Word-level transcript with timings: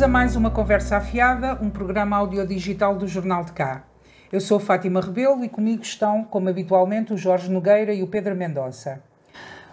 Bem-vindos 0.00 0.16
a 0.16 0.18
mais 0.18 0.34
uma 0.34 0.50
Conversa 0.50 0.96
Afiada, 0.96 1.58
um 1.60 1.68
programa 1.68 2.16
audiodigital 2.16 2.96
do 2.96 3.06
Jornal 3.06 3.44
de 3.44 3.52
Cá. 3.52 3.82
Eu 4.32 4.40
sou 4.40 4.58
Fátima 4.58 4.98
Rebelo 4.98 5.44
e 5.44 5.48
comigo 5.48 5.82
estão, 5.82 6.24
como 6.24 6.48
habitualmente, 6.48 7.12
o 7.12 7.18
Jorge 7.18 7.50
Nogueira 7.50 7.92
e 7.92 8.02
o 8.02 8.06
Pedro 8.06 8.34
Mendonça. 8.34 9.02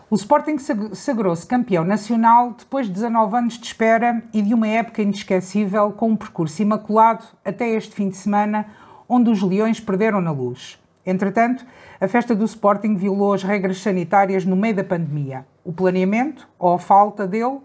O 0.09 0.15
Sporting 0.15 0.57
sagrou-se 0.91 1.47
campeão 1.47 1.85
nacional 1.85 2.53
depois 2.59 2.87
de 2.87 2.91
19 2.91 3.37
anos 3.37 3.57
de 3.57 3.67
espera 3.67 4.21
e 4.33 4.41
de 4.41 4.53
uma 4.53 4.67
época 4.67 5.01
inesquecível, 5.01 5.93
com 5.93 6.09
um 6.09 6.17
percurso 6.17 6.61
imaculado 6.61 7.23
até 7.45 7.69
este 7.69 7.95
fim 7.95 8.09
de 8.09 8.17
semana, 8.17 8.65
onde 9.07 9.29
os 9.29 9.41
Leões 9.41 9.79
perderam 9.79 10.19
na 10.19 10.31
luz. 10.31 10.77
Entretanto, 11.05 11.65
a 12.01 12.07
festa 12.09 12.35
do 12.35 12.43
Sporting 12.43 12.97
violou 12.97 13.33
as 13.33 13.43
regras 13.43 13.77
sanitárias 13.77 14.43
no 14.43 14.57
meio 14.57 14.75
da 14.75 14.83
pandemia. 14.83 15.45
O 15.63 15.71
planeamento, 15.71 16.49
ou 16.59 16.73
a 16.73 16.79
falta 16.79 17.25
dele, 17.25 17.61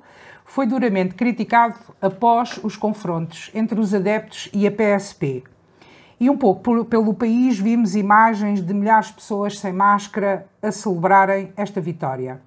foi 0.52 0.66
duramente 0.66 1.14
criticado 1.14 1.76
após 1.98 2.60
os 2.62 2.76
confrontos 2.76 3.50
entre 3.54 3.80
os 3.80 3.94
adeptos 3.94 4.50
e 4.52 4.66
a 4.66 4.70
PSP. 4.70 5.42
E 6.20 6.28
um 6.28 6.36
pouco 6.36 6.60
por, 6.60 6.84
pelo 6.84 7.14
país 7.14 7.58
vimos 7.58 7.96
imagens 7.96 8.60
de 8.60 8.74
milhares 8.74 9.06
de 9.06 9.14
pessoas 9.14 9.58
sem 9.58 9.72
máscara 9.72 10.46
a 10.60 10.70
celebrarem 10.70 11.54
esta 11.56 11.80
vitória. 11.80 12.42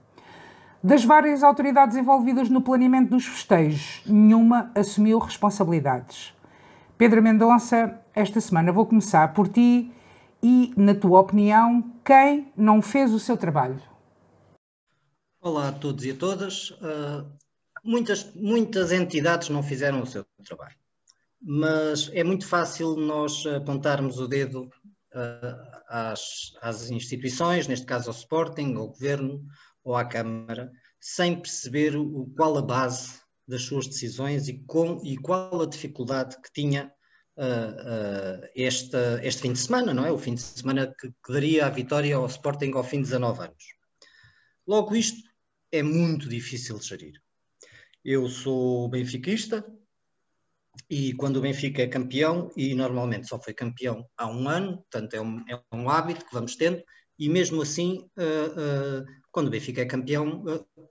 Das 0.84 1.04
várias 1.04 1.42
autoridades 1.42 1.98
envolvidas 1.98 2.48
no 2.48 2.62
planeamento 2.62 3.10
dos 3.10 3.26
festejos, 3.26 4.04
nenhuma 4.06 4.72
assumiu 4.76 5.18
responsabilidades. 5.18 6.32
Pedro 7.00 7.24
Mendonça, 7.24 8.00
esta 8.14 8.40
semana 8.40 8.72
vou 8.72 8.86
começar 8.86 9.34
por 9.34 9.48
ti 9.48 9.92
e, 10.44 10.72
na 10.78 10.94
tua 10.94 11.22
opinião, 11.22 11.84
quem 12.06 12.54
não 12.56 12.84
fez 12.84 13.12
o 13.12 13.20
seu 13.20 13.36
trabalho? 13.36 13.82
Olá 15.42 15.70
a 15.70 15.72
todos 15.72 16.06
e 16.06 16.12
a 16.12 16.16
todas. 16.16 16.70
Uh, 16.70 17.45
muitas, 17.86 18.34
muitas 18.34 18.92
entidades 18.92 19.50
não 19.50 19.64
fizeram 19.64 20.02
o 20.02 20.08
seu 20.08 20.26
trabalho 20.44 20.76
mas 21.48 22.10
é 22.12 22.24
muito 22.24 22.48
fácil 22.48 22.96
nós 22.96 23.46
apontarmos 23.46 24.20
o 24.20 24.28
dedo 24.28 24.64
uh, 24.64 25.82
às, 25.88 26.54
às, 26.60 26.90
instituições, 26.90 27.68
neste 27.68 27.86
caso 27.86 28.10
ao 28.10 28.16
Sporting, 28.16 28.74
ao 28.74 28.88
Governo 28.88 29.46
ou 29.84 29.96
à 29.96 30.04
Câmara, 30.04 30.72
sem 31.00 31.40
perceber 31.40 31.96
o, 31.96 32.34
qual 32.36 32.58
a 32.58 32.64
base 32.64 33.20
das 33.48 33.62
suas 33.62 33.86
decisões 33.86 34.48
e, 34.48 34.58
com, 34.66 35.00
e 35.04 35.18
qual 35.18 35.62
a 35.62 35.68
dificuldade 35.68 36.36
que 36.42 36.52
tinha 36.52 36.92
uh, 37.38 38.42
uh, 38.42 38.50
este, 38.56 38.98
este 39.22 39.44
fim 39.44 39.54
de 39.54 39.60
semana, 39.60 39.94
não 39.94 40.04
é? 40.04 40.12
O 40.12 40.18
fim 40.18 40.34
de 40.34 40.42
semana 40.42 40.88
que, 41.00 41.10
que 41.10 41.32
daria 41.32 41.68
a 41.68 41.70
vitória 41.70 42.16
ao 42.16 42.26
Sporting 42.26 42.72
ao 42.74 42.84
fim 42.84 42.98
de 42.98 43.04
19 43.04 43.44
anos. 43.44 43.64
Logo, 44.68 44.96
isto 44.96 45.30
é 45.72 45.84
muito 45.84 46.28
difícil 46.28 46.80
de 46.80 46.88
gerir. 46.88 47.25
Eu 48.06 48.30
sou 48.30 48.88
benfiquista, 48.88 49.66
e 50.88 51.14
quando 51.14 51.38
o 51.38 51.42
Benfica 51.42 51.82
é 51.82 51.88
campeão, 51.88 52.52
e 52.56 52.76
normalmente 52.76 53.28
só 53.28 53.42
foi 53.42 53.54
campeão 53.54 54.08
há 54.16 54.28
um 54.28 54.48
ano, 54.48 54.78
portanto 54.78 55.16
é 55.16 55.22
um, 55.22 55.44
é 55.50 55.60
um 55.74 55.90
hábito 55.90 56.24
que 56.24 56.34
vamos 56.34 56.56
tendo, 56.56 56.84
e 57.18 57.28
mesmo 57.28 57.64
assim, 57.64 58.08
uh, 58.18 59.02
uh, 59.02 59.06
quando 59.32 59.48
o 59.48 59.50
Benfica 59.50 59.82
é 59.82 59.86
campeão, 59.86 60.44
uh, 60.44 60.90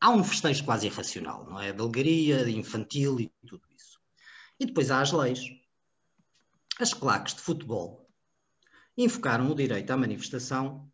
há 0.00 0.10
um 0.10 0.22
festejo 0.22 0.64
quase 0.64 0.86
irracional, 0.86 1.44
não 1.46 1.60
é? 1.60 1.72
De 1.72 1.80
alegria, 1.80 2.44
de 2.44 2.56
infantil 2.56 3.18
e 3.18 3.32
tudo 3.44 3.66
isso. 3.76 3.98
E 4.60 4.66
depois 4.66 4.90
há 4.90 5.00
as 5.00 5.10
leis. 5.10 5.40
As 6.78 6.94
claques 6.94 7.34
de 7.34 7.40
futebol 7.40 8.08
invocaram 8.96 9.50
o 9.50 9.54
direito 9.54 9.90
à 9.90 9.96
manifestação 9.96 10.88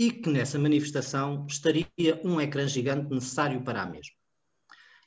e 0.00 0.10
que 0.10 0.30
nessa 0.30 0.58
manifestação 0.58 1.44
estaria 1.46 1.86
um 2.24 2.40
ecrã 2.40 2.66
gigante 2.66 3.12
necessário 3.12 3.62
para 3.62 3.82
a 3.82 3.86
mesma. 3.86 4.14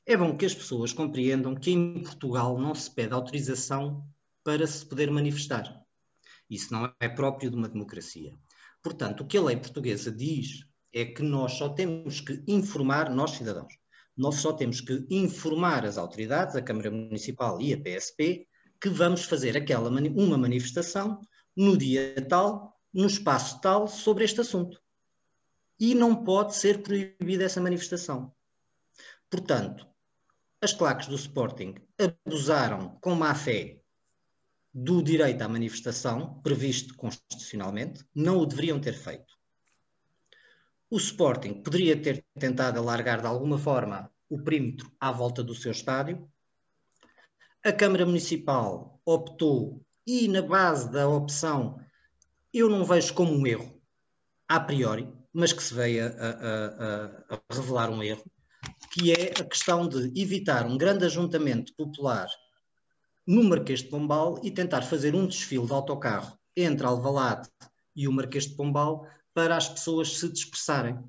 É 0.05 0.15
bom 0.15 0.37
que 0.37 0.45
as 0.45 0.53
pessoas 0.53 0.93
compreendam 0.93 1.55
que 1.55 1.71
em 1.71 2.03
Portugal 2.03 2.59
não 2.59 2.75
se 2.75 2.93
pede 2.93 3.11
autorização 3.11 4.07
para 4.43 4.67
se 4.67 4.85
poder 4.85 5.09
manifestar. 5.09 5.83
Isso 6.47 6.71
não 6.71 6.93
é 6.99 7.09
próprio 7.09 7.49
de 7.49 7.57
uma 7.57 7.67
democracia. 7.67 8.37
Portanto, 8.83 9.21
o 9.21 9.25
que 9.25 9.35
a 9.35 9.41
lei 9.41 9.57
portuguesa 9.57 10.11
diz 10.11 10.63
é 10.93 11.03
que 11.05 11.23
nós 11.23 11.53
só 11.53 11.69
temos 11.69 12.21
que 12.21 12.43
informar, 12.47 13.09
nós 13.09 13.31
cidadãos, 13.31 13.73
nós 14.15 14.35
só 14.35 14.53
temos 14.53 14.79
que 14.79 15.07
informar 15.09 15.87
as 15.87 15.97
autoridades, 15.97 16.55
a 16.55 16.61
Câmara 16.61 16.91
Municipal 16.91 17.59
e 17.59 17.73
a 17.73 17.81
PSP, 17.81 18.47
que 18.79 18.89
vamos 18.89 19.25
fazer 19.25 19.57
aquela 19.57 19.89
uma 19.89 20.37
manifestação 20.37 21.19
no 21.57 21.75
dia 21.75 22.13
tal, 22.29 22.79
no 22.93 23.07
espaço 23.07 23.59
tal, 23.59 23.87
sobre 23.87 24.23
este 24.23 24.39
assunto. 24.41 24.82
E 25.79 25.95
não 25.95 26.23
pode 26.23 26.55
ser 26.55 26.81
proibida 26.81 27.43
essa 27.43 27.61
manifestação. 27.61 28.33
Portanto, 29.29 29.87
as 30.61 30.71
claques 30.71 31.07
do 31.07 31.15
Sporting 31.15 31.75
abusaram 31.99 32.97
com 33.01 33.15
má 33.15 33.35
fé 33.35 33.81
do 34.73 35.03
direito 35.03 35.41
à 35.41 35.47
manifestação, 35.47 36.41
previsto 36.41 36.95
constitucionalmente, 36.95 38.03
não 38.15 38.37
o 38.39 38.45
deveriam 38.45 38.79
ter 38.79 38.93
feito. 38.93 39.37
O 40.89 40.97
Sporting 40.97 41.61
poderia 41.61 42.01
ter 42.01 42.25
tentado 42.39 42.79
alargar 42.79 43.19
de 43.19 43.27
alguma 43.27 43.57
forma 43.57 44.11
o 44.29 44.41
perímetro 44.41 44.91
à 44.99 45.11
volta 45.11 45.43
do 45.43 45.53
seu 45.53 45.71
estádio. 45.71 46.31
A 47.63 47.71
Câmara 47.71 48.05
Municipal 48.05 48.99
optou, 49.05 49.85
e 50.05 50.27
na 50.27 50.41
base 50.41 50.91
da 50.91 51.07
opção, 51.07 51.79
eu 52.53 52.69
não 52.69 52.83
vejo 52.83 53.13
como 53.13 53.31
um 53.31 53.45
erro, 53.47 53.81
a 54.47 54.59
priori, 54.59 55.11
mas 55.33 55.51
que 55.51 55.63
se 55.63 55.73
veio 55.73 56.05
a, 56.05 56.09
a, 56.09 57.35
a, 57.35 57.35
a 57.35 57.55
revelar 57.55 57.89
um 57.89 58.03
erro, 58.03 58.23
que 58.91 59.11
é 59.11 59.31
a 59.39 59.43
questão 59.43 59.87
de 59.87 60.11
evitar 60.19 60.65
um 60.65 60.77
grande 60.77 61.05
ajuntamento 61.05 61.73
popular 61.75 62.27
no 63.25 63.43
Marquês 63.43 63.81
de 63.81 63.89
Pombal 63.89 64.39
e 64.43 64.51
tentar 64.51 64.83
fazer 64.83 65.15
um 65.15 65.25
desfile 65.25 65.65
de 65.65 65.73
autocarro 65.73 66.37
entre 66.55 66.85
Alvalade 66.85 67.49
e 67.95 68.07
o 68.07 68.11
Marquês 68.11 68.47
de 68.47 68.55
Pombal 68.55 69.07
para 69.33 69.57
as 69.57 69.67
pessoas 69.67 70.17
se 70.17 70.29
dispersarem. 70.29 70.99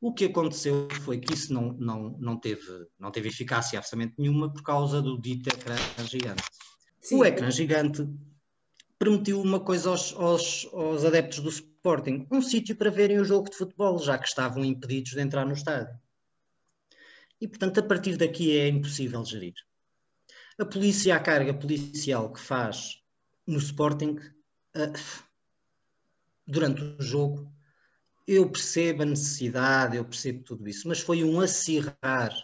O 0.00 0.14
que 0.14 0.26
aconteceu 0.26 0.86
foi 1.02 1.18
que 1.18 1.34
isso 1.34 1.52
não, 1.52 1.72
não, 1.72 2.16
não, 2.20 2.38
teve, 2.38 2.86
não 2.98 3.10
teve 3.10 3.28
eficácia 3.28 3.78
absolutamente 3.78 4.14
nenhuma 4.16 4.52
por 4.52 4.62
causa 4.62 5.02
do 5.02 5.20
dito 5.20 5.48
ecrã 5.48 5.74
gigante. 6.08 6.44
Sim. 7.00 7.16
O 7.16 7.24
ecrã 7.24 7.50
gigante 7.50 8.06
permitiu 8.98 9.40
uma 9.40 9.60
coisa 9.60 9.90
aos, 9.90 10.12
aos, 10.14 10.68
aos 10.72 11.04
adeptos 11.04 11.38
do 11.40 11.48
Sporting, 11.48 12.26
um 12.30 12.42
sítio 12.42 12.74
para 12.76 12.90
verem 12.90 13.20
o 13.20 13.24
jogo 13.24 13.48
de 13.48 13.56
futebol, 13.56 13.98
já 13.98 14.18
que 14.18 14.26
estavam 14.26 14.64
impedidos 14.64 15.12
de 15.12 15.20
entrar 15.20 15.46
no 15.46 15.52
estádio. 15.52 15.98
E, 17.40 17.46
portanto, 17.46 17.78
a 17.78 17.82
partir 17.82 18.16
daqui 18.16 18.58
é 18.58 18.66
impossível 18.66 19.24
gerir. 19.24 19.54
A 20.58 20.64
polícia, 20.64 21.14
a 21.14 21.20
carga 21.20 21.54
policial 21.54 22.32
que 22.32 22.40
faz 22.40 23.00
no 23.46 23.58
Sporting, 23.58 24.18
uh, 24.76 25.28
durante 26.44 26.82
o 26.82 27.00
jogo, 27.00 27.52
eu 28.26 28.50
percebo 28.50 29.02
a 29.02 29.06
necessidade, 29.06 29.96
eu 29.96 30.04
percebo 30.04 30.42
tudo 30.42 30.68
isso, 30.68 30.88
mas 30.88 31.00
foi 31.00 31.22
um 31.22 31.40
acirrar 31.40 32.34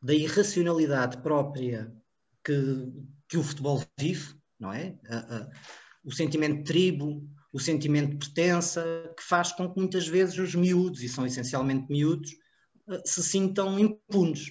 da 0.00 0.14
irracionalidade 0.14 1.18
própria 1.22 1.92
que, 2.44 2.92
que 3.26 3.36
o 3.36 3.42
futebol 3.42 3.82
vive, 3.98 4.37
não 4.58 4.72
é? 4.72 4.98
Uh, 5.08 5.44
uh, 5.44 5.50
o 6.04 6.12
sentimento 6.12 6.58
de 6.58 6.64
tribo, 6.64 7.28
o 7.52 7.58
sentimento 7.58 8.12
de 8.12 8.18
pertença, 8.18 9.12
que 9.16 9.22
faz 9.22 9.52
com 9.52 9.72
que 9.72 9.78
muitas 9.78 10.06
vezes 10.06 10.38
os 10.38 10.54
miúdos, 10.54 11.02
e 11.02 11.08
são 11.08 11.26
essencialmente 11.26 11.90
miúdos, 11.90 12.30
se 13.04 13.22
sintam 13.22 13.78
impunes. 13.78 14.46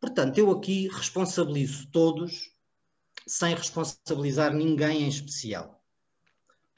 Portanto, 0.00 0.38
eu 0.38 0.50
aqui 0.50 0.88
responsabilizo 0.88 1.90
todos, 1.90 2.50
sem 3.26 3.54
responsabilizar 3.54 4.52
ninguém 4.54 5.02
em 5.02 5.08
especial, 5.08 5.84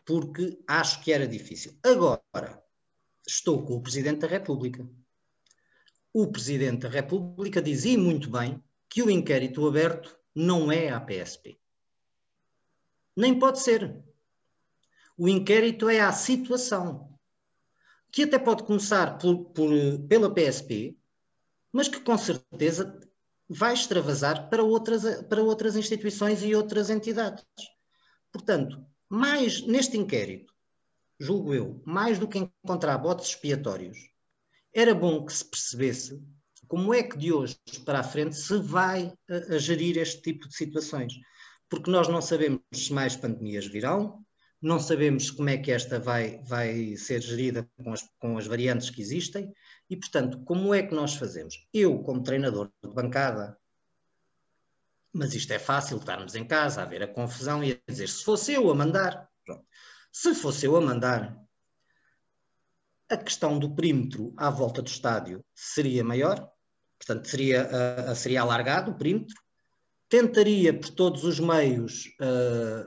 porque 0.05 0.59
acho 0.69 1.01
que 1.03 1.13
era 1.13 1.27
difícil. 1.27 1.79
Agora, 1.83 2.63
estou 3.27 3.65
com 3.65 3.75
o 3.75 3.83
Presidente 3.83 4.21
da 4.21 4.27
República. 4.27 4.87
O 6.13 6.31
Presidente 6.31 6.81
da 6.81 6.89
República 6.89 7.63
dizia 7.63 7.97
muito 7.97 8.29
bem 8.29 8.63
que 8.89 9.03
o 9.03 9.11
inquérito 9.11 9.67
aberto 9.67 10.19
não 10.35 10.71
é 10.71 10.91
a 10.91 11.01
PSP. 11.01 11.59
Nem 13.17 13.39
pode 13.39 13.61
ser. 13.61 14.03
O 15.17 15.29
inquérito 15.29 15.89
é 15.89 16.01
a 16.01 16.13
situação 16.13 17.13
que 18.11 18.25
até 18.25 18.39
pode 18.39 18.65
começar 18.65 19.19
por, 19.19 19.47
por, 19.47 19.71
pela 20.09 20.33
PSP, 20.33 20.97
mas 21.73 21.89
que 21.89 22.01
com 22.01 22.17
certeza 22.19 23.01
vai 23.49 23.73
extravasar 23.73 24.49
para 24.51 24.63
outras, 24.63 25.23
para 25.25 25.43
outras 25.43 25.77
instituições 25.77 26.43
e 26.43 26.55
outras 26.55 26.91
entidades. 26.91 27.45
Portanto, 28.31 28.85
mais 29.09 29.67
neste 29.67 29.97
inquérito, 29.97 30.53
julgo 31.19 31.55
eu, 31.55 31.83
mais 31.87 32.19
do 32.19 32.29
que 32.29 32.39
encontrar 32.39 32.99
botes 32.99 33.29
expiatórios, 33.29 33.99
era 34.75 34.95
bom 34.95 35.25
que 35.25 35.33
se 35.33 35.45
percebesse 35.45 36.23
como 36.67 36.95
é 36.95 37.03
que 37.03 37.19
de 37.19 37.33
hoje 37.33 37.59
para 37.85 38.01
a 38.01 38.05
frente 38.05 38.35
se 38.35 38.57
vai 38.59 39.13
a, 39.29 39.55
a 39.55 39.59
gerir 39.59 39.99
este 39.99 40.23
tipo 40.23 40.49
de 40.49 40.57
situações. 40.57 41.13
Porque 41.73 41.91
nós 41.91 42.07
não 42.07 42.21
sabemos 42.21 42.61
se 42.75 42.93
mais 42.93 43.17
pandemias 43.17 43.67
virão, 43.67 44.23
não 44.61 44.79
sabemos 44.79 45.31
como 45.31 45.49
é 45.49 45.57
que 45.57 45.73
esta 45.73 45.99
vai, 45.99 46.43
vai 46.45 46.95
ser 46.99 47.23
gerida 47.23 47.67
com 47.79 47.95
as, 47.95 48.07
com 48.19 48.37
as 48.37 48.47
variantes 48.47 48.91
que 48.91 49.01
existem 49.01 49.51
e, 49.89 49.97
portanto, 49.97 50.45
como 50.45 50.75
é 50.75 50.83
que 50.83 50.95
nós 50.95 51.15
fazemos? 51.15 51.67
Eu, 51.73 52.01
como 52.01 52.23
treinador 52.23 52.71
de 52.85 52.91
bancada, 52.91 53.59
Mas 55.15 55.35
isto 55.35 55.51
é 55.51 55.59
fácil, 55.59 55.97
estarmos 55.97 56.35
em 56.35 56.47
casa 56.47 56.83
a 56.83 56.85
ver 56.85 57.05
a 57.05 57.09
confusão 57.09 57.65
e 57.65 57.73
a 57.73 57.91
dizer, 57.91 58.11
se 58.11 58.23
fosse 58.23 58.53
eu 58.53 58.71
a 58.71 58.75
mandar, 58.75 59.27
pronto. 59.43 59.65
se 60.13 60.35
fosse 60.35 60.67
eu 60.67 60.77
a 60.77 60.81
mandar, 60.83 61.43
a 63.09 63.17
questão 63.17 63.59
do 63.59 63.75
perímetro 63.75 64.35
à 64.37 64.51
volta 64.51 64.83
do 64.83 64.89
estádio 64.89 65.43
seria 65.55 66.05
maior, 66.05 66.53
portanto 66.99 67.27
seria, 67.29 67.67
uh, 68.11 68.15
seria 68.15 68.43
alargado 68.43 68.91
o 68.91 68.95
perímetro, 68.95 69.42
tentaria 70.13 70.79
por 70.79 70.91
todos 70.91 71.25
os 71.25 71.41
meios 71.41 72.05
uh, 72.21 72.87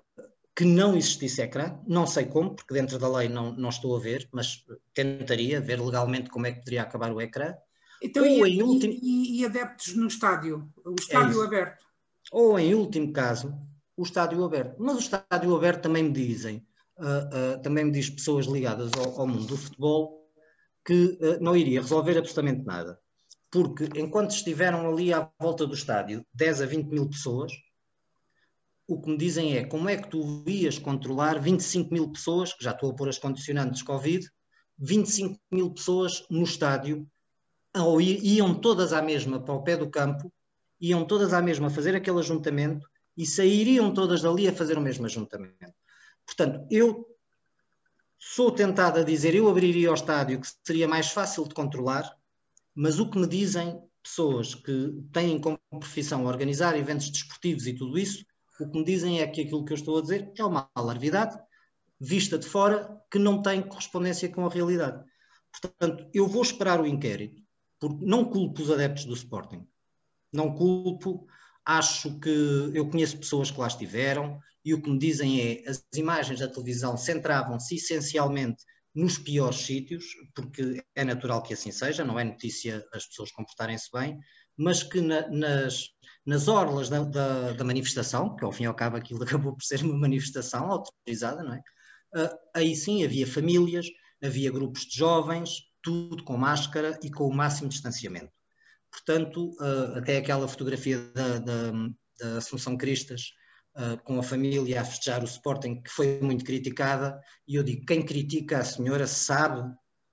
que 0.56 0.64
não 0.64 0.96
existisse 0.96 1.42
ecrã, 1.42 1.76
não 1.88 2.06
sei 2.06 2.28
como, 2.28 2.56
porque 2.56 2.76
dentro 2.76 3.00
da 3.00 3.10
lei 3.10 3.28
não, 3.28 3.52
não 3.52 3.70
estou 3.70 3.98
a 3.98 4.00
ver, 4.00 4.30
mas 4.32 4.64
tentaria 4.94 5.60
ver 5.60 5.82
legalmente 5.82 6.30
como 6.30 6.46
é 6.46 6.52
que 6.52 6.60
poderia 6.60 6.84
acabar 6.84 7.12
o 7.12 7.20
ecrã. 7.20 7.56
Então, 8.00 8.24
e, 8.24 8.44
em 8.44 8.62
último... 8.62 8.94
e, 9.02 9.42
e, 9.42 9.46
adeptos 9.46 9.96
no 9.96 10.06
estádio, 10.06 10.72
o 10.86 10.94
estádio 11.00 11.42
é 11.42 11.46
aberto? 11.48 11.84
Ou 12.32 12.60
em 12.60 12.76
último 12.76 13.12
caso, 13.12 13.60
o 13.98 14.04
estádio 14.04 14.44
aberto. 14.44 14.76
Mas 14.78 14.96
o 14.96 15.00
estádio 15.00 15.56
aberto 15.56 15.82
também 15.82 16.04
me 16.04 16.12
dizem, 16.12 16.64
uh, 17.00 17.56
uh, 17.56 17.62
também 17.64 17.86
me 17.86 17.92
diz 17.92 18.08
pessoas 18.08 18.46
ligadas 18.46 18.92
ao, 19.00 19.22
ao 19.22 19.28
mundo 19.28 19.48
do 19.48 19.58
futebol, 19.58 20.30
que 20.86 21.18
uh, 21.20 21.42
não 21.42 21.58
iria 21.58 21.82
resolver 21.82 22.20
absolutamente 22.20 22.64
nada. 22.64 23.00
Porque 23.56 23.88
enquanto 24.02 24.32
estiveram 24.32 24.86
ali 24.86 25.14
à 25.14 25.32
volta 25.40 25.66
do 25.66 25.74
estádio 25.74 26.26
10 26.34 26.62
a 26.62 26.66
20 26.66 26.88
mil 26.88 27.08
pessoas, 27.08 27.54
o 28.86 29.00
que 29.00 29.10
me 29.10 29.18
dizem 29.18 29.56
é 29.56 29.64
como 29.64 29.88
é 29.88 29.96
que 29.96 30.10
tu 30.10 30.44
ias 30.46 30.78
controlar 30.78 31.40
25 31.40 31.94
mil 31.94 32.12
pessoas, 32.12 32.52
que 32.52 32.62
já 32.62 32.72
estou 32.72 32.92
a 32.92 32.94
pôr 32.94 33.08
as 33.08 33.18
condicionantes 33.18 33.82
Covid, 33.82 34.30
25 34.78 35.40
mil 35.50 35.72
pessoas 35.72 36.26
no 36.30 36.44
estádio, 36.44 37.10
ou 37.74 38.02
iam 38.02 38.54
todas 38.56 38.92
à 38.92 39.02
mesma 39.02 39.42
para 39.42 39.54
o 39.54 39.64
pé 39.64 39.78
do 39.78 39.90
campo, 39.90 40.30
iam 40.82 41.06
todas 41.06 41.32
à 41.32 41.42
mesma 41.42 41.70
fazer 41.70 41.96
aquele 41.96 42.20
ajuntamento 42.20 42.86
e 43.16 43.26
sairiam 43.26 43.94
todas 43.94 44.22
dali 44.22 44.50
a 44.50 44.54
fazer 44.54 44.78
o 44.78 44.82
mesmo 44.82 45.06
ajuntamento. 45.06 45.74
Portanto, 46.26 46.68
eu 46.70 47.08
sou 48.20 48.52
tentado 48.52 49.00
a 49.00 49.04
dizer, 49.04 49.34
eu 49.34 49.48
abriria 49.48 49.92
o 49.92 49.94
estádio 49.94 50.42
que 50.42 50.48
seria 50.62 50.90
mais 50.90 51.08
fácil 51.08 51.48
de 51.48 51.56
controlar, 51.56 52.14
mas 52.76 53.00
o 53.00 53.10
que 53.10 53.18
me 53.18 53.28
dizem 53.28 53.82
pessoas 54.04 54.54
que 54.54 54.94
têm 55.12 55.40
como 55.40 55.60
profissão 55.72 56.26
organizar 56.26 56.78
eventos 56.78 57.10
desportivos 57.10 57.66
e 57.66 57.74
tudo 57.74 57.98
isso, 57.98 58.26
o 58.60 58.70
que 58.70 58.78
me 58.78 58.86
dizem 58.86 59.20
é 59.20 59.28
que 59.28 59.42
aquilo 59.42 59.66
que 59.66 59.74
eu 59.74 59.78
estou 59.78 59.98
a 59.98 60.02
dizer 60.02 60.32
é 60.38 60.44
uma 60.44 60.70
alarvidade 60.76 61.38
vista 62.00 62.38
de 62.38 62.46
fora 62.46 63.02
que 63.10 63.18
não 63.18 63.42
tem 63.42 63.62
correspondência 63.62 64.30
com 64.30 64.46
a 64.46 64.50
realidade. 64.50 65.04
Portanto, 65.52 66.10
eu 66.14 66.28
vou 66.28 66.42
esperar 66.42 66.82
o 66.82 66.86
inquérito, 66.86 67.42
porque 67.80 68.06
não 68.06 68.26
culpo 68.26 68.62
os 68.62 68.70
adeptos 68.72 69.06
do 69.06 69.14
Sporting. 69.14 69.66
Não 70.32 70.54
culpo, 70.54 71.26
acho 71.66 72.20
que 72.20 72.72
eu 72.74 72.90
conheço 72.90 73.18
pessoas 73.18 73.50
que 73.50 73.60
lá 73.60 73.68
estiveram 73.68 74.40
e 74.64 74.74
o 74.74 74.82
que 74.82 74.90
me 74.90 75.00
dizem 75.00 75.42
é 75.42 75.70
as 75.70 75.86
imagens 75.96 76.40
da 76.40 76.48
televisão 76.48 76.98
centravam-se 76.98 77.76
essencialmente 77.76 78.64
nos 78.96 79.18
piores 79.18 79.58
sítios, 79.58 80.06
porque 80.34 80.82
é 80.96 81.04
natural 81.04 81.44
que 81.44 81.54
assim 81.54 81.72
seja, 81.72 82.06
não 82.06 82.18
é 82.18 82.24
notícia 82.24 82.86
as 82.94 83.06
pessoas 83.06 83.32
comportarem-se 83.32 83.90
bem, 83.92 84.18
mas 84.58 84.84
que 84.84 85.02
na, 85.02 85.28
nas, 85.28 85.90
nas 86.26 86.48
orlas 86.48 86.88
da, 86.88 87.04
da, 87.04 87.52
da, 87.52 87.64
manifestação, 87.66 88.36
que 88.38 88.46
ao 88.46 88.54
fim 88.54 88.64
e 88.64 88.68
ao 88.68 88.74
cabo 88.74 88.96
aquilo 88.96 89.22
acabou 89.24 89.54
por 89.54 89.64
ser 89.64 89.84
uma 89.84 89.98
manifestação 89.98 90.72
autorizada, 90.72 91.44
não 91.44 91.54
é? 91.54 91.62
Uh, 92.16 92.30
aí 92.56 92.74
sim 92.74 93.04
havia 93.04 93.28
famílias, 93.28 93.88
havia 94.24 94.50
grupos 94.50 94.86
de 94.86 94.98
jovens, 94.98 95.64
tudo 95.84 96.24
com 96.24 96.38
máscara 96.38 96.98
e 97.04 97.12
com 97.12 97.28
o 97.28 97.36
máximo 97.36 97.68
distanciamento. 97.68 98.32
Portanto, 98.90 99.52
uh, 99.60 99.98
até 99.98 100.16
aquela 100.16 100.48
fotografia 100.48 100.98
da, 101.14 101.40
da, 101.40 101.72
da 102.18 102.38
Assunção 102.38 102.78
Cristas 102.78 103.34
uh, 103.76 104.02
com 104.04 104.20
a 104.20 104.24
família 104.24 104.82
a 104.82 104.86
festejar 104.86 105.22
o 105.22 105.26
Sporting, 105.26 105.82
que 105.82 105.90
foi 105.90 106.20
muito 106.22 106.44
criticada, 106.44 107.20
e 107.48 107.56
eu 107.56 107.64
digo, 107.64 107.86
quem 107.86 108.04
critica 108.04 108.60
a 108.60 108.64
senhora 108.64 109.08
sabe 109.08 109.62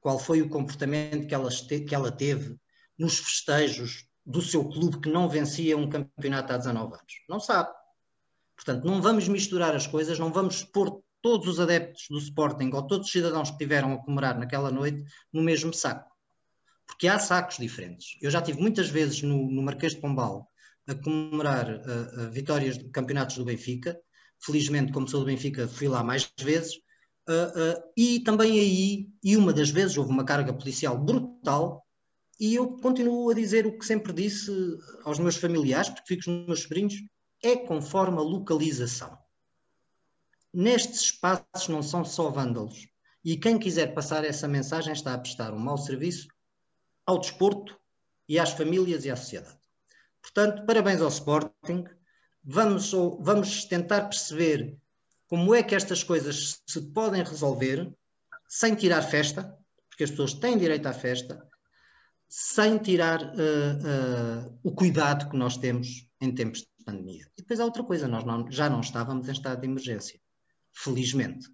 qual 0.00 0.18
foi 0.18 0.42
o 0.42 0.48
comportamento 0.48 1.26
que 1.26 1.34
ela, 1.34 1.48
que 1.50 1.94
ela 1.94 2.10
teve 2.10 2.56
nos 2.98 3.18
festejos 3.18 4.06
do 4.24 4.42
seu 4.42 4.68
clube 4.68 5.00
que 5.00 5.08
não 5.08 5.28
vencia 5.28 5.76
um 5.76 5.88
campeonato 5.88 6.52
há 6.52 6.56
19 6.56 6.94
anos. 6.94 7.12
Não 7.28 7.40
sabe. 7.40 7.70
Portanto, 8.54 8.84
não 8.84 9.00
vamos 9.00 9.26
misturar 9.28 9.74
as 9.74 9.86
coisas, 9.86 10.18
não 10.18 10.32
vamos 10.32 10.62
pôr 10.62 11.02
todos 11.20 11.46
os 11.46 11.60
adeptos 11.60 12.06
do 12.08 12.18
Sporting 12.18 12.70
ou 12.72 12.86
todos 12.86 13.06
os 13.06 13.12
cidadãos 13.12 13.50
que 13.50 13.58
tiveram 13.58 13.92
a 13.92 13.98
comemorar 13.98 14.38
naquela 14.38 14.70
noite 14.70 15.04
no 15.32 15.42
mesmo 15.42 15.72
saco. 15.72 16.10
Porque 16.86 17.08
há 17.08 17.18
sacos 17.18 17.56
diferentes. 17.58 18.18
Eu 18.20 18.30
já 18.30 18.42
tive 18.42 18.60
muitas 18.60 18.88
vezes 18.88 19.22
no, 19.22 19.50
no 19.50 19.62
Marquês 19.62 19.94
de 19.94 20.00
Pombal 20.00 20.51
a 20.88 20.94
comemorar 20.94 21.68
uh, 21.68 22.26
uh, 22.26 22.30
vitórias 22.30 22.78
de 22.78 22.88
campeonatos 22.90 23.36
do 23.36 23.44
Benfica. 23.44 23.98
Felizmente, 24.40 24.92
como 24.92 25.08
sou 25.08 25.20
do 25.20 25.26
Benfica, 25.26 25.68
fui 25.68 25.88
lá 25.88 26.02
mais 26.02 26.32
vezes. 26.40 26.74
Uh, 27.28 27.80
e 27.96 28.20
também 28.20 28.58
aí, 28.58 29.08
e 29.22 29.36
uma 29.36 29.52
das 29.52 29.70
vezes, 29.70 29.96
houve 29.96 30.10
uma 30.10 30.24
carga 30.24 30.52
policial 30.52 30.98
brutal 30.98 31.86
e 32.40 32.56
eu 32.56 32.76
continuo 32.78 33.30
a 33.30 33.34
dizer 33.34 33.66
o 33.66 33.78
que 33.78 33.86
sempre 33.86 34.12
disse 34.12 34.50
aos 35.04 35.20
meus 35.20 35.36
familiares, 35.36 35.88
porque 35.90 36.16
fico 36.16 36.24
com 36.24 36.40
os 36.40 36.46
meus 36.46 36.62
sobrinhos, 36.62 36.94
é 37.40 37.56
conforme 37.56 38.18
a 38.18 38.22
localização. 38.22 39.16
Nestes 40.52 41.02
espaços 41.02 41.68
não 41.68 41.82
são 41.82 42.04
só 42.04 42.30
vândalos. 42.30 42.88
E 43.24 43.36
quem 43.36 43.58
quiser 43.58 43.94
passar 43.94 44.24
essa 44.24 44.48
mensagem 44.48 44.92
está 44.92 45.14
a 45.14 45.18
prestar 45.18 45.54
um 45.54 45.58
mau 45.58 45.78
serviço 45.78 46.26
ao 47.06 47.20
desporto 47.20 47.78
e 48.28 48.38
às 48.40 48.50
famílias 48.50 49.04
e 49.04 49.10
à 49.10 49.14
sociedade. 49.14 49.61
Portanto, 50.22 50.64
parabéns 50.64 51.00
ao 51.00 51.08
Sporting. 51.08 51.84
Vamos, 52.44 52.92
vamos 53.20 53.64
tentar 53.66 54.02
perceber 54.02 54.76
como 55.28 55.54
é 55.54 55.62
que 55.62 55.74
estas 55.74 56.02
coisas 56.02 56.62
se 56.66 56.80
podem 56.92 57.22
resolver 57.22 57.92
sem 58.48 58.74
tirar 58.74 59.02
festa, 59.02 59.56
porque 59.88 60.04
as 60.04 60.10
pessoas 60.10 60.34
têm 60.34 60.58
direito 60.58 60.86
à 60.86 60.92
festa, 60.92 61.46
sem 62.28 62.78
tirar 62.78 63.22
uh, 63.22 64.46
uh, 64.46 64.58
o 64.62 64.72
cuidado 64.72 65.28
que 65.28 65.36
nós 65.36 65.56
temos 65.56 66.06
em 66.20 66.34
tempos 66.34 66.60
de 66.60 66.84
pandemia. 66.84 67.26
E 67.36 67.42
depois 67.42 67.60
há 67.60 67.64
outra 67.64 67.82
coisa, 67.82 68.08
nós 68.08 68.24
não, 68.24 68.50
já 68.50 68.70
não 68.70 68.80
estávamos 68.80 69.28
em 69.28 69.32
estado 69.32 69.60
de 69.60 69.66
emergência, 69.66 70.20
felizmente, 70.72 71.48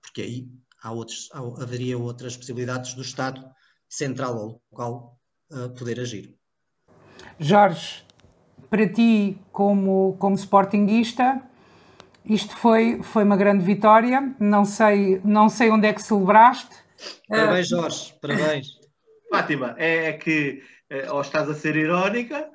porque 0.00 0.22
aí 0.22 0.48
há 0.82 0.92
outros, 0.92 1.28
há, 1.32 1.38
haveria 1.62 1.98
outras 1.98 2.36
possibilidades 2.36 2.94
do 2.94 3.02
Estado, 3.02 3.46
central 3.88 4.36
ou 4.36 4.62
local, 4.70 5.20
uh, 5.50 5.70
poder 5.74 6.00
agir. 6.00 6.34
Jorge, 7.38 8.02
para 8.70 8.88
ti, 8.88 9.38
como, 9.52 10.16
como 10.18 10.34
sportinguista, 10.36 11.40
isto 12.24 12.56
foi, 12.56 13.00
foi 13.02 13.24
uma 13.24 13.36
grande 13.36 13.64
vitória. 13.64 14.34
Não 14.40 14.64
sei, 14.64 15.20
não 15.24 15.48
sei 15.48 15.70
onde 15.70 15.86
é 15.86 15.92
que 15.92 16.02
celebraste. 16.02 16.74
Parabéns, 17.28 17.68
Jorge, 17.68 18.14
parabéns. 18.20 18.66
Fátima, 19.30 19.74
é, 19.76 20.06
é 20.06 20.12
que 20.12 20.62
é, 20.88 21.10
ou 21.10 21.20
estás 21.20 21.48
a 21.50 21.54
ser 21.54 21.76
irónica 21.76 22.48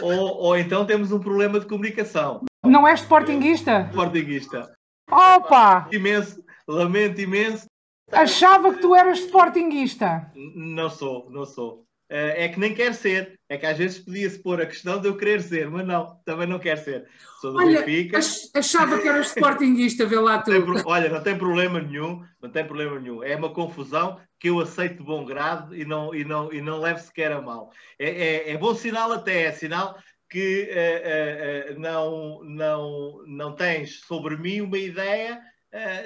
ou, 0.00 0.36
ou 0.36 0.58
então 0.58 0.86
temos 0.86 1.12
um 1.12 1.18
problema 1.18 1.60
de 1.60 1.66
comunicação. 1.66 2.44
Não 2.64 2.86
és 2.86 3.00
sportinguista? 3.00 3.88
Sportinguista. 3.90 4.74
Opa! 5.10 5.88
Imenso, 5.92 6.42
lamento 6.66 7.20
imenso. 7.20 7.66
Achava 8.10 8.74
que 8.74 8.80
tu 8.80 8.94
eras 8.94 9.18
sportinguista. 9.18 10.30
Não 10.34 10.88
sou, 10.88 11.30
não 11.30 11.44
sou. 11.44 11.83
É, 12.08 12.44
é 12.44 12.48
que 12.48 12.60
nem 12.60 12.74
quer 12.74 12.94
ser. 12.94 13.38
É 13.48 13.56
que 13.56 13.66
às 13.66 13.78
vezes 13.78 13.98
podia-se 13.98 14.38
pôr 14.38 14.60
a 14.60 14.66
questão 14.66 15.00
de 15.00 15.08
eu 15.08 15.16
querer 15.16 15.42
ser, 15.42 15.70
mas 15.70 15.86
não, 15.86 16.20
também 16.24 16.46
não 16.46 16.58
quer 16.58 16.76
ser. 16.76 17.06
Sou 17.40 17.52
do 17.52 17.58
olha, 17.58 17.82
Benfica. 17.82 18.18
Achava 18.54 18.98
que 18.98 19.08
eras 19.08 19.28
sportinguista, 19.28 20.06
vê 20.06 20.18
lá 20.18 20.40
tu. 20.40 20.50
olha, 20.86 21.08
não 21.08 21.22
tem 21.22 21.36
problema 21.36 21.80
nenhum, 21.80 22.22
não 22.42 22.50
tem 22.50 22.64
problema 22.64 22.98
nenhum. 22.98 23.22
É 23.22 23.36
uma 23.36 23.52
confusão 23.52 24.20
que 24.38 24.48
eu 24.48 24.60
aceito 24.60 24.98
de 24.98 25.04
bom 25.04 25.24
grado 25.24 25.74
e 25.74 25.84
não, 25.84 26.14
e 26.14 26.24
não, 26.24 26.52
e 26.52 26.60
não 26.60 26.80
levo 26.80 27.00
sequer 27.00 27.32
a 27.32 27.40
mal. 27.40 27.70
É, 27.98 28.08
é, 28.08 28.50
é 28.50 28.58
bom 28.58 28.74
sinal 28.74 29.12
até, 29.12 29.44
é 29.44 29.52
sinal 29.52 29.98
que 30.28 30.68
uh, 30.70 31.74
uh, 31.74 31.80
não, 31.80 32.44
não, 32.44 33.24
não 33.26 33.54
tens 33.54 34.00
sobre 34.00 34.36
mim 34.36 34.60
uma 34.60 34.78
ideia 34.78 35.40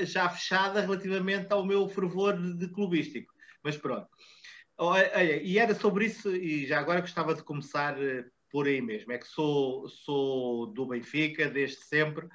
já 0.00 0.26
fechada 0.30 0.80
relativamente 0.80 1.52
ao 1.52 1.62
meu 1.62 1.86
fervor 1.88 2.34
de 2.38 2.68
clubístico. 2.68 3.34
Mas 3.62 3.76
pronto. 3.76 4.08
Olha, 4.80 5.42
e 5.42 5.58
era 5.58 5.74
sobre 5.74 6.06
isso, 6.06 6.34
e 6.34 6.64
já 6.64 6.78
agora 6.78 7.00
gostava 7.00 7.34
de 7.34 7.42
começar 7.42 8.00
eh, 8.00 8.24
por 8.48 8.68
aí 8.68 8.80
mesmo. 8.80 9.12
É 9.12 9.18
que 9.18 9.26
sou, 9.26 9.88
sou 9.88 10.66
do 10.68 10.86
Benfica 10.86 11.50
desde 11.50 11.82
sempre 11.82 12.28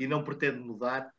e 0.00 0.06
não 0.06 0.24
pretendo 0.24 0.64
mudar. 0.64 1.12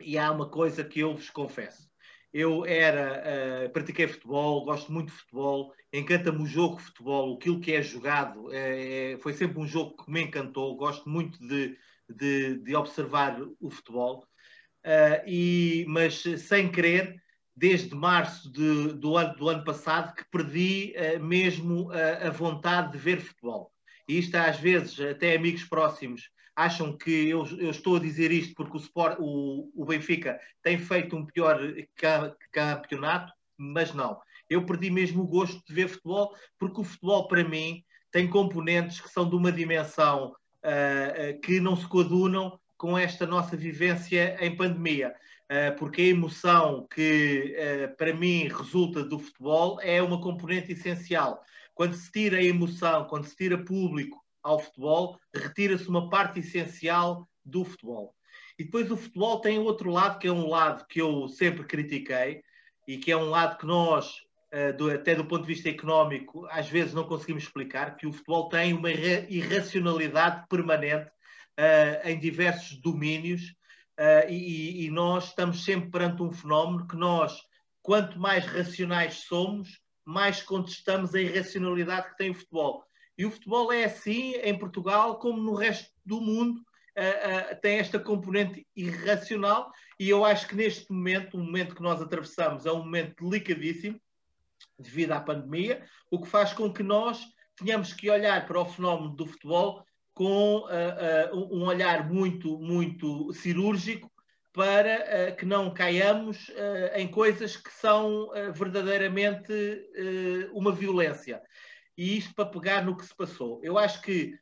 E 0.00 0.16
há 0.16 0.32
uma 0.32 0.48
coisa 0.48 0.82
que 0.82 1.00
eu 1.00 1.14
vos 1.14 1.28
confesso. 1.28 1.86
Eu 2.32 2.64
era, 2.64 3.66
uh, 3.66 3.70
pratiquei 3.70 4.08
futebol, 4.08 4.64
gosto 4.64 4.90
muito 4.92 5.08
de 5.08 5.18
futebol, 5.18 5.74
encanta-me 5.92 6.42
o 6.42 6.46
jogo 6.46 6.76
de 6.76 6.84
futebol, 6.84 7.36
aquilo 7.36 7.60
que 7.60 7.72
é 7.72 7.82
jogado, 7.82 8.52
é, 8.52 9.18
foi 9.22 9.32
sempre 9.32 9.58
um 9.58 9.66
jogo 9.66 10.04
que 10.04 10.10
me 10.10 10.22
encantou, 10.22 10.76
gosto 10.76 11.08
muito 11.08 11.38
de, 11.46 11.76
de, 12.06 12.58
de 12.58 12.76
observar 12.76 13.40
o 13.58 13.70
futebol, 13.70 14.26
uh, 14.84 15.26
e, 15.26 15.86
mas 15.88 16.22
sem 16.22 16.70
querer, 16.70 17.18
desde 17.58 17.92
março 17.94 18.50
de, 18.52 18.92
do, 18.92 19.16
ano, 19.16 19.34
do 19.34 19.48
ano 19.48 19.64
passado 19.64 20.14
que 20.14 20.24
perdi 20.30 20.94
uh, 20.96 21.22
mesmo 21.22 21.90
a, 21.90 22.28
a, 22.28 22.30
vontade 22.30 22.92
de 22.92 22.98
ver 22.98 23.20
futebol. 23.20 23.72
e 24.08 24.18
isto 24.18 24.36
às 24.36 24.58
vezes 24.58 24.98
até 25.00 25.34
amigos 25.34 25.64
próximos 25.64 26.30
acham 26.54 26.96
que 26.96 27.28
eu, 27.28 27.44
eu 27.58 27.70
estou 27.70 27.96
a 27.96 28.00
dizer 28.00 28.30
isto 28.30 28.54
porque 28.54 28.76
o, 28.76 28.80
Sport, 28.80 29.16
o, 29.18 29.70
o 29.74 29.84
Benfica 29.84 30.38
tem 30.62 30.78
feito 30.78 31.16
um 31.16 31.26
pior 31.26 31.60
campeonato, 32.52 33.32
mas 33.56 33.92
não. 33.92 34.20
Eu 34.48 34.64
perdi 34.64 34.90
mesmo 34.90 35.22
o 35.22 35.26
gosto 35.26 35.60
de 35.66 35.74
ver 35.74 35.88
futebol, 35.88 36.34
porque 36.58 36.80
o 36.80 36.84
futebol, 36.84 37.28
para 37.28 37.44
mim, 37.44 37.84
tem 38.10 38.28
componentes 38.28 39.00
que 39.00 39.08
são 39.08 39.28
de 39.28 39.36
uma 39.36 39.52
dimensão 39.52 40.34
uh, 40.64 41.40
que 41.42 41.60
não 41.60 41.76
se 41.76 41.86
coadunam 41.86 42.58
com 42.76 42.96
esta 42.96 43.26
nossa 43.26 43.56
vivência 43.56 44.36
em 44.40 44.56
pandemia. 44.56 45.14
Uh, 45.50 45.74
porque 45.78 46.02
a 46.02 46.06
emoção 46.06 46.86
que, 46.94 47.56
uh, 47.56 47.96
para 47.96 48.12
mim, 48.12 48.48
resulta 48.48 49.02
do 49.02 49.18
futebol 49.18 49.80
é 49.80 50.02
uma 50.02 50.20
componente 50.20 50.72
essencial. 50.72 51.42
Quando 51.74 51.94
se 51.94 52.12
tira 52.12 52.36
a 52.36 52.42
emoção, 52.42 53.06
quando 53.06 53.24
se 53.24 53.34
tira 53.34 53.56
público 53.56 54.22
ao 54.42 54.58
futebol, 54.58 55.18
retira-se 55.34 55.88
uma 55.88 56.10
parte 56.10 56.40
essencial 56.40 57.26
do 57.42 57.64
futebol. 57.64 58.14
E 58.58 58.64
depois 58.64 58.90
o 58.90 58.96
futebol 58.96 59.40
tem 59.40 59.58
outro 59.58 59.90
lado, 59.90 60.18
que 60.18 60.28
é 60.28 60.32
um 60.32 60.48
lado 60.48 60.86
que 60.86 61.00
eu 61.00 61.28
sempre 61.28 61.64
critiquei, 61.64 62.42
e 62.86 62.98
que 62.98 63.10
é 63.10 63.16
um 63.16 63.30
lado 63.30 63.56
que 63.56 63.66
nós, 63.66 64.16
do, 64.76 64.90
até 64.90 65.14
do 65.14 65.24
ponto 65.24 65.42
de 65.42 65.54
vista 65.54 65.68
económico, 65.68 66.46
às 66.50 66.68
vezes 66.68 66.92
não 66.92 67.04
conseguimos 67.04 67.44
explicar, 67.44 67.96
que 67.96 68.06
o 68.06 68.12
futebol 68.12 68.48
tem 68.48 68.72
uma 68.72 68.90
irracionalidade 68.90 70.46
permanente 70.48 71.10
em 72.04 72.18
diversos 72.18 72.80
domínios 72.80 73.54
uh, 73.98 74.30
e, 74.30 74.86
e, 74.86 74.90
nós 74.90 75.28
estamos 75.28 75.64
sempre 75.64 75.90
perante 75.90 76.22
um 76.22 76.32
fenómeno 76.32 76.86
que 76.86 76.96
nós, 76.96 77.36
quanto 77.82 78.18
mais 78.18 78.46
racionais 78.46 79.24
somos, 79.24 79.80
mais 80.04 80.42
contestamos 80.42 81.14
a 81.14 81.20
irracionalidade 81.20 82.10
que 82.10 82.16
tem 82.16 82.30
o 82.30 82.34
futebol. 82.34 82.84
E 83.16 83.26
o 83.26 83.30
futebol 83.30 83.72
é 83.72 83.84
assim 83.84 84.34
em 84.36 84.56
Portugal 84.56 85.18
como 85.18 85.42
no 85.42 85.54
resto 85.54 85.90
do 86.06 86.20
mundo, 86.20 86.60
uh, 86.96 87.52
uh, 87.52 87.60
tem 87.60 87.78
esta 87.78 87.98
componente 87.98 88.66
irracional 88.74 89.72
e 89.98 90.08
eu 90.08 90.24
acho 90.24 90.46
que 90.46 90.54
neste 90.54 90.90
momento, 90.92 91.36
o 91.36 91.42
momento 91.42 91.74
que 91.74 91.82
nós 91.82 92.00
atravessamos 92.00 92.64
é 92.64 92.72
um 92.72 92.78
momento 92.78 93.28
delicadíssimo 93.28 94.00
devido 94.78 95.12
à 95.12 95.20
pandemia, 95.20 95.84
o 96.10 96.20
que 96.20 96.28
faz 96.28 96.52
com 96.52 96.72
que 96.72 96.82
nós 96.82 97.20
tenhamos 97.56 97.92
que 97.92 98.08
olhar 98.08 98.46
para 98.46 98.60
o 98.60 98.64
fenómeno 98.64 99.14
do 99.14 99.26
futebol 99.26 99.84
com 100.18 100.64
uh, 100.64 101.54
um 101.54 101.64
olhar 101.64 102.10
muito, 102.10 102.58
muito 102.58 103.32
cirúrgico 103.32 104.10
para 104.52 105.30
que 105.32 105.46
não 105.46 105.72
caiamos 105.72 106.50
em 106.96 107.06
coisas 107.06 107.56
que 107.56 107.70
são 107.70 108.30
verdadeiramente 108.52 109.52
uma 110.52 110.72
violência. 110.72 111.40
E 111.96 112.18
isto 112.18 112.34
para 112.34 112.46
pegar 112.46 112.84
no 112.84 112.96
que 112.96 113.06
se 113.06 113.14
passou. 113.14 113.60
Eu 113.62 113.78
acho 113.78 114.02
que 114.02 114.34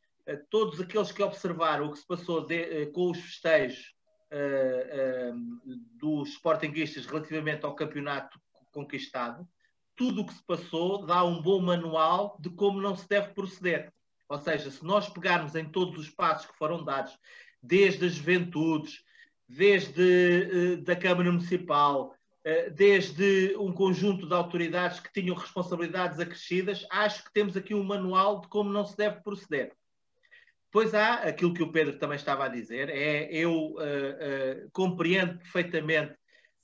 todos 0.49 0.81
aqueles 0.81 1.13
que 1.13 1.23
observaram 1.23 1.89
o 1.89 1.93
que 1.93 1.99
se 1.99 2.07
passou 2.07 2.47
de, 2.47 2.87
com 2.87 3.11
os 3.11 3.19
festejos 3.19 3.95
uh, 4.33 5.31
uh, 5.31 5.77
dos 5.99 6.31
Sportinguistas 6.31 7.07
relativamente 7.07 7.65
ao 7.65 7.75
campeonato 7.75 8.41
conquistado, 8.73 9.47
tudo 9.95 10.23
o 10.23 10.27
que 10.27 10.35
se 10.35 10.45
passou 10.45 11.07
dá 11.07 11.25
um 11.25 11.41
bom 11.41 11.61
manual 11.61 12.37
de 12.41 12.51
como 12.51 12.81
não 12.81 12.95
se 12.95 13.09
deve 13.09 13.33
proceder. 13.33 13.93
Ou 14.29 14.39
seja, 14.39 14.71
se 14.71 14.85
nós 14.85 15.09
pegarmos 15.09 15.55
em 15.55 15.65
todos 15.65 15.99
os 15.99 16.11
passos 16.11 16.47
que 16.47 16.57
foram 16.57 16.85
dados, 16.85 17.17
desde 17.63 18.07
as 18.07 18.15
juventudes, 18.15 19.03
desde 19.49 20.79
uh, 20.81 20.83
da 20.83 20.97
Câmara 20.97 21.31
Municipal, 21.31 22.15
desde 22.77 23.57
um 23.59 23.73
conjunto 23.73 24.25
de 24.25 24.33
autoridades 24.33 25.01
que 25.01 25.13
tinham 25.13 25.35
responsabilidades 25.35 26.21
acrescidas, 26.21 26.87
acho 26.93 27.25
que 27.25 27.33
temos 27.33 27.57
aqui 27.57 27.75
um 27.75 27.83
manual 27.83 28.41
de 28.41 28.47
como 28.47 28.71
não 28.71 28.85
se 28.85 28.97
deve 28.97 29.21
proceder. 29.21 29.73
Depois 30.67 30.95
há 30.95 31.15
aquilo 31.15 31.55
que 31.55 31.63
o 31.63 31.73
Pedro 31.73 31.99
também 31.99 32.17
estava 32.17 32.45
a 32.45 32.49
dizer, 32.49 32.89
é 32.91 33.33
eu 33.33 33.51
uh, 33.51 33.79
uh, 33.79 34.71
compreendo 34.73 35.39
perfeitamente 35.39 36.15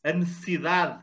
a 0.05 0.13
necessidade 0.13 1.03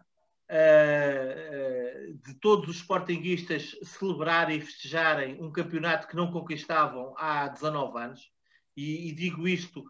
uh, 0.49 2.13
de 2.25 2.33
todos 2.35 2.69
os 2.69 2.77
sportinguistas 2.77 3.75
celebrarem 3.83 4.57
e 4.57 4.61
festejarem 4.61 5.41
um 5.41 5.51
campeonato 5.51 6.07
que 6.07 6.15
não 6.15 6.31
conquistavam 6.31 7.13
há 7.17 7.47
19 7.47 7.99
anos, 7.99 8.31
e, 8.75 9.09
e 9.09 9.11
digo 9.11 9.47
isto 9.47 9.83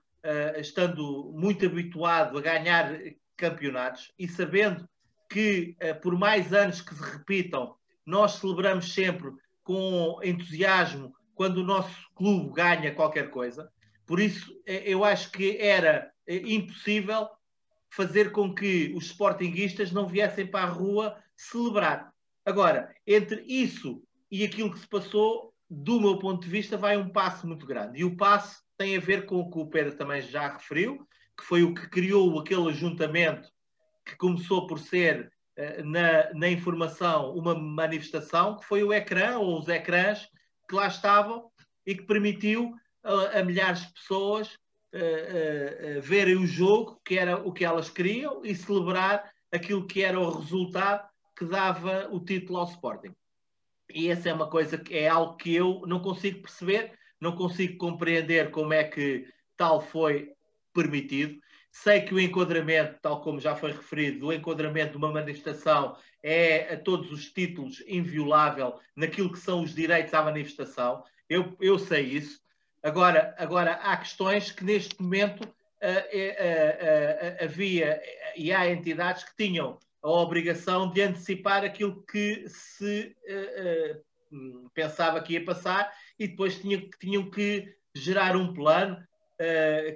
estando 0.58 1.32
muito 1.34 1.66
habituado 1.66 2.38
a 2.38 2.42
ganhar 2.42 2.92
campeonatos 3.38 4.12
e 4.20 4.28
sabendo 4.28 4.86
que 5.30 5.78
por 6.02 6.18
mais 6.18 6.52
anos 6.52 6.82
que 6.82 6.94
se 6.94 7.02
repitam, 7.02 7.74
nós 8.06 8.34
celebramos 8.34 8.94
sempre 8.94 9.32
com 9.64 10.20
entusiasmo 10.22 11.14
quando 11.36 11.60
o 11.60 11.64
nosso 11.64 11.96
clube 12.16 12.54
ganha 12.54 12.94
qualquer 12.94 13.30
coisa. 13.30 13.72
Por 14.06 14.20
isso, 14.20 14.52
eu 14.66 15.06
acho 15.06 15.32
que 15.32 15.58
era 15.58 16.12
impossível 16.28 17.30
fazer 17.90 18.32
com 18.32 18.54
que 18.54 18.94
os 18.96 19.06
sportinguistas 19.06 19.92
não 19.92 20.08
viessem 20.08 20.46
para 20.46 20.66
a 20.66 20.70
rua 20.70 21.18
celebrar. 21.36 22.14
Agora, 22.46 22.94
entre 23.06 23.42
isso 23.48 24.02
e 24.32 24.44
aquilo 24.44 24.72
que 24.72 24.80
se 24.80 24.88
passou, 24.88 25.54
do 25.70 26.00
meu 26.00 26.18
ponto 26.20 26.44
de 26.44 26.50
vista, 26.50 26.78
vai 26.78 26.98
um 26.98 27.10
passo 27.10 27.48
muito 27.48 27.66
grande. 27.66 28.00
E 28.00 28.04
o 28.04 28.16
passo 28.16 28.62
tem 28.78 28.96
a 28.96 29.00
ver 29.00 29.26
com 29.26 29.40
o 29.40 29.52
que 29.52 29.60
o 29.60 29.68
Pedro 29.68 29.96
também 29.96 30.22
já 30.22 30.54
referiu, 30.54 31.08
que 31.38 31.44
foi 31.44 31.64
o 31.64 31.74
que 31.74 31.88
criou 31.90 32.40
aquele 32.40 32.70
ajuntamento 32.70 33.50
que 34.06 34.16
começou 34.16 34.66
por 34.68 34.80
ser, 34.80 35.32
eh, 35.56 35.84
na, 35.84 36.34
na 36.34 36.50
informação, 36.50 37.34
uma 37.34 37.54
manifestação, 37.54 38.58
que 38.58 38.66
foi 38.66 38.84
o 38.84 38.94
ecrã, 38.94 39.38
ou 39.38 39.60
os 39.60 39.68
ecrãs, 39.68 40.28
que 40.68 40.76
lá 40.76 40.88
estavam 40.88 41.52
e 41.86 41.96
que 41.96 42.04
permitiu 42.04 42.74
a, 43.04 43.40
a 43.40 43.44
milhares 43.44 43.82
de 43.82 43.94
pessoas 43.94 44.58
uh, 44.94 45.98
uh, 45.98 46.02
verem 46.02 46.36
o 46.36 46.46
jogo, 46.46 47.00
que 47.06 47.18
era 47.18 47.38
o 47.38 47.52
que 47.52 47.66
elas 47.66 47.90
queriam, 47.90 48.44
e 48.44 48.56
celebrar 48.56 49.32
aquilo 49.52 49.86
que 49.86 50.04
era 50.04 50.20
o 50.20 50.40
resultado 50.40 51.08
que 51.38 51.46
dava 51.46 52.08
o 52.12 52.20
título 52.20 52.60
ao 52.60 52.70
Sporting. 52.70 53.14
E 53.92 54.08
essa 54.10 54.30
é 54.30 54.34
uma 54.34 54.50
coisa 54.50 54.78
que 54.78 54.96
é 54.96 55.08
algo 55.08 55.36
que 55.36 55.56
eu 55.56 55.82
não 55.88 56.00
consigo 56.00 56.42
perceber, 56.42 56.94
não 57.20 57.36
consigo 57.36 57.78
compreender 57.78 58.52
como 58.52 58.74
é 58.74 58.84
que 58.84 59.28
tal 59.58 59.82
foi 59.82 60.32
permitido. 60.74 61.40
Sei 61.72 62.02
que 62.02 62.14
o 62.14 62.20
enquadramento, 62.20 63.00
tal 63.02 63.22
como 63.22 63.40
já 63.40 63.56
foi 63.56 63.72
referido, 63.72 64.28
o 64.28 64.34
enquadramento 64.34 64.92
de 64.92 64.98
uma 64.98 65.12
manifestação 65.12 65.96
é 66.24 66.74
a 66.74 66.78
todos 66.78 67.12
os 67.12 67.32
títulos 67.32 67.84
inviolável 67.88 68.80
naquilo 68.96 69.32
que 69.32 69.40
são 69.40 69.64
os 69.64 69.74
direitos 69.74 70.14
à 70.14 70.22
manifestação. 70.22 71.04
Eu, 71.28 71.56
eu 71.60 71.78
sei 71.80 72.06
isso. 72.06 72.40
Agora, 72.82 73.36
agora, 73.38 73.74
há 73.74 73.98
questões 73.98 74.52
que 74.52 74.64
neste 74.64 75.02
momento 75.02 75.44
uh, 75.44 75.46
uh, 75.46 77.42
uh, 77.42 77.44
havia 77.44 78.02
e 78.36 78.54
há 78.54 78.70
entidades 78.70 79.24
que 79.24 79.36
tinham 79.36 79.78
a 80.02 80.10
obrigação 80.10 80.90
de 80.90 81.02
antecipar 81.02 81.66
aquilo 81.66 82.02
que 82.04 82.48
se 82.48 83.14
pensava 84.74 85.22
que 85.22 85.34
ia 85.34 85.44
passar 85.44 85.92
e 86.18 86.26
depois 86.26 86.58
tinham, 86.58 87.30
que 87.30 87.76
gerar 87.94 88.38
um 88.38 88.54
plano 88.54 88.98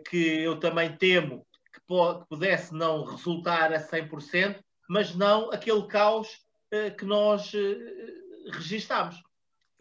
que 0.10 0.42
eu 0.42 0.60
também 0.60 0.92
temo 0.98 1.46
que, 1.72 1.80
que 1.80 2.26
pudesse 2.28 2.74
não 2.74 3.06
resultar 3.06 3.72
a 3.72 3.80
100%, 3.80 4.60
mas 4.90 5.16
não 5.16 5.50
aquele 5.54 5.88
caos 5.88 6.28
que 6.98 7.06
nós 7.06 7.54
registámos. 8.52 9.16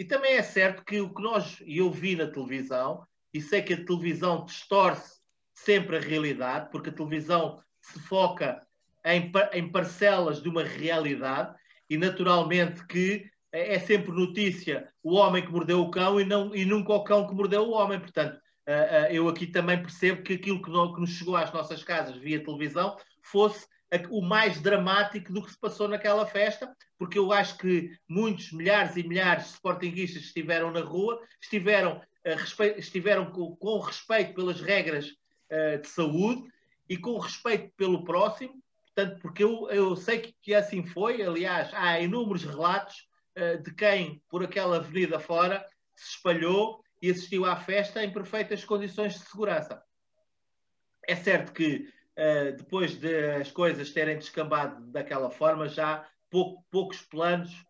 E 0.03 0.05
também 0.05 0.33
é 0.33 0.43
certo 0.43 0.85
que 0.85 1.01
o 1.01 1.15
que 1.15 1.23
nós, 1.23 1.63
e 1.65 1.79
eu 1.79 1.89
vi 1.89 2.17
na 2.17 2.27
televisão, 2.27 3.07
e 3.33 3.41
sei 3.41 3.63
que 3.63 3.73
a 3.73 3.85
televisão 3.85 4.45
distorce 4.45 5.21
sempre 5.55 5.97
a 5.97 6.01
realidade, 6.01 6.71
porque 6.73 6.91
a 6.91 6.93
televisão 6.93 7.63
se 7.81 8.01
foca 8.01 8.67
em, 9.05 9.31
em 9.53 9.71
parcelas 9.71 10.43
de 10.43 10.49
uma 10.49 10.65
realidade, 10.65 11.55
e 11.89 11.97
naturalmente 11.97 12.85
que 12.89 13.31
é 13.53 13.79
sempre 13.79 14.11
notícia 14.11 14.93
o 15.05 15.15
homem 15.15 15.45
que 15.47 15.53
mordeu 15.53 15.81
o 15.81 15.91
cão 15.93 16.21
e, 16.21 16.25
não, 16.25 16.53
e 16.53 16.65
nunca 16.65 16.95
o 16.95 17.05
cão 17.05 17.29
que 17.29 17.35
mordeu 17.37 17.63
o 17.63 17.71
homem. 17.71 18.01
Portanto, 18.01 18.41
eu 19.09 19.29
aqui 19.29 19.47
também 19.47 19.81
percebo 19.81 20.25
que 20.25 20.33
aquilo 20.33 20.61
que 20.61 20.71
nos 21.01 21.11
chegou 21.11 21.37
às 21.37 21.53
nossas 21.53 21.85
casas 21.85 22.17
via 22.17 22.43
televisão 22.43 22.97
fosse 23.23 23.69
o 24.11 24.23
mais 24.23 24.61
dramático 24.61 25.33
do 25.33 25.43
que 25.43 25.51
se 25.51 25.59
passou 25.59 25.87
naquela 25.87 26.27
festa, 26.27 26.75
porque 26.99 27.19
eu 27.19 27.33
acho 27.33 27.59
que 27.59 27.91
muitos, 28.09 28.51
milhares 28.53 28.97
e 28.97 29.03
milhares 29.03 29.45
de 29.45 29.51
sportinguistas 29.51 30.23
estiveram 30.23 30.71
na 30.71 30.81
rua, 30.81 31.21
estiveram, 31.41 31.99
uh, 31.99 32.79
estiveram 32.79 33.31
com, 33.31 33.55
com, 33.57 33.79
respeito 33.81 34.35
pelas 34.35 34.61
regras 34.61 35.09
uh, 35.09 35.81
de 35.81 35.89
saúde 35.89 36.51
e 36.89 36.97
com 36.97 37.19
respeito 37.19 37.71
pelo 37.77 38.05
próximo, 38.05 38.55
portanto, 38.83 39.21
porque 39.21 39.45
eu, 39.45 39.69
eu 39.71 39.95
sei 39.95 40.21
que, 40.21 40.35
que 40.41 40.55
assim 40.55 40.85
foi, 40.87 41.23
aliás, 41.23 41.71
há 41.75 42.01
inúmeros 42.01 42.45
relatos 42.45 43.07
uh, 43.37 43.63
de 43.63 43.75
quem 43.75 44.23
por 44.29 44.43
aquela 44.43 44.77
avenida 44.77 45.21
fora 45.21 45.67
se 45.95 46.17
espalhou 46.17 46.83
e 47.03 47.11
assistiu 47.11 47.45
à 47.45 47.57
festa 47.57 48.03
em 48.03 48.11
perfeitas 48.11 48.65
condições 48.65 49.15
de 49.15 49.21
segurança. 49.21 49.83
É 51.07 51.17
certo 51.17 51.53
que 51.53 51.93
uh, 52.19 52.57
depois 52.57 52.95
de 52.95 53.33
as 53.33 53.51
coisas 53.51 53.91
terem 53.91 54.19
descambado 54.19 54.85
daquela 54.87 55.31
forma, 55.31 55.69
já 55.69 56.07
pouco, 56.31 56.65
poucos 56.71 57.01
planos 57.03 57.65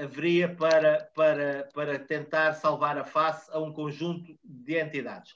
haveria 0.00 0.48
para, 0.48 1.10
para, 1.12 1.68
para 1.74 1.98
tentar 1.98 2.52
salvar 2.52 2.96
a 2.96 3.02
face 3.02 3.50
a 3.50 3.58
um 3.58 3.72
conjunto 3.72 4.38
de 4.44 4.78
entidades. 4.78 5.34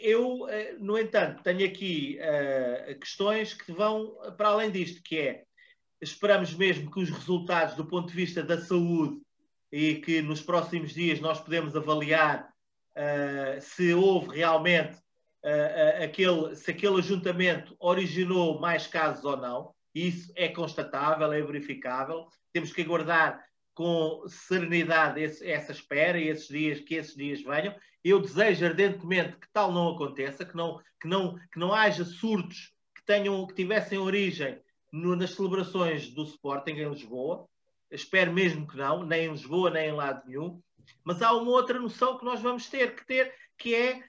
eu, 0.00 0.46
no 0.78 0.96
entanto, 0.96 1.42
tenho 1.42 1.66
aqui 1.66 2.16
questões 3.00 3.54
que 3.54 3.72
vão 3.72 4.16
para 4.36 4.50
além 4.50 4.70
disto, 4.70 5.02
que 5.02 5.18
é 5.18 5.44
esperamos 6.04 6.54
mesmo 6.54 6.90
que 6.90 7.00
os 7.00 7.10
resultados 7.10 7.74
do 7.74 7.86
ponto 7.86 8.08
de 8.08 8.14
vista 8.14 8.42
da 8.42 8.60
saúde 8.60 9.20
e 9.72 9.96
que 9.96 10.22
nos 10.22 10.40
próximos 10.40 10.92
dias 10.94 11.20
nós 11.20 11.40
podemos 11.40 11.74
avaliar 11.74 12.48
uh, 12.96 13.60
se 13.60 13.92
houve 13.92 14.36
realmente 14.36 14.96
uh, 14.96 15.03
aquele, 16.02 16.56
se 16.56 16.70
aquele 16.70 16.98
ajuntamento 16.98 17.76
originou 17.78 18.60
mais 18.60 18.86
casos 18.86 19.24
ou 19.24 19.36
não. 19.36 19.74
Isso 19.94 20.32
é 20.34 20.48
constatável, 20.48 21.32
é 21.32 21.40
verificável. 21.42 22.26
Temos 22.52 22.72
que 22.72 22.82
aguardar 22.82 23.44
com 23.74 24.22
serenidade 24.28 25.20
esse, 25.20 25.48
essa 25.48 25.72
espera 25.72 26.18
e 26.18 26.28
esses 26.28 26.48
dias 26.48 26.80
que 26.80 26.94
esses 26.94 27.14
dias 27.14 27.42
venham. 27.42 27.74
Eu 28.02 28.20
desejo 28.20 28.64
ardentemente 28.64 29.36
que 29.36 29.48
tal 29.52 29.72
não 29.72 29.88
aconteça, 29.88 30.44
que 30.44 30.56
não, 30.56 30.80
que 31.00 31.08
não, 31.08 31.36
que 31.52 31.58
não 31.58 31.72
haja 31.72 32.04
surtos 32.04 32.72
que 32.94 33.04
tenham 33.04 33.46
que 33.46 33.54
tivessem 33.54 33.98
origem 33.98 34.60
no, 34.92 35.16
nas 35.16 35.32
celebrações 35.32 36.08
do 36.10 36.24
Sporting 36.24 36.72
em 36.72 36.88
Lisboa. 36.88 37.46
Espero 37.90 38.32
mesmo 38.32 38.66
que 38.66 38.76
não, 38.76 39.04
nem 39.04 39.26
em 39.26 39.30
Lisboa, 39.30 39.70
nem 39.70 39.88
em 39.88 39.92
lado 39.92 40.26
nenhum. 40.26 40.60
Mas 41.02 41.22
há 41.22 41.32
uma 41.32 41.50
outra 41.50 41.78
noção 41.78 42.18
que 42.18 42.24
nós 42.24 42.40
vamos 42.40 42.68
ter 42.68 42.94
que 42.94 43.06
ter, 43.06 43.34
que 43.58 43.74
é 43.74 44.02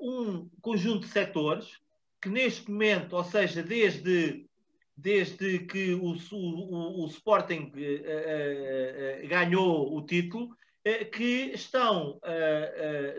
um 0.00 0.48
conjunto 0.60 1.06
de 1.06 1.12
setores 1.12 1.78
que 2.20 2.28
neste 2.28 2.70
momento, 2.70 3.16
ou 3.16 3.24
seja, 3.24 3.62
desde, 3.62 4.46
desde 4.96 5.60
que 5.60 5.94
o, 5.94 6.14
o, 6.32 7.04
o 7.04 7.06
Sporting 7.06 7.72
uh, 7.74 9.28
ganhou 9.28 9.96
o 9.96 10.04
título, 10.04 10.54
que 11.12 11.52
estão 11.54 12.18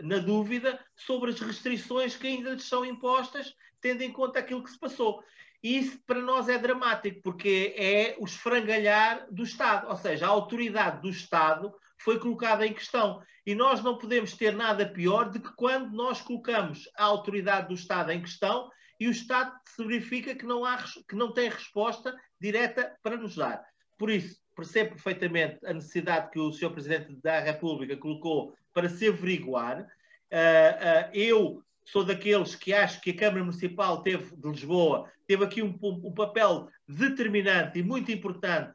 na 0.02 0.18
dúvida 0.18 0.84
sobre 0.96 1.30
as 1.30 1.40
restrições 1.40 2.16
que 2.16 2.26
ainda 2.26 2.54
lhes 2.54 2.64
são 2.64 2.84
impostas, 2.84 3.54
tendo 3.80 4.02
em 4.02 4.12
conta 4.12 4.40
aquilo 4.40 4.64
que 4.64 4.70
se 4.70 4.78
passou. 4.78 5.22
E 5.62 5.78
isso 5.78 6.00
para 6.04 6.20
nós 6.20 6.48
é 6.48 6.58
dramático, 6.58 7.20
porque 7.22 7.72
é 7.76 8.16
o 8.18 8.24
esfrangalhar 8.24 9.28
do 9.30 9.44
Estado, 9.44 9.88
ou 9.88 9.96
seja, 9.96 10.26
a 10.26 10.30
autoridade 10.30 11.00
do 11.02 11.08
Estado 11.08 11.72
foi 12.02 12.18
colocada 12.18 12.66
em 12.66 12.72
questão. 12.72 13.22
E 13.46 13.54
nós 13.54 13.82
não 13.82 13.98
podemos 13.98 14.34
ter 14.34 14.54
nada 14.54 14.86
pior 14.86 15.30
do 15.30 15.40
que 15.40 15.52
quando 15.56 15.90
nós 15.90 16.20
colocamos 16.20 16.88
a 16.96 17.04
autoridade 17.04 17.68
do 17.68 17.74
Estado 17.74 18.12
em 18.12 18.20
questão 18.20 18.70
e 19.00 19.08
o 19.08 19.10
Estado 19.10 19.52
se 19.66 19.84
verifica 19.84 20.34
que 20.34 20.46
não, 20.46 20.64
há, 20.64 20.78
que 21.08 21.16
não 21.16 21.32
tem 21.32 21.48
resposta 21.48 22.14
direta 22.40 22.94
para 23.02 23.16
nos 23.16 23.34
dar. 23.34 23.64
Por 23.98 24.10
isso, 24.10 24.40
percebo 24.54 24.90
perfeitamente 24.90 25.58
a 25.64 25.72
necessidade 25.72 26.30
que 26.30 26.38
o 26.38 26.52
Sr. 26.52 26.70
Presidente 26.70 27.14
da 27.22 27.40
República 27.40 27.96
colocou 27.96 28.54
para 28.72 28.88
se 28.88 29.08
averiguar. 29.08 29.80
Uh, 29.80 29.84
uh, 29.84 31.10
eu 31.12 31.62
sou 31.84 32.04
daqueles 32.04 32.54
que 32.54 32.72
acho 32.72 33.00
que 33.00 33.10
a 33.10 33.16
Câmara 33.16 33.44
Municipal 33.44 34.02
teve, 34.02 34.36
de 34.36 34.48
Lisboa 34.48 35.10
teve 35.26 35.44
aqui 35.44 35.62
um, 35.62 35.76
um 35.82 36.12
papel 36.12 36.68
determinante 36.86 37.78
e 37.78 37.82
muito 37.82 38.12
importante 38.12 38.72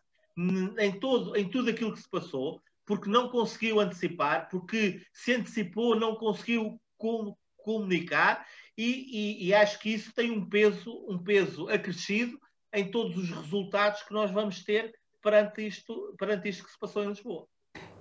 em, 0.78 0.92
todo, 1.00 1.36
em 1.36 1.50
tudo 1.50 1.70
aquilo 1.70 1.94
que 1.94 2.02
se 2.02 2.10
passou, 2.10 2.62
porque 2.88 3.10
não 3.10 3.28
conseguiu 3.28 3.80
antecipar, 3.82 4.48
porque 4.50 5.02
se 5.14 5.34
antecipou, 5.34 6.00
não 6.00 6.16
conseguiu 6.16 6.80
com, 6.98 7.36
comunicar, 7.58 8.44
e, 8.78 9.42
e, 9.44 9.48
e, 9.48 9.54
acho 9.54 9.78
que 9.80 9.94
isso 9.94 10.14
tem 10.14 10.32
um 10.32 10.48
peso, 10.48 11.06
um 11.10 11.18
peso 11.18 11.68
acrescido 11.68 12.40
em 12.74 12.90
todos 12.90 13.18
os 13.18 13.30
resultados 13.30 14.04
que 14.04 14.14
nós 14.14 14.32
vamos 14.32 14.64
ter 14.64 14.94
perante 15.22 15.68
isto, 15.68 16.16
perante 16.18 16.48
isto 16.48 16.64
que 16.64 16.72
se 16.72 16.80
passou 16.80 17.04
em 17.04 17.10
Lisboa. 17.10 17.46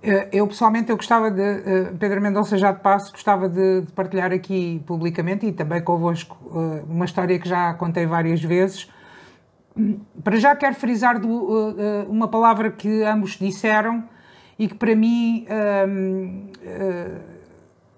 Eh, 0.01 0.29
eu 0.31 0.47
pessoalmente 0.47 0.91
eu 0.91 0.95
gostava 0.95 1.31
de, 1.31 1.41
eh, 1.41 1.93
Pedro 1.99 2.21
Mendonça 2.21 2.57
já 2.57 2.71
de 2.71 2.81
passo, 2.81 3.11
gostava 3.11 3.49
de, 3.49 3.81
de, 3.81 3.91
partilhar 3.91 4.31
aqui 4.31 4.81
publicamente 4.85 5.47
e 5.47 5.51
também 5.51 5.81
convosco 5.81 6.37
eh, 6.53 6.83
uma 6.87 7.05
história 7.05 7.37
que 7.39 7.49
já 7.49 7.73
contei 7.73 8.05
várias 8.05 8.41
vezes. 8.41 8.87
Para 10.23 10.37
já 10.39 10.55
quero 10.55 10.75
frisar 10.75 11.19
do, 11.19 12.05
uma 12.09 12.27
palavra 12.27 12.71
que 12.71 13.03
ambos 13.03 13.37
disseram 13.37 14.07
e 14.57 14.67
que 14.67 14.75
para 14.75 14.95
mim 14.95 15.45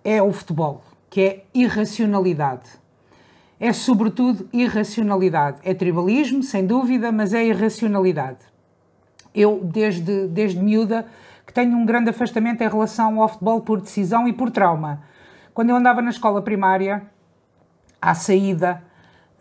é 0.03 0.21
o 0.21 0.31
futebol, 0.31 0.83
que 1.09 1.21
é 1.21 1.43
irracionalidade. 1.53 2.69
É 3.59 3.73
sobretudo 3.73 4.47
irracionalidade. 4.53 5.59
É 5.63 5.73
tribalismo, 5.73 6.41
sem 6.41 6.65
dúvida, 6.65 7.11
mas 7.11 7.33
é 7.33 7.45
irracionalidade. 7.45 8.39
Eu, 9.35 9.61
desde, 9.63 10.27
desde 10.27 10.59
miúda, 10.59 11.05
que 11.45 11.53
tenho 11.53 11.77
um 11.77 11.85
grande 11.85 12.09
afastamento 12.09 12.61
em 12.61 12.69
relação 12.69 13.21
ao 13.21 13.27
futebol 13.27 13.61
por 13.61 13.81
decisão 13.81 14.27
e 14.27 14.33
por 14.33 14.49
trauma. 14.49 15.03
Quando 15.53 15.71
eu 15.71 15.75
andava 15.75 16.01
na 16.01 16.09
escola 16.09 16.41
primária, 16.41 17.03
à 18.01 18.13
saída, 18.15 18.81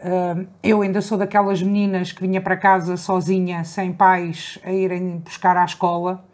eh, 0.00 0.46
eu 0.62 0.82
ainda 0.82 1.00
sou 1.00 1.16
daquelas 1.16 1.62
meninas 1.62 2.10
que 2.10 2.20
vinha 2.20 2.40
para 2.40 2.56
casa 2.56 2.96
sozinha, 2.96 3.62
sem 3.62 3.92
pais, 3.92 4.58
a 4.64 4.72
irem 4.72 5.18
buscar 5.18 5.56
à 5.56 5.64
escola. 5.64 6.24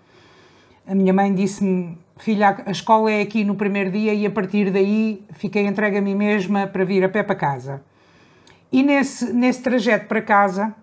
A 0.86 0.94
minha 0.94 1.14
mãe 1.14 1.34
disse-me: 1.34 1.96
Filha, 2.18 2.62
a 2.66 2.70
escola 2.70 3.10
é 3.10 3.22
aqui 3.22 3.42
no 3.42 3.54
primeiro 3.54 3.90
dia 3.90 4.12
e 4.12 4.26
a 4.26 4.30
partir 4.30 4.70
daí 4.70 5.24
fiquei 5.32 5.66
entregue 5.66 5.96
a 5.96 6.02
mim 6.02 6.14
mesma 6.14 6.66
para 6.66 6.84
vir 6.84 7.02
a 7.02 7.08
pé 7.08 7.22
para 7.22 7.34
casa. 7.34 7.82
E 8.70 8.82
nesse, 8.82 9.32
nesse 9.32 9.62
trajeto 9.62 10.06
para 10.06 10.20
casa 10.20 10.74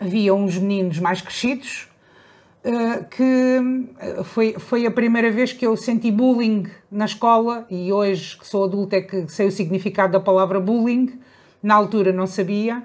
havia 0.00 0.34
uns 0.34 0.56
meninos 0.56 0.98
mais 0.98 1.20
crescidos, 1.20 1.88
eh, 2.64 3.04
que 3.10 3.60
eh, 4.00 4.24
foi, 4.24 4.54
foi 4.58 4.86
a 4.86 4.90
primeira 4.90 5.30
vez 5.30 5.52
que 5.52 5.66
eu 5.66 5.76
senti 5.76 6.10
bullying 6.10 6.66
na 6.90 7.04
escola 7.04 7.66
e 7.68 7.92
hoje 7.92 8.38
que 8.38 8.46
sou 8.46 8.64
adulta 8.64 8.96
é 8.96 9.02
que 9.02 9.28
sei 9.28 9.48
o 9.48 9.52
significado 9.52 10.12
da 10.12 10.20
palavra 10.20 10.58
bullying, 10.58 11.18
na 11.62 11.74
altura 11.74 12.12
não 12.12 12.26
sabia, 12.26 12.82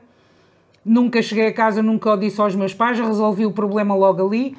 nunca 0.83 1.21
cheguei 1.21 1.47
a 1.47 1.53
casa, 1.53 1.81
nunca 1.81 2.11
o 2.11 2.17
disse 2.17 2.41
aos 2.41 2.55
meus 2.55 2.73
pais, 2.73 2.99
resolvi 2.99 3.45
o 3.45 3.51
problema 3.51 3.95
logo 3.95 4.25
ali, 4.27 4.57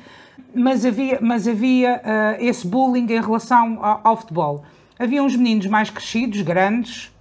mas 0.54 0.84
havia, 0.84 1.18
mas 1.20 1.48
havia 1.48 1.96
uh, 1.96 2.44
esse 2.44 2.66
bullying 2.66 3.06
em 3.12 3.20
relação 3.20 3.84
ao, 3.84 4.00
ao 4.04 4.16
futebol. 4.16 4.64
Havia 4.98 5.22
uns 5.22 5.34
meninos 5.36 5.66
mais 5.66 5.90
crescidos, 5.90 6.40
grandes, 6.42 7.12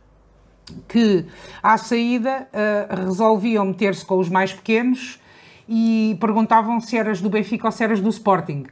que 0.88 1.26
à 1.62 1.78
saída 1.78 2.48
uh, 2.54 3.06
resolviam 3.06 3.66
meter-se 3.66 4.06
com 4.06 4.18
os 4.18 4.30
mais 4.30 4.54
pequenos 4.54 5.20
e 5.68 6.18
perguntavam 6.20 6.80
se 6.80 6.98
eras 6.98 7.22
do 7.22 7.30
Benfica 7.30 7.68
ou 7.68 7.72
se 7.72 7.84
eras 7.84 8.00
do 8.00 8.10
Sporting. 8.10 8.66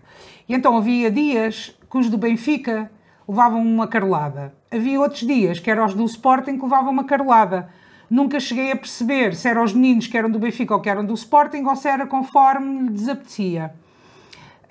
E 0.48 0.54
então 0.54 0.78
havia 0.78 1.10
dias 1.10 1.76
que 1.90 1.98
os 1.98 2.10
do 2.10 2.18
Benfica 2.18 2.92
levavam 3.28 3.62
uma 3.62 3.88
carolada. 3.88 4.54
Havia 4.70 5.00
outros 5.00 5.22
dias 5.22 5.60
que 5.60 5.70
eram 5.70 5.86
os 5.86 5.94
do 5.94 6.04
Sporting 6.06 6.58
que 6.58 6.64
levavam 6.64 6.92
uma 6.92 7.04
carolada. 7.04 7.70
Nunca 8.10 8.40
cheguei 8.40 8.72
a 8.72 8.76
perceber 8.76 9.36
se 9.36 9.48
eram 9.48 9.64
os 9.64 9.74
meninos 9.74 10.08
que 10.08 10.18
eram 10.18 10.30
do 10.30 10.38
Benfica 10.38 10.74
ou 10.74 10.82
que 10.82 10.90
eram 10.90 11.06
do 11.06 11.14
Sporting 11.14 11.64
ou 11.64 11.76
se 11.76 11.88
era 11.88 12.06
conforme 12.06 12.84
lhe 12.84 12.90
desapetecia. 12.90 13.74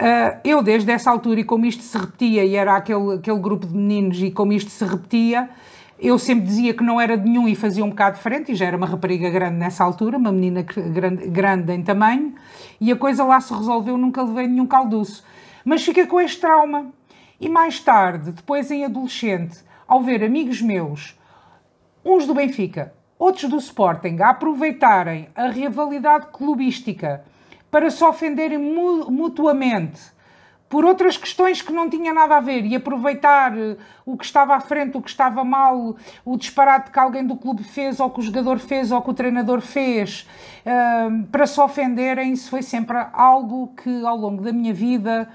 Uh, 0.00 0.40
eu, 0.42 0.62
desde 0.62 0.90
essa 0.90 1.10
altura, 1.10 1.40
e 1.40 1.44
como 1.44 1.66
isto 1.66 1.82
se 1.82 1.98
repetia, 1.98 2.42
e 2.42 2.56
era 2.56 2.74
aquele, 2.74 3.16
aquele 3.16 3.38
grupo 3.38 3.66
de 3.66 3.76
meninos, 3.76 4.22
e 4.22 4.30
como 4.30 4.50
isto 4.50 4.70
se 4.70 4.82
repetia, 4.82 5.50
eu 5.98 6.18
sempre 6.18 6.46
dizia 6.46 6.72
que 6.72 6.82
não 6.82 6.98
era 6.98 7.18
de 7.18 7.28
nenhum 7.28 7.46
e 7.46 7.54
fazia 7.54 7.84
um 7.84 7.90
bocado 7.90 8.16
diferente, 8.16 8.52
e 8.52 8.54
já 8.54 8.64
era 8.64 8.78
uma 8.78 8.86
rapariga 8.86 9.28
grande 9.28 9.56
nessa 9.56 9.84
altura, 9.84 10.16
uma 10.16 10.32
menina 10.32 10.62
grande, 10.62 11.28
grande 11.28 11.72
em 11.74 11.82
tamanho, 11.82 12.34
e 12.80 12.90
a 12.90 12.96
coisa 12.96 13.22
lá 13.24 13.38
se 13.42 13.52
resolveu, 13.52 13.98
nunca 13.98 14.22
levei 14.22 14.46
nenhum 14.46 14.66
calduço. 14.66 15.22
Mas 15.62 15.84
fiquei 15.84 16.06
com 16.06 16.18
este 16.18 16.40
trauma. 16.40 16.86
E 17.38 17.48
mais 17.48 17.80
tarde, 17.80 18.32
depois 18.32 18.70
em 18.70 18.84
adolescente, 18.84 19.58
ao 19.86 20.02
ver 20.02 20.24
amigos 20.24 20.62
meus, 20.62 21.18
uns 22.02 22.26
do 22.26 22.34
Benfica, 22.34 22.94
outros 23.18 23.50
do 23.50 23.56
Sporting, 23.58 24.18
a 24.20 24.30
aproveitarem 24.30 25.28
a 25.34 25.48
rivalidade 25.48 26.28
clubística 26.32 27.22
para 27.70 27.90
se 27.90 28.02
ofenderem 28.04 28.58
mutuamente 28.58 30.00
por 30.70 30.84
outras 30.84 31.16
questões 31.16 31.60
que 31.60 31.72
não 31.72 31.90
tinha 31.90 32.14
nada 32.14 32.36
a 32.36 32.40
ver 32.40 32.64
e 32.64 32.76
aproveitar 32.76 33.58
eh, 33.58 33.76
o 34.06 34.16
que 34.16 34.24
estava 34.24 34.54
à 34.54 34.60
frente, 34.60 34.96
o 34.96 35.02
que 35.02 35.10
estava 35.10 35.42
mal, 35.42 35.96
o 36.24 36.36
disparate 36.36 36.92
que 36.92 36.98
alguém 36.98 37.26
do 37.26 37.34
clube 37.34 37.64
fez, 37.64 37.98
ou 37.98 38.08
que 38.08 38.20
o 38.20 38.22
jogador 38.22 38.60
fez, 38.60 38.92
ou 38.92 39.02
que 39.02 39.10
o 39.10 39.12
treinador 39.14 39.60
fez, 39.60 40.28
uh, 40.64 41.26
para 41.26 41.44
se 41.44 41.60
ofenderem, 41.60 42.32
isso 42.32 42.48
foi 42.48 42.62
sempre 42.62 42.96
algo 43.12 43.74
que 43.82 44.06
ao 44.06 44.16
longo 44.16 44.44
da 44.44 44.52
minha 44.52 44.72
vida 44.72 45.28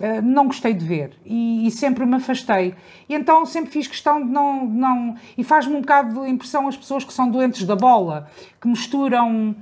uh, 0.00 0.20
não 0.20 0.46
gostei 0.46 0.74
de 0.74 0.84
ver 0.84 1.16
e, 1.24 1.64
e, 1.64 1.70
sempre 1.70 2.04
me 2.04 2.16
afastei. 2.16 2.74
E 3.08 3.14
então 3.14 3.46
sempre 3.46 3.70
fiz 3.70 3.86
questão 3.86 4.20
de 4.20 4.32
não. 4.32 4.66
não 4.66 5.14
e 5.38 5.44
faz-me 5.44 5.76
um 5.76 5.80
bocado 5.80 6.22
de 6.22 6.28
impressão 6.28 6.66
as 6.66 6.76
pessoas 6.76 7.04
que 7.04 7.12
são 7.12 7.30
doentes 7.30 7.64
da 7.64 7.76
bola, 7.76 8.28
que 8.60 8.66
misturam. 8.66 9.54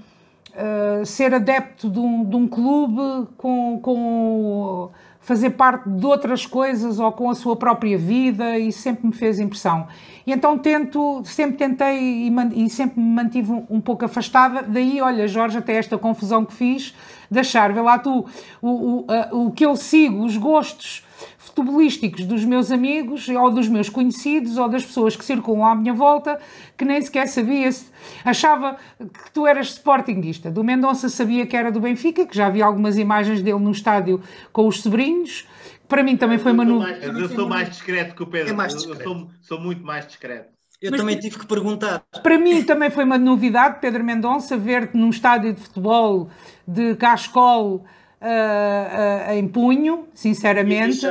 Uh, 0.51 1.07
ser 1.07 1.33
adepto 1.33 1.89
de 1.89 1.99
um, 1.99 2.25
de 2.25 2.35
um 2.35 2.49
clube 2.49 3.29
com, 3.37 3.79
com 3.81 4.91
fazer 5.21 5.51
parte 5.51 5.89
de 5.89 6.05
outras 6.05 6.47
coisas 6.47 6.99
ou 6.99 7.13
com 7.13 7.31
a 7.31 7.35
sua 7.35 7.55
própria 7.55 7.97
vida 7.97 8.59
e 8.59 8.73
sempre 8.73 9.07
me 9.07 9.13
fez 9.13 9.39
impressão. 9.39 9.87
E 10.27 10.33
então 10.33 10.59
tento, 10.59 11.23
sempre 11.25 11.57
tentei 11.57 12.29
e, 12.29 12.33
e 12.55 12.71
sempre 12.71 13.01
me 13.01 13.07
mantive 13.07 13.53
um, 13.53 13.67
um, 13.71 13.81
pouco 13.81 14.05
afastada. 14.05 14.63
Daí, 14.63 15.01
olha, 15.01 15.29
Jorge, 15.29 15.59
até 15.59 15.77
esta 15.77 15.97
confusão 15.99 16.45
que 16.45 16.55
fiz 16.55 16.95
de 17.31 17.39
achar, 17.39 17.73
vê 17.73 17.81
lá 17.81 17.99
tu, 17.99 18.27
o, 18.61 18.69
o, 18.69 19.07
a, 19.09 19.29
o 19.35 19.51
que 19.53 19.65
eu 19.65 19.77
sigo, 19.77 20.25
os 20.25 20.37
gostos 20.37 21.05
futebolísticos 21.39 22.25
dos 22.25 22.45
meus 22.45 22.71
amigos 22.71 23.29
ou 23.29 23.51
dos 23.51 23.69
meus 23.69 23.89
conhecidos 23.89 24.57
ou 24.57 24.69
das 24.69 24.85
pessoas 24.85 25.17
que 25.17 25.25
circulam 25.25 25.67
à 25.67 25.75
minha 25.75 25.93
volta 25.93 26.41
que 26.77 26.85
nem 26.85 27.01
sequer 27.01 27.27
sabia 27.27 27.71
se 27.71 27.87
achava 28.25 28.77
que 28.99 29.31
tu 29.33 29.47
eras 29.47 29.69
sportinguista. 29.69 30.51
Do 30.51 30.65
Mendonça 30.65 31.09
sabia 31.09 31.47
que 31.47 31.57
era 31.57 31.71
do 31.71 31.81
Benfica, 31.81 32.27
que 32.27 32.37
já 32.37 32.49
vi 32.49 32.63
algumas 32.63 32.97
imagens 32.97 33.43
dele 33.43 33.59
no 33.59 33.71
estádio 33.71 34.23
com 34.53 34.67
os 34.67 34.81
sobrinhos. 34.81 35.47
Para 35.89 36.03
mim 36.03 36.17
também 36.17 36.39
foi 36.39 36.53
uma 36.53 36.65
novidade. 36.65 37.05
Eu 37.05 37.29
sou 37.29 37.49
mais 37.49 37.69
discreto 37.69 38.15
que 38.15 38.23
o 38.23 38.27
Pedro. 38.27 38.53
É 38.53 38.57
mais 38.57 38.75
discreto. 38.75 39.01
Eu 39.01 39.05
sou, 39.05 39.29
sou 39.41 39.61
muito 39.61 39.85
mais 39.85 40.07
discreto. 40.07 40.60
Eu 40.81 40.91
Mas, 40.91 41.01
também 41.01 41.19
tive 41.19 41.39
que 41.39 41.47
perguntar. 41.47 42.03
Para 42.23 42.39
mim 42.39 42.63
também 42.65 42.91
foi 42.91 43.05
uma 43.05 43.19
novidade, 43.19 43.81
Pedro 43.81 44.03
Mendonça, 44.03 44.57
ver-te 44.57 44.97
num 44.97 45.11
estádio 45.11 45.53
de 45.53 45.61
futebol 45.61 46.31
de 46.67 46.95
cascol 46.97 47.85
uh, 48.21 49.31
uh, 49.31 49.33
em 49.35 49.47
punho, 49.47 50.09
sinceramente. 50.15 51.07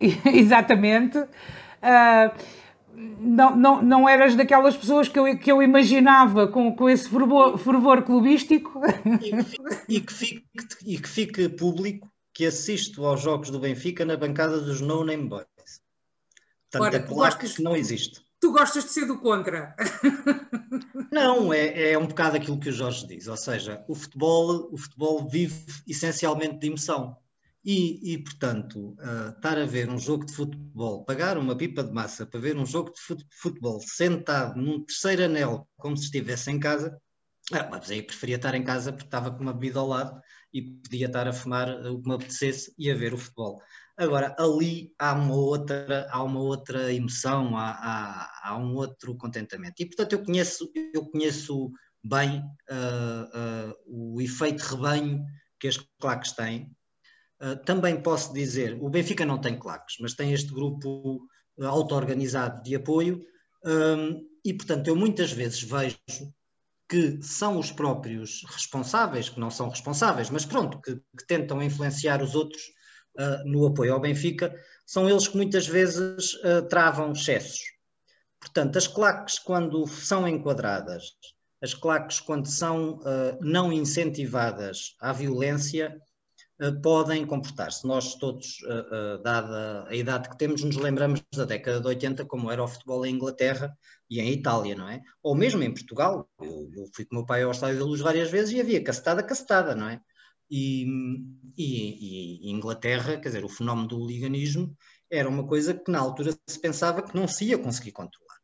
Exatamente. 0.24 1.18
Uh, 1.18 2.32
não, 3.20 3.56
não, 3.56 3.82
não 3.82 4.08
eras 4.08 4.36
daquelas 4.36 4.76
pessoas 4.76 5.08
que 5.08 5.18
eu, 5.18 5.36
que 5.36 5.50
eu 5.50 5.62
imaginava 5.62 6.46
com, 6.46 6.74
com 6.74 6.88
esse 6.88 7.08
fervor, 7.08 7.58
fervor 7.58 8.02
clubístico. 8.02 8.80
E 9.88 10.00
que, 10.00 10.12
fique, 10.12 10.44
e 10.86 10.98
que 10.98 11.08
fique 11.08 11.48
público 11.48 12.08
que 12.32 12.46
assisto 12.46 13.04
aos 13.04 13.20
jogos 13.20 13.50
do 13.50 13.58
Benfica 13.58 14.04
na 14.04 14.16
bancada 14.16 14.60
dos 14.60 14.80
No 14.80 15.04
Name 15.04 15.28
Boys. 15.28 15.46
Portanto, 16.70 16.94
Ora, 16.94 16.96
é 16.96 17.00
claro 17.00 17.38
que 17.38 17.62
não 17.62 17.76
existe. 17.76 18.22
Tu 18.42 18.50
gostas 18.50 18.84
de 18.84 18.90
ser 18.90 19.06
do 19.06 19.20
contra. 19.20 19.72
Não, 21.12 21.54
é, 21.54 21.92
é 21.92 21.98
um 21.98 22.08
bocado 22.08 22.36
aquilo 22.36 22.58
que 22.58 22.70
o 22.70 22.72
Jorge 22.72 23.06
diz, 23.06 23.28
ou 23.28 23.36
seja, 23.36 23.84
o 23.86 23.94
futebol, 23.94 24.68
o 24.72 24.76
futebol 24.76 25.28
vive 25.28 25.64
essencialmente 25.86 26.58
de 26.58 26.66
emoção. 26.66 27.16
E, 27.64 28.14
e 28.14 28.18
portanto, 28.18 28.96
uh, 28.98 29.28
estar 29.36 29.56
a 29.56 29.64
ver 29.64 29.88
um 29.88 29.96
jogo 29.96 30.26
de 30.26 30.32
futebol, 30.32 31.04
pagar 31.04 31.38
uma 31.38 31.56
pipa 31.56 31.84
de 31.84 31.92
massa 31.92 32.26
para 32.26 32.40
ver 32.40 32.56
um 32.56 32.66
jogo 32.66 32.90
de 32.90 33.24
futebol 33.30 33.80
sentado 33.80 34.60
num 34.60 34.84
terceiro 34.84 35.22
anel, 35.22 35.68
como 35.76 35.96
se 35.96 36.06
estivesse 36.06 36.50
em 36.50 36.58
casa, 36.58 37.00
ah, 37.52 37.68
mas 37.70 37.90
aí 37.92 38.02
preferia 38.02 38.36
estar 38.36 38.56
em 38.56 38.64
casa 38.64 38.92
porque 38.92 39.06
estava 39.06 39.30
com 39.30 39.40
uma 39.40 39.52
bebida 39.52 39.78
ao 39.78 39.86
lado 39.86 40.20
e 40.52 40.62
podia 40.62 41.06
estar 41.06 41.28
a 41.28 41.32
fumar 41.32 41.68
o 41.86 42.02
que 42.02 42.08
me 42.08 42.14
apetecesse 42.14 42.74
e 42.78 42.90
a 42.90 42.94
ver 42.94 43.14
o 43.14 43.18
futebol. 43.18 43.60
Agora, 43.96 44.34
ali 44.38 44.92
há 44.98 45.12
uma 45.12 45.34
outra, 45.34 46.08
há 46.10 46.22
uma 46.22 46.40
outra 46.40 46.92
emoção, 46.92 47.56
há, 47.56 47.70
há, 47.70 48.48
há 48.48 48.56
um 48.56 48.74
outro 48.74 49.14
contentamento. 49.16 49.80
E, 49.80 49.86
portanto, 49.86 50.14
eu 50.14 50.24
conheço, 50.24 50.70
eu 50.94 51.04
conheço 51.10 51.70
bem 52.02 52.40
uh, 52.70 53.70
uh, 53.70 54.14
o 54.14 54.20
efeito 54.20 54.60
rebanho 54.60 55.24
que 55.60 55.68
as 55.68 55.76
claques 56.00 56.32
têm. 56.32 56.70
Uh, 57.40 57.56
também 57.64 58.00
posso 58.00 58.32
dizer, 58.32 58.78
o 58.80 58.88
Benfica 58.88 59.26
não 59.26 59.40
tem 59.40 59.58
claques, 59.58 59.96
mas 60.00 60.14
tem 60.14 60.32
este 60.32 60.52
grupo 60.52 61.26
auto-organizado 61.60 62.62
de 62.62 62.74
apoio, 62.74 63.22
um, 63.64 64.26
e, 64.44 64.52
portanto, 64.54 64.88
eu 64.88 64.96
muitas 64.96 65.32
vezes 65.32 65.62
vejo 65.62 65.98
que 66.88 67.22
são 67.22 67.58
os 67.58 67.70
próprios 67.70 68.42
responsáveis, 68.48 69.28
que 69.28 69.38
não 69.38 69.50
são 69.50 69.68
responsáveis, 69.68 70.30
mas 70.30 70.44
pronto, 70.44 70.80
que, 70.80 70.96
que 70.96 71.26
tentam 71.26 71.62
influenciar 71.62 72.22
os 72.22 72.34
outros 72.34 72.62
uh, 73.18 73.48
no 73.48 73.66
apoio 73.66 73.94
ao 73.94 74.00
Benfica, 74.00 74.54
são 74.86 75.08
eles 75.08 75.28
que 75.28 75.36
muitas 75.36 75.66
vezes 75.66 76.34
uh, 76.34 76.62
travam 76.68 77.12
excessos. 77.12 77.60
Portanto, 78.40 78.76
as 78.76 78.86
claques, 78.86 79.38
quando 79.38 79.86
são 79.86 80.26
enquadradas, 80.26 81.04
as 81.62 81.74
claques, 81.74 82.20
quando 82.20 82.48
são 82.48 82.94
uh, 82.96 83.38
não 83.40 83.72
incentivadas 83.72 84.96
à 85.00 85.12
violência, 85.12 85.96
podem 86.80 87.26
comportar-se. 87.26 87.84
Nós 87.84 88.14
todos, 88.14 88.58
dada 89.24 89.84
a 89.88 89.96
idade 89.96 90.28
que 90.28 90.38
temos, 90.38 90.62
nos 90.62 90.76
lembramos 90.76 91.20
da 91.34 91.44
década 91.44 91.80
de 91.80 91.88
80, 91.88 92.24
como 92.26 92.52
era 92.52 92.62
o 92.62 92.68
futebol 92.68 93.04
em 93.04 93.14
Inglaterra 93.16 93.76
e 94.08 94.20
em 94.20 94.30
Itália, 94.30 94.76
não 94.76 94.88
é? 94.88 95.00
Ou 95.24 95.34
mesmo 95.34 95.60
em 95.64 95.72
Portugal. 95.72 96.28
Eu, 96.40 96.70
eu 96.76 96.86
fui 96.94 97.04
com 97.04 97.16
o 97.16 97.18
meu 97.18 97.26
pai 97.26 97.42
ao 97.42 97.50
Estádio 97.50 97.80
da 97.80 97.84
Luz 97.84 98.00
várias 98.00 98.30
vezes 98.30 98.52
e 98.52 98.60
havia 98.60 98.84
cacetada, 98.84 99.24
cacetada, 99.24 99.74
não 99.74 99.88
é? 99.88 100.00
E, 100.54 100.84
e, 101.56 102.46
e, 102.46 102.50
Inglaterra, 102.50 103.16
quer 103.16 103.30
dizer, 103.30 103.42
o 103.42 103.48
fenómeno 103.48 103.88
do 103.88 104.06
liganismo 104.06 104.76
era 105.10 105.26
uma 105.26 105.46
coisa 105.46 105.72
que 105.72 105.90
na 105.90 105.98
altura 105.98 106.38
se 106.46 106.58
pensava 106.58 107.00
que 107.00 107.16
não 107.16 107.26
se 107.26 107.46
ia 107.46 107.56
conseguir 107.56 107.92
controlar. 107.92 108.36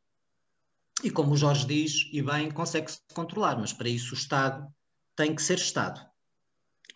E 1.05 1.11
como 1.11 1.35
o 1.35 1.37
Jorge 1.37 1.67
diz, 1.67 2.09
e 2.11 2.23
bem, 2.23 2.51
consegue-se 2.51 3.01
controlar, 3.13 3.59
mas 3.59 3.75
para 3.75 3.91
isso 3.91 4.15
o 4.15 4.17
Estado 4.17 4.67
tem 5.15 5.35
que 5.35 5.43
ser 5.43 5.59
Estado. 5.59 6.01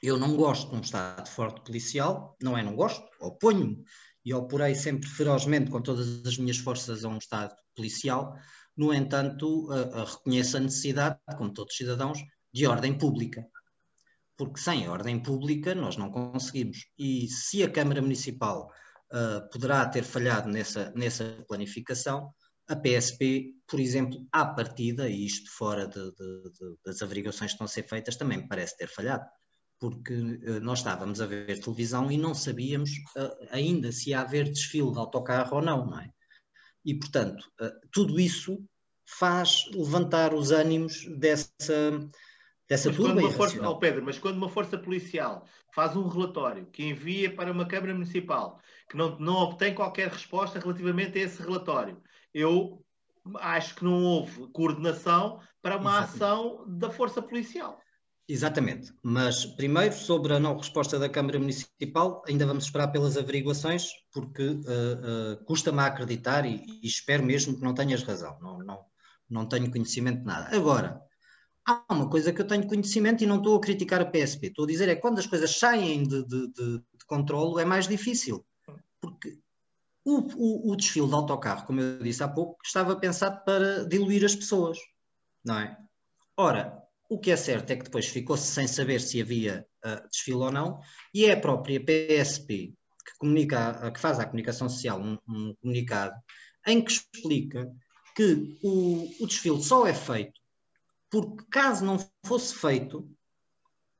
Eu 0.02 0.16
não 0.16 0.34
gosto 0.34 0.70
de 0.70 0.76
um 0.76 0.80
Estado 0.80 1.28
forte 1.28 1.60
policial, 1.60 2.34
não 2.42 2.56
é 2.56 2.62
não 2.62 2.74
gosto, 2.74 3.06
oponho-me 3.20 3.84
e 4.24 4.32
oporei 4.32 4.74
sempre 4.74 5.10
ferozmente 5.10 5.70
com 5.70 5.82
todas 5.82 6.26
as 6.26 6.38
minhas 6.38 6.56
forças 6.56 7.04
a 7.04 7.08
um 7.08 7.18
Estado 7.18 7.54
policial, 7.76 8.34
no 8.74 8.94
entanto, 8.94 9.70
a, 9.70 10.00
a 10.00 10.04
reconheço 10.06 10.56
a 10.56 10.60
necessidade, 10.60 11.18
como 11.36 11.52
todos 11.52 11.72
os 11.72 11.76
cidadãos, 11.76 12.18
de 12.50 12.66
ordem 12.66 12.96
pública 12.96 13.46
porque 14.42 14.58
sem 14.58 14.88
ordem 14.88 15.22
pública 15.22 15.72
nós 15.72 15.96
não 15.96 16.10
conseguimos. 16.10 16.88
E 16.98 17.28
se 17.28 17.62
a 17.62 17.70
Câmara 17.70 18.02
Municipal 18.02 18.68
uh, 19.12 19.48
poderá 19.52 19.86
ter 19.86 20.02
falhado 20.02 20.48
nessa, 20.48 20.92
nessa 20.96 21.44
planificação, 21.46 22.34
a 22.68 22.74
PSP, 22.74 23.54
por 23.68 23.78
exemplo, 23.78 24.26
à 24.32 24.44
partida, 24.44 25.08
e 25.08 25.24
isto 25.24 25.48
fora 25.48 25.86
de, 25.86 25.94
de, 25.94 26.42
de, 26.50 26.76
das 26.84 27.00
averiguações 27.02 27.52
que 27.52 27.54
estão 27.54 27.66
a 27.66 27.68
ser 27.68 27.84
feitas, 27.84 28.16
também 28.16 28.38
me 28.38 28.48
parece 28.48 28.76
ter 28.76 28.88
falhado, 28.88 29.24
porque 29.78 30.12
uh, 30.12 30.60
nós 30.60 30.80
estávamos 30.80 31.20
a 31.20 31.26
ver 31.26 31.60
televisão 31.60 32.10
e 32.10 32.18
não 32.18 32.34
sabíamos 32.34 32.90
uh, 33.16 33.46
ainda 33.52 33.92
se 33.92 34.10
ia 34.10 34.22
haver 34.22 34.50
desfile 34.50 34.90
de 34.90 34.98
autocarro 34.98 35.58
ou 35.58 35.62
não, 35.62 35.86
não 35.86 36.00
é? 36.00 36.10
E, 36.84 36.98
portanto, 36.98 37.48
tudo 37.92 38.18
isso 38.18 38.58
faz 39.06 39.70
levantar 39.72 40.34
os 40.34 40.50
ânimos 40.50 41.06
dessa 41.16 42.10
dessa 42.68 42.88
mas 42.88 42.96
turma. 42.96 43.30
Força, 43.30 43.68
oh 43.68 43.78
Pedro, 43.78 44.04
mas 44.04 44.18
quando 44.18 44.36
uma 44.36 44.48
força 44.48 44.78
policial 44.78 45.44
faz 45.74 45.96
um 45.96 46.08
relatório 46.08 46.66
que 46.66 46.84
envia 46.84 47.34
para 47.34 47.52
uma 47.52 47.66
Câmara 47.66 47.94
Municipal 47.94 48.60
que 48.88 48.96
não, 48.96 49.18
não 49.18 49.34
obtém 49.34 49.74
qualquer 49.74 50.08
resposta 50.08 50.58
relativamente 50.58 51.18
a 51.18 51.22
esse 51.22 51.40
relatório, 51.42 52.00
eu 52.34 52.84
acho 53.36 53.74
que 53.76 53.84
não 53.84 54.02
houve 54.04 54.48
coordenação 54.52 55.40
para 55.60 55.76
uma 55.76 55.90
Exatamente. 55.90 56.14
ação 56.14 56.64
da 56.66 56.90
força 56.90 57.22
policial. 57.22 57.80
Exatamente, 58.28 58.92
mas 59.02 59.44
primeiro 59.44 59.94
sobre 59.94 60.32
a 60.32 60.38
não 60.38 60.56
resposta 60.56 60.98
da 60.98 61.08
Câmara 61.08 61.38
Municipal, 61.38 62.22
ainda 62.26 62.46
vamos 62.46 62.64
esperar 62.64 62.88
pelas 62.88 63.16
averiguações, 63.16 63.88
porque 64.12 64.46
uh, 64.46 64.58
uh, 64.58 65.44
custa-me 65.44 65.80
a 65.80 65.86
acreditar 65.86 66.46
e, 66.46 66.64
e, 66.82 66.86
espero 66.86 67.24
mesmo 67.24 67.56
que 67.56 67.62
não 67.62 67.74
tenhas 67.74 68.02
razão, 68.02 68.38
não, 68.40 68.58
não, 68.58 68.84
não 69.28 69.46
tenho 69.46 69.70
conhecimento 69.70 70.20
de 70.20 70.24
nada. 70.24 70.54
Agora, 70.56 71.02
Há 71.64 71.84
uma 71.90 72.10
coisa 72.10 72.32
que 72.32 72.40
eu 72.40 72.46
tenho 72.46 72.66
conhecimento 72.66 73.22
e 73.22 73.26
não 73.26 73.36
estou 73.36 73.56
a 73.56 73.60
criticar 73.60 74.00
a 74.00 74.06
PSP, 74.06 74.48
estou 74.48 74.64
a 74.64 74.68
dizer 74.68 74.88
é 74.88 74.96
que 74.96 75.00
quando 75.00 75.20
as 75.20 75.26
coisas 75.26 75.56
saem 75.56 76.02
de, 76.02 76.26
de, 76.26 76.48
de, 76.48 76.78
de 76.78 77.06
controlo 77.06 77.58
é 77.60 77.64
mais 77.64 77.86
difícil. 77.86 78.44
Porque 79.00 79.38
o, 80.04 80.18
o, 80.18 80.72
o, 80.72 80.76
desfile 80.76 81.06
de 81.06 81.14
autocarro, 81.14 81.64
como 81.66 81.80
eu 81.80 82.02
disse 82.02 82.22
há 82.22 82.28
pouco, 82.28 82.58
estava 82.64 82.96
pensado 82.96 83.44
para 83.44 83.84
diluir 83.84 84.24
as 84.24 84.34
pessoas, 84.34 84.78
não 85.44 85.58
é? 85.58 85.76
Ora, 86.36 86.82
o 87.08 87.18
que 87.18 87.30
é 87.30 87.36
certo 87.36 87.70
é 87.70 87.76
que 87.76 87.84
depois 87.84 88.06
ficou-se 88.06 88.46
sem 88.46 88.66
saber 88.66 89.00
se 89.00 89.20
havia 89.20 89.66
uh, 89.84 90.08
desfile 90.08 90.38
ou 90.38 90.50
não, 90.50 90.80
e 91.14 91.26
é 91.26 91.32
a 91.32 91.40
própria 91.40 91.78
PSP 91.80 92.74
que, 93.04 93.18
comunica, 93.18 93.90
que 93.92 94.00
faz 94.00 94.18
à 94.18 94.24
comunicação 94.24 94.68
social 94.68 95.00
um, 95.00 95.16
um 95.28 95.54
comunicado 95.60 96.14
em 96.66 96.82
que 96.82 96.90
explica 96.90 97.70
que 98.16 98.58
o, 98.62 99.08
o 99.20 99.26
desfile 99.26 99.62
só 99.62 99.86
é 99.86 99.94
feito 99.94 100.41
porque 101.12 101.44
caso 101.50 101.84
não 101.84 101.98
fosse 102.24 102.54
feito, 102.54 103.06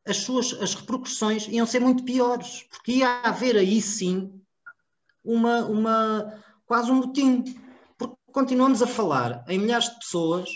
as 0.09 0.17
suas 0.17 0.55
as 0.55 0.75
repercussões 0.75 1.47
iam 1.47 1.67
ser 1.67 1.81
muito 1.81 2.05
piores, 2.05 2.63
porque 2.71 2.93
ia 2.93 3.21
haver 3.21 3.55
aí 3.55 3.83
sim 3.83 4.43
uma, 5.23 5.67
uma 5.67 6.43
quase 6.65 6.91
um 6.91 6.95
motim, 6.95 7.45
porque 7.99 8.17
continuamos 8.33 8.83
a 8.83 8.87
falar 8.87 9.45
em 9.47 9.59
milhares 9.59 9.91
de 9.91 9.99
pessoas 9.99 10.49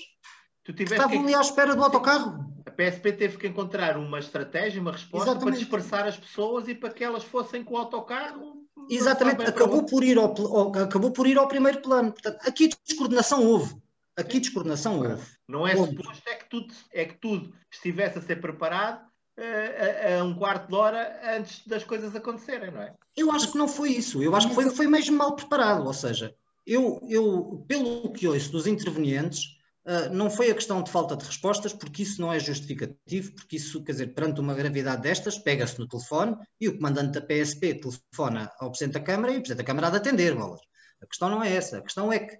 que 0.64 0.82
estavam 0.82 1.10
que... 1.10 1.18
ali 1.18 1.34
à 1.34 1.40
espera 1.42 1.76
do 1.76 1.84
autocarro. 1.84 2.56
A 2.64 2.70
PSP 2.70 3.12
teve 3.12 3.36
que 3.36 3.46
encontrar 3.46 3.98
uma 3.98 4.18
estratégia, 4.18 4.80
uma 4.80 4.92
resposta 4.92 5.30
Exatamente. 5.30 5.44
para 5.44 5.60
dispersar 5.60 6.06
as 6.06 6.16
pessoas 6.16 6.66
e 6.68 6.74
para 6.74 6.90
que 6.90 7.04
elas 7.04 7.22
fossem 7.22 7.62
com 7.62 7.74
o 7.74 7.78
autocarro. 7.78 8.66
Exatamente, 8.90 9.42
acabou 9.42 9.84
por, 9.84 10.02
ir 10.02 10.18
ao, 10.18 10.32
acabou 10.74 11.12
por 11.12 11.26
ir 11.26 11.38
ao 11.38 11.46
primeiro 11.46 11.80
plano. 11.82 12.12
Portanto, 12.12 12.38
aqui 12.48 12.70
descoordenação 12.84 13.44
houve. 13.44 13.76
Aqui 14.16 14.40
descoordenação 14.40 14.98
houve. 14.98 15.22
Não 15.46 15.66
é 15.66 15.76
suposto 15.76 16.29
é 16.29 16.35
que, 16.35 16.48
tudo, 16.48 16.74
é 16.92 17.05
que 17.05 17.14
tudo 17.14 17.55
estivesse 17.70 18.18
a 18.18 18.22
ser 18.22 18.40
preparado 18.40 19.05
uh, 19.38 20.14
a, 20.16 20.20
a, 20.20 20.24
um 20.24 20.35
quarto 20.35 20.68
de 20.68 20.74
hora 20.74 21.20
antes 21.37 21.66
das 21.66 21.85
coisas 21.85 22.16
acontecerem, 22.16 22.70
não 22.70 22.83
é? 22.83 22.94
Eu 23.16 23.31
acho 23.31 23.52
que 23.52 23.59
não 23.59 23.68
foi 23.68 23.90
isso. 23.90 24.22
Eu 24.22 24.35
acho 24.35 24.48
que 24.48 24.55
foi, 24.55 24.70
foi 24.70 24.87
mesmo 24.87 25.16
mal 25.16 25.37
preparado. 25.37 25.87
Ou 25.87 25.92
seja, 25.92 26.35
eu, 26.66 26.98
eu 27.09 27.64
pelo 27.68 28.11
que 28.12 28.26
ouço 28.26 28.50
dos 28.50 28.66
intervenientes, 28.66 29.57
Uh, 29.87 30.12
não 30.12 30.29
foi 30.29 30.50
a 30.50 30.55
questão 30.55 30.83
de 30.83 30.90
falta 30.90 31.16
de 31.16 31.24
respostas, 31.24 31.72
porque 31.72 32.02
isso 32.02 32.20
não 32.20 32.33
é 32.33 32.40
justificativo, 32.40 33.33
porque 33.37 33.55
isso, 33.55 33.85
quer 33.85 33.92
dizer, 33.92 34.14
perante 34.14 34.40
uma 34.40 34.52
gravidade 34.52 35.02
destas, 35.02 35.38
pega-se 35.38 35.79
no 35.79 35.87
telefone 35.87 36.37
e 36.61 36.68
o 36.68 36.76
comandante 36.76 37.12
da 37.12 37.20
PSP 37.20 37.74
telefona 37.74 38.50
ao 38.59 38.70
Presidente 38.70 38.94
da 38.94 39.00
Câmara 39.00 39.33
e 39.33 39.37
o 39.37 39.38
Presidente 39.38 39.59
da 39.59 39.64
Câmara 39.64 39.87
há 39.87 39.90
de 39.90 39.96
atender, 39.98 40.35
bolas. 40.35 40.61
A 41.00 41.07
questão 41.07 41.31
não 41.31 41.40
é 41.40 41.55
essa, 41.55 41.79
a 41.79 41.83
questão 41.83 42.12
é 42.12 42.18
que 42.18 42.37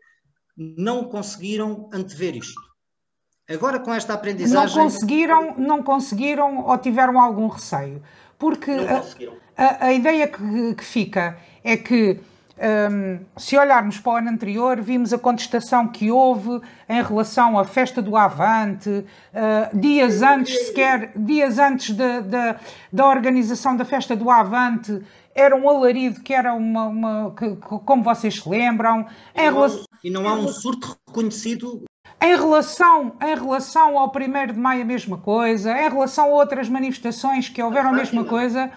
não 0.57 1.05
conseguiram 1.05 1.89
antever 1.93 2.37
isto. 2.37 2.61
Agora 3.49 3.79
com 3.79 3.93
esta 3.93 4.15
aprendizagem... 4.15 4.77
Não 4.77 4.85
conseguiram, 4.85 5.55
não 5.57 5.83
conseguiram 5.83 6.67
ou 6.67 6.79
tiveram 6.79 7.21
algum 7.21 7.47
receio? 7.47 8.03
Porque 8.39 8.71
a, 8.71 9.63
a, 9.63 9.87
a, 9.87 9.93
ideia 9.93 10.27
que, 10.27 10.75
que 10.75 10.85
fica 10.85 11.39
é 11.63 11.77
que 11.77 12.21
um, 12.91 13.21
se 13.37 13.57
olharmos 13.57 14.01
para 14.01 14.13
o 14.13 14.17
ano 14.17 14.31
anterior, 14.31 14.81
vimos 14.81 15.13
a 15.13 15.19
contestação 15.19 15.89
que 15.89 16.11
houve 16.11 16.61
em 16.89 17.03
relação 17.03 17.59
à 17.59 17.65
festa 17.65 18.01
do 18.01 18.17
Avante, 18.17 18.89
uh, 18.91 19.79
dias 19.79 20.23
antes 20.23 20.67
sequer, 20.67 21.13
dias 21.15 21.59
antes 21.59 21.95
de, 21.95 22.23
de, 22.23 22.55
da 22.93 23.07
organização 23.07 23.77
da 23.77 23.85
festa 23.85 24.17
do 24.17 24.31
Avante, 24.31 25.03
era 25.35 25.55
um 25.55 25.69
alarido 25.69 26.23
que 26.23 26.33
era 26.33 26.55
uma, 26.55 26.87
uma 26.87 27.35
que, 27.37 27.57
como 27.57 28.03
vocês 28.03 28.37
se 28.37 28.49
lembram. 28.49 29.07
E, 29.35 29.45
não, 29.45 29.53
relação, 29.53 29.85
e 30.07 30.11
não 30.11 30.29
há 30.29 30.35
um 30.35 30.47
surto 30.47 30.97
reconhecido 31.09 31.83
em 32.23 32.37
relação, 32.37 33.17
em 33.21 33.35
relação 33.35 33.99
ao 33.99 34.07
1 34.07 34.53
de 34.53 34.59
maio, 34.59 34.83
a 34.83 34.85
mesma 34.85 35.19
coisa. 35.19 35.73
Em 35.73 35.91
relação 35.91 36.27
a 36.27 36.29
outras 36.29 36.69
manifestações 36.69 37.49
que 37.49 37.61
houveram, 37.61 37.91
a 37.91 37.93
mesma 37.93 38.25
coisa. 38.25 38.71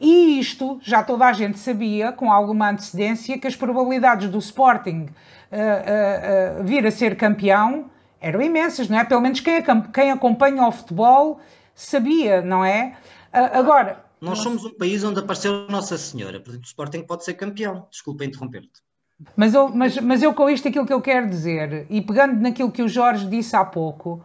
E 0.00 0.38
isto 0.38 0.78
já 0.80 1.02
toda 1.02 1.26
a 1.26 1.32
gente 1.32 1.58
sabia, 1.58 2.12
com 2.12 2.30
alguma 2.30 2.70
antecedência, 2.70 3.36
que 3.36 3.48
as 3.48 3.56
probabilidades 3.56 4.30
do 4.30 4.38
Sporting 4.38 5.06
uh, 5.06 6.60
uh, 6.60 6.60
uh, 6.60 6.64
vir 6.64 6.86
a 6.86 6.92
ser 6.92 7.16
campeão 7.16 7.90
eram 8.20 8.40
imensas, 8.40 8.88
não 8.88 9.00
é? 9.00 9.04
Pelo 9.04 9.20
menos 9.20 9.40
quem, 9.40 9.60
quem 9.92 10.12
acompanha 10.12 10.64
o 10.64 10.70
futebol 10.70 11.40
sabia, 11.74 12.40
não 12.40 12.64
é? 12.64 12.96
agora. 13.32 14.04
Nós 14.20 14.38
somos 14.38 14.64
um 14.64 14.74
país 14.74 15.02
onde 15.02 15.18
apareceu 15.18 15.66
Nossa 15.68 15.98
Senhora, 15.98 16.38
portanto 16.38 16.62
o 16.62 16.66
Sporting 16.66 17.02
pode 17.02 17.24
ser 17.24 17.34
campeão. 17.34 17.86
Desculpa 17.90 18.24
interromper-te. 18.24 18.87
Mas 19.36 19.52
eu, 19.52 19.68
mas, 19.68 19.96
mas 19.98 20.22
eu 20.22 20.32
com 20.32 20.48
isto 20.48 20.68
aquilo 20.68 20.86
que 20.86 20.92
eu 20.92 21.00
quero 21.00 21.28
dizer, 21.28 21.86
e 21.90 22.00
pegando 22.00 22.40
naquilo 22.40 22.70
que 22.70 22.82
o 22.82 22.88
Jorge 22.88 23.26
disse 23.26 23.56
há 23.56 23.64
pouco, 23.64 24.22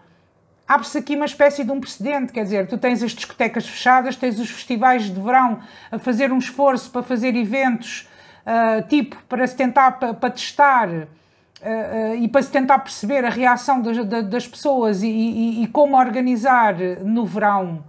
abre-se 0.68 0.98
aqui 0.98 1.16
uma 1.16 1.26
espécie 1.26 1.64
de 1.64 1.72
um 1.72 1.80
precedente, 1.80 2.32
quer 2.32 2.44
dizer, 2.44 2.68
tu 2.68 2.78
tens 2.78 3.02
as 3.02 3.12
discotecas 3.12 3.68
fechadas, 3.68 4.16
tens 4.16 4.40
os 4.40 4.50
festivais 4.50 5.06
de 5.06 5.20
verão 5.20 5.60
a 5.92 5.98
fazer 5.98 6.32
um 6.32 6.38
esforço 6.38 6.92
para 6.92 7.02
fazer 7.02 7.36
eventos, 7.36 8.08
uh, 8.46 8.88
tipo, 8.88 9.18
para 9.28 9.48
se 9.48 9.56
tentar, 9.56 9.94
para, 9.94 10.14
para 10.14 10.30
testar 10.30 10.88
uh, 10.90 11.02
uh, 11.02 12.16
e 12.16 12.28
para 12.28 12.44
se 12.44 12.52
tentar 12.52 12.78
perceber 12.80 13.26
a 13.26 13.30
reação 13.30 13.82
das, 13.82 13.98
das 14.30 14.48
pessoas 14.48 15.02
e, 15.02 15.08
e, 15.08 15.64
e, 15.64 15.68
como 15.68 15.98
organizar 15.98 16.76
no 17.04 17.26
verão 17.26 17.84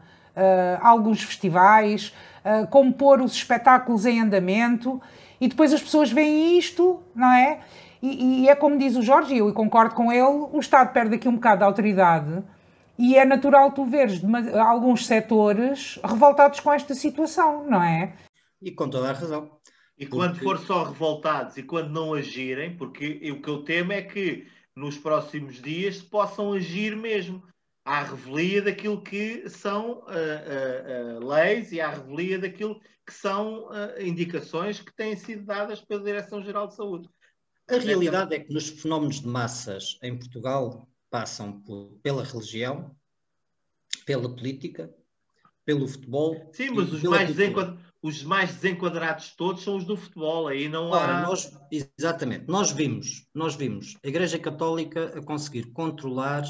alguns 0.81 1.23
festivais, 1.23 2.13
como 2.69 2.93
pôr 2.93 3.21
os 3.21 3.35
espetáculos 3.35 4.05
em 4.05 4.21
andamento, 4.21 5.01
e 5.45 5.49
depois 5.49 5.75
as 5.75 5.83
pessoas 5.83 6.11
veem 6.11 6.57
isto, 6.59 7.03
não 7.15 7.31
é? 7.31 7.61
E, 8.01 8.45
e, 8.45 8.49
é 8.49 8.55
como 8.55 8.79
diz 8.79 8.97
o 8.97 9.03
Jorge, 9.03 9.35
e 9.35 9.39
eu 9.39 9.53
concordo 9.53 9.95
com 9.95 10.11
ele, 10.11 10.23
o 10.23 10.59
Estado 10.59 10.91
perde 10.91 11.17
aqui 11.17 11.29
um 11.29 11.35
bocado 11.35 11.59
de 11.59 11.65
autoridade 11.65 12.43
e 12.99 13.15
é 13.15 13.27
natural 13.27 13.71
tu 13.71 13.85
veres 13.85 14.23
alguns 14.55 15.07
setores 15.07 16.01
revoltados 16.03 16.61
com 16.61 16.73
esta 16.73 16.95
situação, 16.95 17.67
não 17.69 17.83
é? 17.83 18.15
E 18.63 18.71
com 18.71 18.89
toda 18.89 19.11
a 19.11 19.13
razão. 19.13 19.51
E 19.99 20.07
quando 20.07 20.31
porque... 20.31 20.45
for 20.47 20.59
só 20.61 20.85
revoltados 20.85 21.59
e 21.59 21.63
quando 21.63 21.91
não 21.91 22.15
agirem, 22.15 22.75
porque 22.75 23.31
o 23.31 23.43
que 23.43 23.49
eu 23.49 23.63
temo 23.65 23.93
é 23.93 24.01
que 24.01 24.47
nos 24.75 24.97
próximos 24.97 25.61
dias 25.61 26.01
possam 26.01 26.55
agir 26.55 26.97
mesmo 26.97 27.43
à 27.85 28.03
revelia 28.03 28.63
daquilo 28.63 29.03
que 29.03 29.49
são 29.49 29.99
uh, 29.99 31.19
uh, 31.19 31.19
uh, 31.19 31.29
leis 31.29 31.71
e 31.71 31.81
à 31.81 31.91
revelia 31.91 32.39
daquilo 32.39 32.81
que 33.07 33.13
são 33.13 33.69
indicações 34.01 34.81
que 34.81 34.91
têm 34.95 35.15
sido 35.15 35.45
dadas 35.45 35.79
pela 35.79 36.03
Direção-Geral 36.03 36.69
de 36.69 36.75
Saúde. 36.75 37.07
A 37.69 37.77
realidade 37.77 38.35
é 38.35 38.39
que 38.39 38.51
nos 38.51 38.71
fenómenos 38.71 39.21
de 39.21 39.27
massas 39.27 39.99
em 40.03 40.17
Portugal, 40.17 40.89
passam 41.11 41.61
por, 41.61 41.99
pela 42.03 42.25
religião, 42.25 42.91
pela 44.05 44.35
política, 44.35 44.93
pelo 45.65 45.87
futebol. 45.87 46.51
Sim, 46.53 46.71
mas 46.71 46.93
os 46.93 47.03
mais, 47.03 47.31
os 48.03 48.23
mais, 48.25 48.55
desenquadrados 48.55 49.33
todos 49.37 49.63
são 49.63 49.77
os 49.77 49.85
do 49.85 49.97
futebol, 49.97 50.49
aí 50.49 50.69
não 50.69 50.91
Ora, 50.91 51.19
há. 51.19 51.23
Nós, 51.23 51.57
exatamente, 51.71 52.47
nós 52.49 52.73
vimos, 52.73 53.29
nós 53.33 53.55
vimos 53.55 53.97
a 54.03 54.09
Igreja 54.09 54.41
Católica 54.41 55.17
a 55.17 55.23
conseguir 55.23 55.71
controlar 55.73 56.43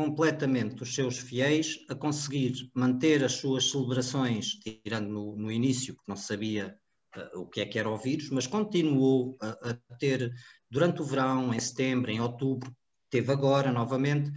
completamente 0.00 0.82
os 0.82 0.94
seus 0.94 1.18
fiéis, 1.18 1.84
a 1.90 1.94
conseguir 1.94 2.70
manter 2.74 3.22
as 3.22 3.32
suas 3.32 3.70
celebrações, 3.70 4.58
tirando 4.58 5.10
no, 5.10 5.36
no 5.36 5.52
início, 5.52 5.94
que 5.94 6.08
não 6.08 6.16
sabia 6.16 6.74
uh, 7.14 7.40
o 7.40 7.46
que 7.46 7.60
é 7.60 7.66
que 7.66 7.78
era 7.78 7.90
o 7.90 7.98
vírus, 7.98 8.30
mas 8.30 8.46
continuou 8.46 9.36
a, 9.42 9.50
a 9.68 9.96
ter, 9.98 10.32
durante 10.70 11.02
o 11.02 11.04
verão, 11.04 11.52
em 11.52 11.60
setembro, 11.60 12.10
em 12.10 12.18
outubro, 12.18 12.74
teve 13.10 13.30
agora 13.30 13.70
novamente, 13.70 14.32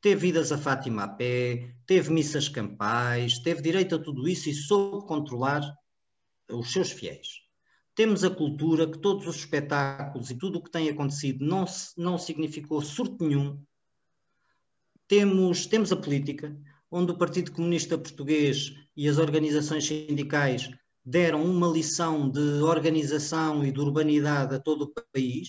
teve 0.00 0.28
idas 0.28 0.52
a 0.52 0.58
Fátima 0.58 1.02
a 1.02 1.08
pé, 1.08 1.74
teve 1.84 2.12
missas 2.12 2.48
campais, 2.48 3.40
teve 3.40 3.62
direito 3.62 3.96
a 3.96 3.98
tudo 3.98 4.28
isso 4.28 4.48
e 4.48 4.54
soube 4.54 5.08
controlar 5.08 5.60
os 6.48 6.70
seus 6.70 6.92
fiéis. 6.92 7.42
Temos 7.96 8.22
a 8.22 8.30
cultura 8.30 8.88
que 8.88 8.98
todos 8.98 9.26
os 9.26 9.34
espetáculos 9.34 10.30
e 10.30 10.38
tudo 10.38 10.60
o 10.60 10.62
que 10.62 10.70
tem 10.70 10.88
acontecido 10.88 11.44
não, 11.44 11.64
não 11.96 12.16
significou 12.16 12.80
surto 12.80 13.26
nenhum. 13.26 13.60
Temos, 15.06 15.66
temos 15.66 15.92
a 15.92 15.96
política, 15.96 16.56
onde 16.90 17.12
o 17.12 17.18
Partido 17.18 17.52
Comunista 17.52 17.98
Português 17.98 18.72
e 18.96 19.08
as 19.08 19.18
organizações 19.18 19.86
sindicais 19.86 20.70
deram 21.04 21.44
uma 21.44 21.68
lição 21.68 22.30
de 22.30 22.62
organização 22.62 23.64
e 23.64 23.70
de 23.70 23.80
urbanidade 23.80 24.54
a 24.54 24.60
todo 24.60 24.82
o 24.82 24.94
país 25.12 25.48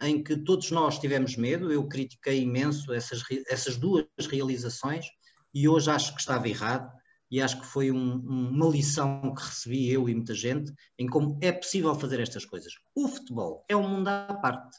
em 0.00 0.22
que 0.22 0.36
todos 0.36 0.70
nós 0.70 0.98
tivemos 0.98 1.36
medo, 1.36 1.72
eu 1.72 1.86
critiquei 1.86 2.42
imenso 2.42 2.92
essas, 2.92 3.22
essas 3.48 3.76
duas 3.76 4.06
realizações 4.30 5.06
e 5.52 5.68
hoje 5.68 5.90
acho 5.90 6.14
que 6.14 6.20
estava 6.20 6.48
errado 6.48 6.90
e 7.30 7.40
acho 7.40 7.60
que 7.60 7.66
foi 7.66 7.90
um, 7.90 8.16
uma 8.16 8.68
lição 8.68 9.34
que 9.34 9.42
recebi 9.42 9.90
eu 9.90 10.08
e 10.08 10.14
muita 10.14 10.34
gente 10.34 10.72
em 10.98 11.06
como 11.06 11.38
é 11.40 11.52
possível 11.52 11.94
fazer 11.94 12.20
estas 12.20 12.44
coisas. 12.44 12.72
O 12.94 13.08
futebol 13.08 13.64
é 13.68 13.76
um 13.76 13.88
mundo 13.88 14.08
à 14.08 14.34
parte 14.34 14.76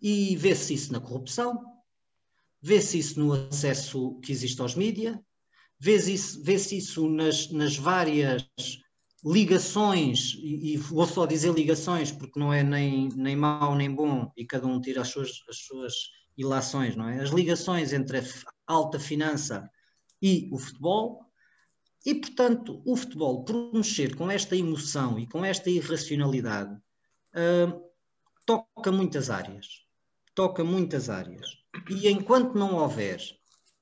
e 0.00 0.36
vê-se 0.36 0.74
isso 0.74 0.92
na 0.92 1.00
corrupção, 1.00 1.71
vê-se 2.62 2.98
isso 2.98 3.18
no 3.18 3.32
acesso 3.32 4.18
que 4.20 4.30
existe 4.30 4.60
aos 4.62 4.76
mídias, 4.76 5.18
vê-se 5.78 6.14
isso, 6.14 6.42
vê 6.42 6.54
isso 6.54 7.08
nas, 7.08 7.50
nas 7.50 7.76
várias 7.76 8.46
ligações, 9.24 10.34
e, 10.34 10.74
e, 10.74 10.76
vou 10.76 11.06
só 11.06 11.26
dizer 11.26 11.52
ligações 11.52 12.12
porque 12.12 12.38
não 12.38 12.52
é 12.52 12.62
nem, 12.62 13.08
nem 13.14 13.36
mau 13.36 13.74
nem 13.74 13.92
bom 13.92 14.32
e 14.36 14.44
cada 14.44 14.66
um 14.66 14.80
tira 14.80 15.02
as 15.02 15.08
suas, 15.08 15.42
as 15.48 15.58
suas 15.58 15.94
ilações, 16.36 16.96
não 16.96 17.08
é? 17.08 17.20
As 17.20 17.30
ligações 17.30 17.92
entre 17.92 18.18
a 18.18 18.24
alta 18.66 18.98
finança 18.98 19.68
e 20.20 20.48
o 20.52 20.58
futebol, 20.58 21.24
e 22.04 22.14
portanto 22.14 22.82
o 22.84 22.96
futebol, 22.96 23.44
por 23.44 23.72
mexer 23.72 24.16
com 24.16 24.30
esta 24.30 24.56
emoção 24.56 25.18
e 25.18 25.26
com 25.26 25.44
esta 25.44 25.70
irracionalidade, 25.70 26.74
uh, 26.74 27.80
toca 28.44 28.90
muitas 28.90 29.30
áreas. 29.30 29.66
Toca 30.34 30.64
muitas 30.64 31.08
áreas. 31.08 31.61
E 31.88 32.08
enquanto 32.08 32.54
não 32.54 32.74
houver 32.76 33.20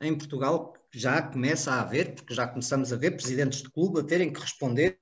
em 0.01 0.17
Portugal, 0.17 0.75
já 0.93 1.21
começa 1.23 1.73
a 1.73 1.81
haver, 1.81 2.15
porque 2.15 2.35
já 2.35 2.47
começamos 2.47 2.93
a 2.93 2.97
ver 2.97 3.13
presidentes 3.13 3.63
de 3.63 3.71
clube 3.71 4.01
a 4.01 4.05
terem 4.05 4.33
que 4.33 4.41
responder 4.41 4.99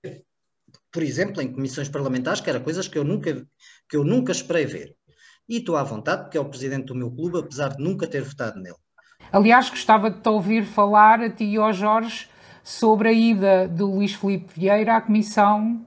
por 0.92 1.03
exemplo, 1.03 1.42
em 1.42 1.53
comissões 1.53 1.88
parlamentares, 1.88 2.40
que 2.40 2.51
era 2.51 2.61
coisas 2.61 2.88
que 2.88 2.98
eu 2.98 3.05
nunca, 3.05 3.46
que 3.88 3.96
eu 3.96 4.05
nunca 4.05 4.33
esperei 4.33 4.66
ver. 4.66 4.94
E 5.48 5.59
estou 5.59 5.77
à 5.77 5.83
vontade, 5.83 6.22
porque 6.22 6.37
é 6.37 6.40
o 6.40 6.44
presidente 6.44 6.87
do 6.87 6.94
meu 6.94 7.11
clube, 7.11 7.38
apesar 7.38 7.68
de 7.68 7.83
nunca 7.83 8.07
ter 8.07 8.22
votado 8.22 8.61
nele. 8.61 8.77
Aliás, 9.33 9.70
gostava 9.70 10.11
de 10.11 10.20
te 10.20 10.29
ouvir 10.29 10.64
falar, 10.64 11.20
a 11.20 11.31
ti 11.31 11.44
e 11.44 11.57
ao 11.57 11.72
Jorge, 11.72 12.29
sobre 12.62 13.09
a 13.09 13.12
ida 13.12 13.68
do 13.68 13.87
Luís 13.87 14.14
Filipe 14.14 14.53
Vieira 14.55 14.96
à 14.96 15.01
comissão 15.01 15.87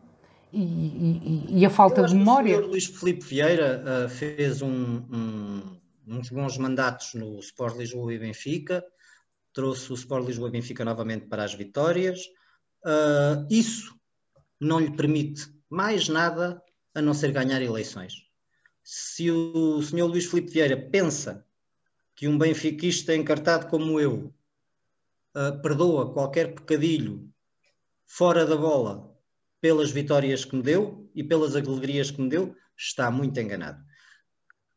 e, 0.52 0.62
e, 0.62 1.60
e 1.60 1.66
a 1.66 1.70
falta 1.70 2.04
de 2.04 2.16
memória. 2.16 2.58
O 2.58 2.68
Luís 2.68 2.86
Filipe 2.86 3.26
Vieira 3.26 3.84
uh, 3.84 4.10
fez 4.10 4.62
um, 4.62 5.02
um, 5.12 5.62
uns 6.08 6.30
bons 6.30 6.58
mandatos 6.58 7.14
no 7.14 7.40
Sport 7.40 7.78
Lisboa 7.78 8.14
e 8.14 8.20
Benfica, 8.20 8.84
trouxe 9.54 9.92
o 9.92 9.96
Sport 9.96 10.26
Lisboa 10.26 10.50
e 10.50 10.52
Benfica 10.52 10.86
novamente 10.86 11.28
para 11.28 11.44
as 11.44 11.54
vitórias. 11.54 12.20
Uh, 12.86 13.46
isso 13.50 13.96
não 14.60 14.80
lhe 14.80 14.96
permite 14.96 15.48
mais 15.70 16.08
nada 16.08 16.62
a 16.94 17.02
não 17.02 17.14
ser 17.14 17.32
ganhar 17.32 17.62
eleições. 17.62 18.14
Se 18.84 19.30
o 19.30 19.82
senhor 19.82 20.08
Luís 20.08 20.26
Filipe 20.26 20.52
Vieira 20.52 20.78
pensa 20.78 21.46
que 22.16 22.28
um 22.28 22.38
benfiquista 22.38 23.16
encartado 23.16 23.68
como 23.68 24.00
eu 24.00 24.34
uh, 25.36 25.62
perdoa 25.62 26.12
qualquer 26.14 26.54
pecadilho 26.54 27.32
fora 28.06 28.46
da 28.46 28.56
bola 28.56 29.16
pelas 29.62 29.92
vitórias 29.92 30.44
que 30.44 30.56
me 30.56 30.64
deu 30.64 31.10
e 31.16 31.24
pelas 31.24 31.56
alegrias 31.56 32.10
que 32.12 32.22
me 32.22 32.30
deu, 32.30 32.56
está 32.76 33.12
muito 33.12 33.40
enganado. 33.40 33.84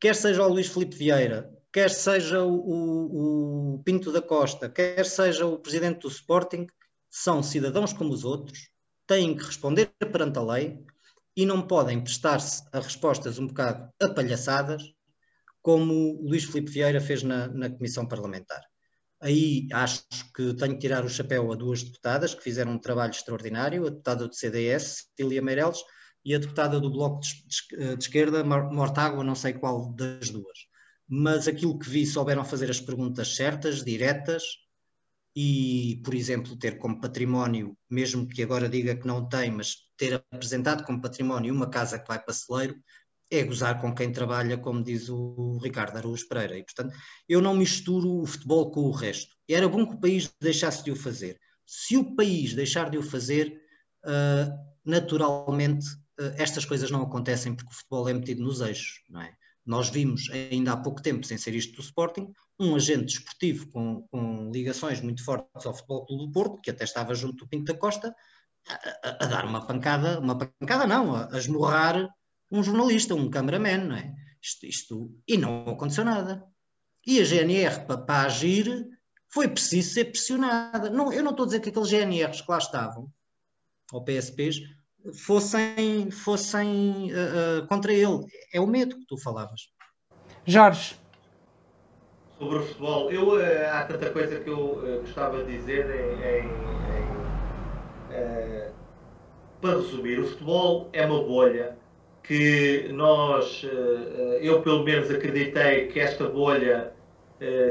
Quer 0.04 0.14
seja 0.14 0.46
o 0.46 0.52
Luís 0.52 0.66
Filipe 0.68 0.94
Vieira 0.94 1.50
quer 1.72 1.88
seja 1.88 2.44
o, 2.44 3.74
o, 3.74 3.82
Pinto 3.82 4.12
da 4.12 4.20
Costa, 4.20 4.68
quer 4.68 5.06
seja 5.06 5.46
o 5.46 5.58
presidente 5.58 6.00
do 6.00 6.08
Sporting, 6.08 6.66
são 7.08 7.42
cidadãos 7.42 7.94
como 7.94 8.12
os 8.12 8.22
outros, 8.22 8.68
têm 9.06 9.34
que 9.34 9.42
responder 9.42 9.86
perante 9.98 10.38
a 10.38 10.42
lei 10.42 10.78
e 11.34 11.46
não 11.46 11.66
podem 11.66 12.04
prestar-se 12.04 12.62
a 12.70 12.80
respostas 12.80 13.38
um 13.38 13.46
bocado 13.46 13.88
apalhaçadas, 13.98 14.82
como 15.62 15.94
o 15.94 16.28
Luís 16.28 16.44
Filipe 16.44 16.70
Vieira 16.70 17.00
fez 17.00 17.22
na, 17.22 17.48
na 17.48 17.70
Comissão 17.70 18.06
Parlamentar. 18.06 18.60
Aí 19.22 19.66
acho 19.72 20.04
que 20.36 20.52
tenho 20.52 20.74
que 20.74 20.80
tirar 20.80 21.02
o 21.02 21.08
chapéu 21.08 21.50
a 21.50 21.56
duas 21.56 21.82
deputadas 21.82 22.34
que 22.34 22.42
fizeram 22.42 22.72
um 22.72 22.78
trabalho 22.78 23.12
extraordinário, 23.12 23.86
a 23.86 23.88
deputada 23.88 24.28
do 24.28 24.34
CDS, 24.34 25.08
Cília 25.16 25.40
Meireles, 25.40 25.78
e 26.24 26.34
a 26.34 26.38
deputada 26.38 26.80
do 26.80 26.90
Bloco 26.90 27.20
de, 27.20 27.28
Esquerda, 27.98 28.42
Mortágua, 28.42 29.22
não 29.22 29.34
sei 29.34 29.52
qual 29.52 29.92
das 29.92 30.30
duas. 30.30 30.58
Mas 31.06 31.46
aquilo 31.46 31.78
que 31.78 31.88
vi, 31.88 32.06
souberam 32.06 32.44
fazer 32.44 32.70
as 32.70 32.80
perguntas 32.80 33.36
certas, 33.36 33.84
diretas, 33.84 34.42
e, 35.36 36.00
por 36.04 36.14
exemplo, 36.14 36.56
ter 36.56 36.78
como 36.78 37.00
património, 37.00 37.76
mesmo 37.90 38.26
que 38.26 38.42
agora 38.42 38.68
diga 38.68 38.94
que 38.94 39.06
não 39.06 39.28
tem, 39.28 39.50
mas 39.50 39.76
ter 39.96 40.14
apresentado 40.14 40.84
como 40.84 41.02
património 41.02 41.52
uma 41.52 41.68
casa 41.68 41.98
que 41.98 42.06
vai 42.06 42.22
para 42.22 42.32
celeiro, 42.32 42.76
é 43.30 43.42
gozar 43.42 43.80
com 43.80 43.92
quem 43.92 44.12
trabalha, 44.12 44.56
como 44.56 44.82
diz 44.82 45.08
o 45.08 45.58
Ricardo 45.60 45.96
Araújo 45.96 46.28
Pereira. 46.28 46.56
E, 46.56 46.64
portanto, 46.64 46.94
eu 47.28 47.40
não 47.42 47.54
misturo 47.54 48.20
o 48.20 48.26
futebol 48.26 48.70
com 48.70 48.82
o 48.82 48.92
resto. 48.92 49.34
Era 49.48 49.68
bom 49.68 49.86
que 49.86 49.94
o 49.94 50.00
país 50.00 50.32
deixasse 50.40 50.84
de 50.84 50.92
o 50.92 50.96
fazer. 50.96 51.38
Se 51.66 51.96
o 51.96 52.14
país 52.14 52.54
deixar 52.54 52.88
de 52.88 52.98
o 52.98 53.02
fazer, 53.02 53.60
uh, 54.04 54.74
naturalmente 54.84 55.86
estas 56.36 56.64
coisas 56.64 56.90
não 56.90 57.02
acontecem 57.02 57.54
porque 57.54 57.72
o 57.72 57.74
futebol 57.74 58.08
é 58.08 58.12
metido 58.12 58.42
nos 58.42 58.60
eixos, 58.60 59.02
não 59.08 59.20
é? 59.20 59.34
Nós 59.66 59.88
vimos 59.88 60.28
ainda 60.30 60.72
há 60.72 60.76
pouco 60.76 61.00
tempo, 61.00 61.24
sem 61.26 61.38
ser 61.38 61.54
isto 61.54 61.76
do 61.76 61.80
Sporting, 61.80 62.30
um 62.58 62.76
agente 62.76 63.06
desportivo 63.06 63.70
com, 63.70 64.06
com 64.10 64.50
ligações 64.50 65.00
muito 65.00 65.24
fortes 65.24 65.64
ao 65.64 65.74
Futebol 65.74 66.04
Clube 66.06 66.26
do 66.26 66.32
Porto, 66.32 66.60
que 66.60 66.70
até 66.70 66.84
estava 66.84 67.14
junto 67.14 67.44
do 67.44 67.48
Pinto 67.48 67.72
da 67.72 67.78
Costa, 67.78 68.14
a, 68.68 69.08
a, 69.08 69.24
a 69.24 69.26
dar 69.26 69.44
uma 69.46 69.66
pancada, 69.66 70.20
uma 70.20 70.36
pancada 70.36 70.86
não, 70.86 71.14
a, 71.14 71.34
a 71.34 71.38
esmurrar 71.38 72.08
um 72.50 72.62
jornalista, 72.62 73.14
um 73.14 73.30
cameraman, 73.30 73.84
não 73.88 73.96
é? 73.96 74.14
Isto, 74.40 74.66
isto, 74.66 75.22
e 75.26 75.38
não 75.38 75.66
aconteceu 75.70 76.04
nada. 76.04 76.44
E 77.06 77.18
a 77.20 77.24
GNR, 77.24 77.86
para, 77.86 77.98
para 77.98 78.26
agir, 78.26 78.86
foi 79.28 79.48
preciso 79.48 79.94
ser 79.94 80.06
pressionada. 80.06 80.90
Não, 80.90 81.12
eu 81.12 81.22
não 81.22 81.30
estou 81.30 81.44
a 81.44 81.46
dizer 81.46 81.60
que 81.60 81.70
aqueles 81.70 81.90
GNRs 81.90 82.42
que 82.42 82.50
lá 82.50 82.58
estavam, 82.58 83.10
ou 83.92 84.04
PSPs, 84.04 84.60
fossem, 85.12 86.10
fossem 86.10 87.12
uh, 87.12 87.62
uh, 87.62 87.66
contra 87.66 87.92
ele. 87.92 88.24
É 88.52 88.60
o 88.60 88.66
medo 88.66 88.96
que 88.96 89.06
tu 89.06 89.18
falavas. 89.18 89.68
Jorge. 90.46 90.96
Sobre 92.38 92.58
o 92.58 92.62
futebol, 92.62 93.10
eu, 93.10 93.34
uh, 93.34 93.70
há 93.72 93.84
tanta 93.84 94.10
coisa 94.10 94.40
que 94.40 94.48
eu 94.48 95.00
gostava 95.00 95.44
de 95.44 95.56
dizer 95.56 95.86
em, 95.90 96.22
em, 96.24 96.44
em 98.10 98.74
para 99.60 99.76
resumir, 99.76 100.20
o 100.20 100.26
futebol 100.26 100.90
é 100.92 101.06
uma 101.06 101.22
bolha 101.22 101.78
que 102.22 102.88
nós, 102.92 103.64
eu 104.40 104.60
pelo 104.60 104.84
menos 104.84 105.10
acreditei 105.10 105.88
que 105.88 105.98
esta 105.98 106.28
bolha 106.28 106.92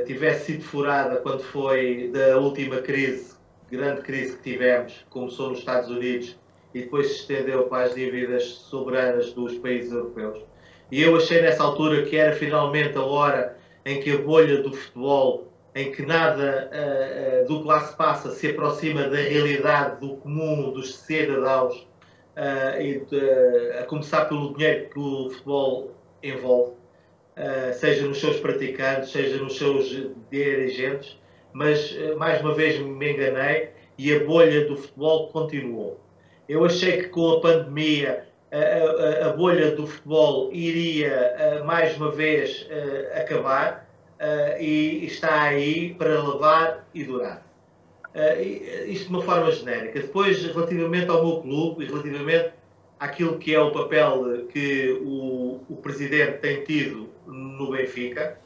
tivesse 0.08 0.54
sido 0.54 0.64
furada 0.64 1.18
quando 1.18 1.44
foi 1.44 2.10
da 2.12 2.38
última 2.38 2.82
crise, 2.82 3.36
grande 3.70 4.02
crise 4.02 4.38
que 4.38 4.44
tivemos, 4.44 5.06
começou 5.10 5.50
nos 5.50 5.60
Estados 5.60 5.90
Unidos 5.90 6.36
e 6.74 6.82
depois 6.82 7.08
se 7.08 7.14
estendeu 7.22 7.64
para 7.64 7.86
as 7.86 7.96
dívidas 7.96 8.44
soberanas 8.44 9.32
dos 9.34 9.58
países 9.60 9.92
europeus. 9.92 10.40
E 10.92 11.02
eu 11.02 11.16
achei 11.16 11.42
nessa 11.42 11.64
altura 11.64 12.04
que 12.04 12.16
era 12.16 12.36
finalmente 12.36 12.98
a 12.98 13.04
hora 13.04 13.58
em 13.86 14.00
que 14.00 14.12
a 14.12 14.18
bolha 14.18 14.62
do 14.62 14.74
futebol, 14.74 15.48
em 15.76 15.92
que 15.92 16.04
nada 16.04 16.70
uh, 16.72 17.44
uh, 17.44 17.48
do 17.48 17.62
que 17.62 17.68
lá 17.68 17.80
se 17.82 17.96
passa 17.96 18.32
se 18.32 18.50
aproxima 18.50 19.04
da 19.04 19.18
realidade 19.18 20.00
do 20.00 20.18
comum 20.18 20.72
dos 20.72 20.96
cidadãos, 20.96 21.76
uh, 22.38 22.82
e 22.82 23.02
a 23.80 23.84
começar 23.84 24.26
pelo 24.26 24.54
dinheiro 24.54 24.90
que 24.90 25.00
o 25.00 25.30
futebol 25.32 25.92
envolve, 26.22 26.74
seja 27.74 28.06
nos 28.06 28.20
seus 28.20 28.40
praticantes, 28.40 29.12
seja 29.12 29.38
nos 29.38 29.58
seus 29.58 30.08
dirigentes, 30.30 31.20
mas 31.52 31.98
mais 32.16 32.40
uma 32.42 32.54
vez 32.54 32.80
me 32.80 33.12
enganei 33.12 33.72
e 33.98 34.14
a 34.14 34.24
bolha 34.24 34.66
do 34.66 34.78
futebol 34.78 35.30
continuou. 35.30 36.03
Eu 36.48 36.66
achei 36.66 37.04
que 37.04 37.10
com 37.10 37.32
a 37.32 37.42
pandemia 37.42 38.28
a, 38.52 39.26
a, 39.26 39.30
a 39.30 39.34
bolha 39.34 39.72
do 39.76 39.88
futebol 39.88 40.50
iria 40.52 41.64
mais 41.66 41.96
uma 41.98 42.12
vez 42.12 42.68
acabar 43.16 43.90
e 44.60 45.06
está 45.06 45.42
aí 45.44 45.94
para 45.96 46.22
levar 46.22 46.88
e 46.94 47.04
durar. 47.04 47.46
Isto 48.88 49.06
de 49.06 49.10
uma 49.10 49.22
forma 49.22 49.52
genérica. 49.52 50.00
Depois, 50.00 50.44
relativamente 50.44 51.10
ao 51.10 51.26
meu 51.26 51.42
clube 51.42 51.84
e 51.84 51.88
relativamente 51.88 52.52
àquilo 53.00 53.38
que 53.38 53.54
é 53.54 53.60
o 53.60 53.72
papel 53.72 54.46
que 54.48 55.00
o, 55.02 55.62
o 55.68 55.76
presidente 55.78 56.38
tem 56.38 56.64
tido 56.64 57.10
no 57.26 57.72
Benfica, 57.72 58.38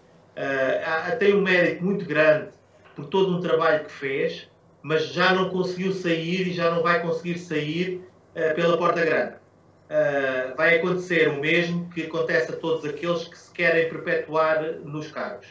tem 1.20 1.36
um 1.36 1.42
mérito 1.42 1.84
muito 1.84 2.06
grande 2.06 2.50
por 2.96 3.06
todo 3.06 3.36
um 3.36 3.42
trabalho 3.42 3.86
que 3.86 3.92
fez, 3.92 4.50
mas 4.88 5.08
já 5.08 5.34
não 5.34 5.50
conseguiu 5.50 5.92
sair 5.92 6.48
e 6.48 6.54
já 6.54 6.72
não 6.72 6.82
vai 6.82 7.02
conseguir 7.02 7.38
sair 7.40 8.02
uh, 8.34 8.56
pela 8.56 8.78
porta 8.78 9.04
grande. 9.04 9.34
Uh, 9.34 10.56
vai 10.56 10.78
acontecer 10.78 11.28
o 11.28 11.42
mesmo 11.42 11.90
que 11.90 12.04
acontece 12.04 12.54
a 12.54 12.56
todos 12.56 12.86
aqueles 12.86 13.28
que 13.28 13.38
se 13.38 13.52
querem 13.52 13.90
perpetuar 13.90 14.64
nos 14.86 15.12
cargos. 15.12 15.48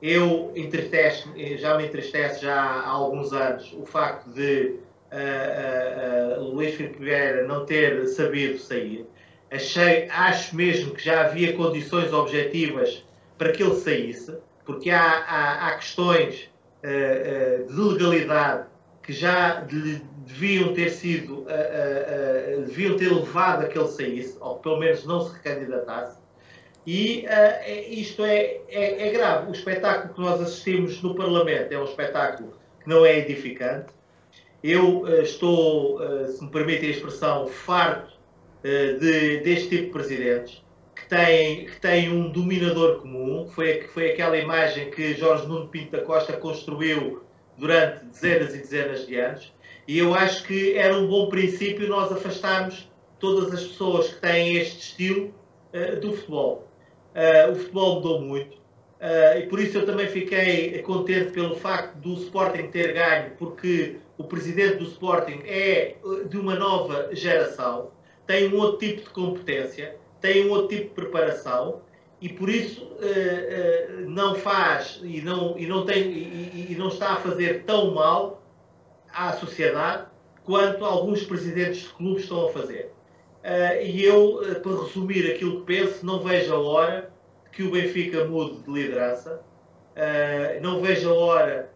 Eu 0.00 0.50
já 1.58 1.76
me 1.76 1.84
entristece 1.84 2.40
já 2.40 2.58
há 2.58 2.88
alguns 2.88 3.34
anos 3.34 3.70
o 3.78 3.84
facto 3.84 4.30
de 4.30 4.76
uh, 5.12 6.42
Luís 6.42 6.74
Filipe 6.74 7.04
Vieira 7.04 7.46
não 7.46 7.66
ter 7.66 8.06
sabido 8.06 8.58
sair. 8.58 9.06
Achei, 9.50 10.08
acho 10.08 10.56
mesmo 10.56 10.94
que 10.94 11.04
já 11.04 11.26
havia 11.26 11.52
condições 11.52 12.14
objetivas 12.14 13.04
para 13.36 13.52
que 13.52 13.62
ele 13.62 13.74
saísse, 13.74 14.38
porque 14.64 14.88
há, 14.88 15.02
há, 15.02 15.68
há 15.68 15.74
questões 15.74 16.48
de 16.82 17.74
legalidade 17.78 18.69
que 19.10 19.12
já 19.12 19.66
deviam 20.24 20.72
ter 20.72 20.90
sido, 20.90 21.40
uh, 21.40 21.42
uh, 21.42 22.62
deviam 22.62 22.96
ter 22.96 23.12
levado 23.12 23.64
a 23.64 23.66
que 23.66 23.76
ele 23.76 23.88
saísse, 23.88 24.36
ou 24.40 24.54
pelo 24.58 24.78
menos 24.78 25.04
não 25.04 25.20
se 25.20 25.34
recandidatasse. 25.34 26.20
E 26.86 27.26
isto 27.88 28.24
é, 28.24 28.60
é, 28.68 29.08
é, 29.08 29.10
grave. 29.10 29.50
O 29.50 29.52
espetáculo 29.52 30.14
que 30.14 30.20
nós 30.20 30.40
assistimos 30.40 31.02
no 31.02 31.14
Parlamento 31.14 31.72
é 31.72 31.78
um 31.78 31.84
espetáculo 31.84 32.54
que 32.82 32.88
não 32.88 33.04
é 33.04 33.18
edificante. 33.18 33.92
Eu 34.62 35.06
estou, 35.22 36.00
se 36.26 36.42
me 36.42 36.50
permitem 36.50 36.88
a 36.88 36.92
expressão, 36.92 37.46
farto 37.48 38.12
de, 38.62 39.40
deste 39.40 39.68
tipo 39.68 39.84
de 39.86 39.90
presidentes 39.90 40.64
que 40.94 41.06
têm, 41.06 41.66
que 41.66 41.80
têm 41.80 42.10
um 42.10 42.30
dominador 42.30 43.02
comum. 43.02 43.46
Foi, 43.54 43.82
foi 43.88 44.12
aquela 44.12 44.38
imagem 44.38 44.90
que 44.90 45.14
Jorge 45.14 45.46
Nuno 45.46 45.68
Pinto 45.68 45.92
da 45.92 46.02
Costa 46.02 46.32
construiu 46.32 47.22
durante 47.60 48.06
dezenas 48.06 48.54
e 48.54 48.58
dezenas 48.58 49.06
de 49.06 49.16
anos. 49.20 49.52
E 49.86 49.98
eu 49.98 50.14
acho 50.14 50.44
que 50.44 50.76
era 50.76 50.96
um 50.96 51.06
bom 51.06 51.28
princípio 51.28 51.86
nós 51.88 52.10
afastarmos 52.10 52.90
todas 53.18 53.52
as 53.52 53.62
pessoas 53.62 54.08
que 54.08 54.20
têm 54.20 54.56
este 54.56 54.78
estilo 54.78 55.34
uh, 55.74 56.00
do 56.00 56.14
futebol. 56.14 56.66
Uh, 57.14 57.52
o 57.52 57.54
futebol 57.56 57.96
mudou 57.96 58.20
muito 58.22 58.54
uh, 58.54 59.38
e 59.38 59.46
por 59.46 59.60
isso 59.60 59.76
eu 59.76 59.84
também 59.84 60.06
fiquei 60.06 60.80
contente 60.82 61.32
pelo 61.32 61.54
facto 61.56 61.96
do 61.96 62.14
Sporting 62.14 62.68
ter 62.68 62.94
ganho, 62.94 63.32
porque 63.36 63.96
o 64.16 64.24
presidente 64.24 64.76
do 64.76 64.84
Sporting 64.84 65.42
é 65.44 65.96
de 66.28 66.38
uma 66.38 66.54
nova 66.54 67.10
geração, 67.12 67.90
tem 68.26 68.48
um 68.54 68.58
outro 68.58 68.78
tipo 68.78 69.02
de 69.02 69.10
competência, 69.10 69.96
tem 70.20 70.46
um 70.46 70.50
outro 70.50 70.68
tipo 70.68 70.88
de 70.88 70.94
preparação 70.94 71.82
e 72.20 72.28
por 72.28 72.50
isso 72.50 72.84
uh, 72.84 74.04
uh, 74.04 74.10
não 74.10 74.34
faz 74.34 75.00
e 75.02 75.22
não, 75.22 75.58
e, 75.58 75.66
não 75.66 75.86
tem, 75.86 76.02
e, 76.02 76.66
e, 76.70 76.76
não 76.76 76.88
está 76.88 77.14
a 77.14 77.16
fazer 77.16 77.64
tão 77.64 77.94
mal 77.94 78.42
à 79.12 79.32
sociedade 79.32 80.06
quanto 80.44 80.84
alguns 80.84 81.22
presidentes 81.24 81.82
de 81.82 81.88
clubes 81.90 82.24
estão 82.24 82.46
a 82.46 82.52
fazer. 82.52 82.92
Uh, 83.42 83.82
e 83.82 84.04
eu, 84.04 84.40
para 84.62 84.82
resumir 84.82 85.30
aquilo 85.30 85.60
que 85.60 85.66
penso, 85.66 86.04
não 86.04 86.20
vejo 86.20 86.54
a 86.54 86.58
hora 86.58 87.10
que 87.52 87.62
o 87.62 87.70
Benfica 87.70 88.24
mude 88.26 88.60
de 88.62 88.70
liderança, 88.70 89.42
não 90.62 90.80
vejo 90.80 91.10
a 91.10 91.14
hora 91.14 91.72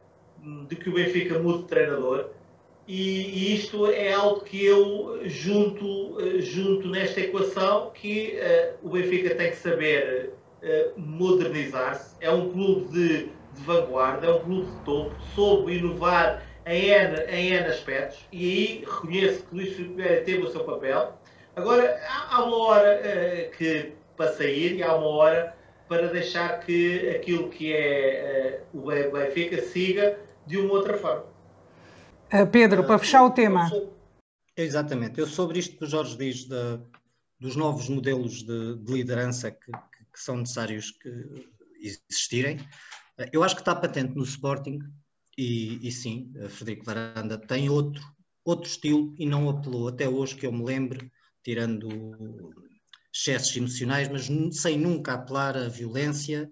de 0.68 0.76
que 0.76 0.88
o 0.88 0.92
Benfica 0.94 1.38
mude 1.38 1.62
de 1.62 1.68
treinador, 1.68 2.30
e, 2.86 3.22
e, 3.22 3.54
isto 3.54 3.86
é 3.86 4.12
algo 4.12 4.40
que 4.40 4.64
eu 4.64 5.20
junto, 5.24 6.18
junto 6.40 6.88
nesta 6.88 7.20
equação 7.20 7.90
que 7.94 8.38
uh, 8.38 8.86
o 8.86 8.90
Benfica 8.90 9.34
tem 9.34 9.50
que 9.50 9.56
saber 9.56 10.34
uh, 10.62 11.00
modernizar-se. 11.00 12.14
É 12.20 12.30
um 12.30 12.50
clube 12.50 12.92
de, 12.92 13.18
de, 13.24 13.62
vanguarda, 13.64 14.26
é 14.26 14.30
um 14.30 14.40
clube 14.40 14.70
de 14.70 14.84
topo, 14.84 15.14
soube 15.34 15.78
inovar 15.78 16.42
em 16.66 16.90
N, 16.90 17.16
em 17.28 17.52
N 17.54 17.66
aspectos 17.66 18.18
e 18.30 18.44
aí 18.44 18.84
reconheço 18.84 19.44
que 19.44 19.54
Luís 19.54 19.74
Filipe 19.74 20.02
teve 20.24 20.42
o 20.42 20.50
seu 20.50 20.64
papel. 20.64 21.18
Agora, 21.56 21.98
há, 22.30 22.44
uma 22.44 22.58
hora 22.66 23.00
uh, 23.00 23.56
que, 23.56 23.92
para 24.14 24.30
sair 24.32 24.76
e 24.76 24.82
há 24.82 24.94
uma 24.94 25.08
hora 25.08 25.56
para 25.88 26.08
deixar 26.08 26.60
que 26.60 27.08
aquilo 27.10 27.48
que 27.48 27.72
é 27.72 28.60
o 28.74 28.80
Benfica 28.80 29.62
siga 29.62 30.18
de 30.46 30.58
uma 30.58 30.72
outra 30.74 30.98
forma. 30.98 31.33
Uh, 32.32 32.46
Pedro, 32.50 32.84
para 32.84 32.98
fechar 32.98 33.24
o 33.24 33.30
tema. 33.30 33.70
Exatamente, 34.56 35.18
eu 35.20 35.26
sobre 35.26 35.58
isto 35.58 35.76
que 35.76 35.84
o 35.84 35.86
Jorge 35.86 36.16
diz 36.16 36.44
de, 36.44 36.80
dos 37.40 37.56
novos 37.56 37.88
modelos 37.88 38.42
de, 38.42 38.76
de 38.76 38.92
liderança 38.92 39.50
que, 39.50 39.72
que, 39.72 40.04
que, 40.12 40.20
são 40.20 40.36
necessários 40.36 40.90
que 40.92 41.10
existirem, 41.80 42.58
eu 43.32 43.42
acho 43.42 43.54
que 43.54 43.60
está 43.60 43.74
patente 43.74 44.14
no 44.14 44.22
Sporting 44.22 44.78
e, 45.36 45.86
e 45.86 45.92
sim, 45.92 46.32
Frederico 46.50 46.84
Varanda 46.84 47.36
tem 47.36 47.68
outro, 47.68 48.02
outro 48.44 48.70
estilo 48.70 49.14
e 49.18 49.26
não 49.26 49.48
apelou 49.48 49.88
até 49.88 50.08
hoje 50.08 50.36
que 50.36 50.46
eu 50.46 50.52
me 50.52 50.64
lembro, 50.64 51.10
tirando 51.42 52.54
excessos 53.12 53.56
emocionais, 53.56 54.08
mas 54.08 54.28
sem 54.56 54.78
nunca 54.78 55.14
apelar 55.14 55.56
à 55.56 55.68
violência 55.68 56.50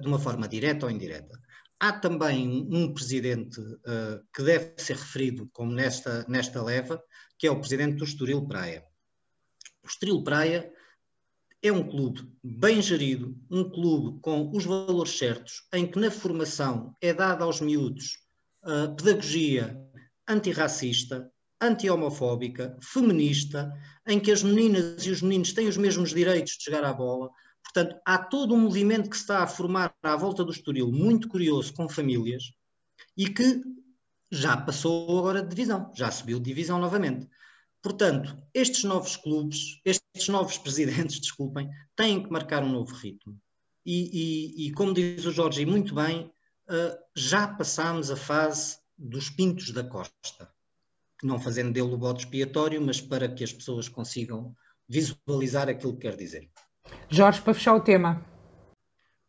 de 0.00 0.06
uma 0.06 0.18
forma 0.18 0.48
direta 0.48 0.86
ou 0.86 0.92
indireta. 0.92 1.40
Há 1.82 1.90
também 1.90 2.68
um 2.70 2.94
presidente 2.94 3.60
uh, 3.60 4.24
que 4.32 4.40
deve 4.44 4.72
ser 4.76 4.94
referido 4.94 5.50
como 5.52 5.72
nesta, 5.72 6.24
nesta 6.28 6.62
leva, 6.62 7.02
que 7.36 7.44
é 7.44 7.50
o 7.50 7.58
presidente 7.58 7.96
do 7.96 8.04
Estoril 8.04 8.46
Praia. 8.46 8.84
O 9.82 9.88
Estoril 9.88 10.22
Praia 10.22 10.72
é 11.60 11.72
um 11.72 11.82
clube 11.82 12.22
bem 12.40 12.80
gerido, 12.80 13.36
um 13.50 13.68
clube 13.68 14.20
com 14.20 14.48
os 14.54 14.64
valores 14.64 15.18
certos, 15.18 15.66
em 15.72 15.84
que 15.84 15.98
na 15.98 16.08
formação 16.08 16.96
é 17.00 17.12
dada 17.12 17.42
aos 17.42 17.60
miúdos 17.60 18.18
uh, 18.62 18.94
pedagogia 18.94 19.76
antirracista, 20.28 21.28
anti-homofóbica, 21.60 22.78
feminista, 22.80 23.72
em 24.06 24.20
que 24.20 24.30
as 24.30 24.44
meninas 24.44 25.04
e 25.04 25.10
os 25.10 25.20
meninos 25.20 25.52
têm 25.52 25.66
os 25.66 25.76
mesmos 25.76 26.10
direitos 26.10 26.52
de 26.52 26.62
chegar 26.62 26.84
à 26.84 26.92
bola. 26.92 27.28
Portanto, 27.64 28.00
há 28.04 28.18
todo 28.18 28.54
um 28.54 28.60
movimento 28.60 29.08
que 29.08 29.16
se 29.16 29.22
está 29.22 29.42
a 29.42 29.46
formar 29.46 29.94
à 30.02 30.16
volta 30.16 30.44
do 30.44 30.52
Estoril, 30.52 30.90
muito 30.90 31.28
curioso, 31.28 31.72
com 31.72 31.88
famílias, 31.88 32.52
e 33.16 33.28
que 33.28 33.62
já 34.30 34.56
passou 34.56 35.18
agora 35.18 35.42
de 35.42 35.48
divisão, 35.48 35.92
já 35.94 36.10
subiu 36.10 36.38
de 36.38 36.46
divisão 36.46 36.78
novamente. 36.78 37.28
Portanto, 37.82 38.36
estes 38.54 38.84
novos 38.84 39.16
clubes, 39.16 39.80
estes 39.84 40.28
novos 40.28 40.56
presidentes, 40.56 41.18
desculpem, 41.20 41.68
têm 41.96 42.22
que 42.22 42.30
marcar 42.30 42.62
um 42.62 42.72
novo 42.72 42.94
ritmo. 42.94 43.38
E, 43.84 44.62
e, 44.64 44.66
e 44.66 44.72
como 44.72 44.94
diz 44.94 45.24
o 45.26 45.32
Jorge 45.32 45.66
muito 45.66 45.94
bem, 45.94 46.30
uh, 46.68 46.98
já 47.14 47.48
passámos 47.48 48.10
a 48.10 48.16
fase 48.16 48.78
dos 48.96 49.28
pintos 49.28 49.72
da 49.72 49.82
costa. 49.82 50.48
Não 51.22 51.38
fazendo 51.38 51.72
dele 51.72 51.92
o 51.92 51.98
bote 51.98 52.24
expiatório, 52.24 52.80
mas 52.80 53.00
para 53.00 53.28
que 53.28 53.44
as 53.44 53.52
pessoas 53.52 53.88
consigam 53.88 54.54
visualizar 54.88 55.68
aquilo 55.68 55.94
que 55.94 56.02
quer 56.02 56.16
dizer. 56.16 56.50
Jorge, 57.08 57.40
para 57.40 57.54
fechar 57.54 57.74
o 57.74 57.80
tema. 57.80 58.24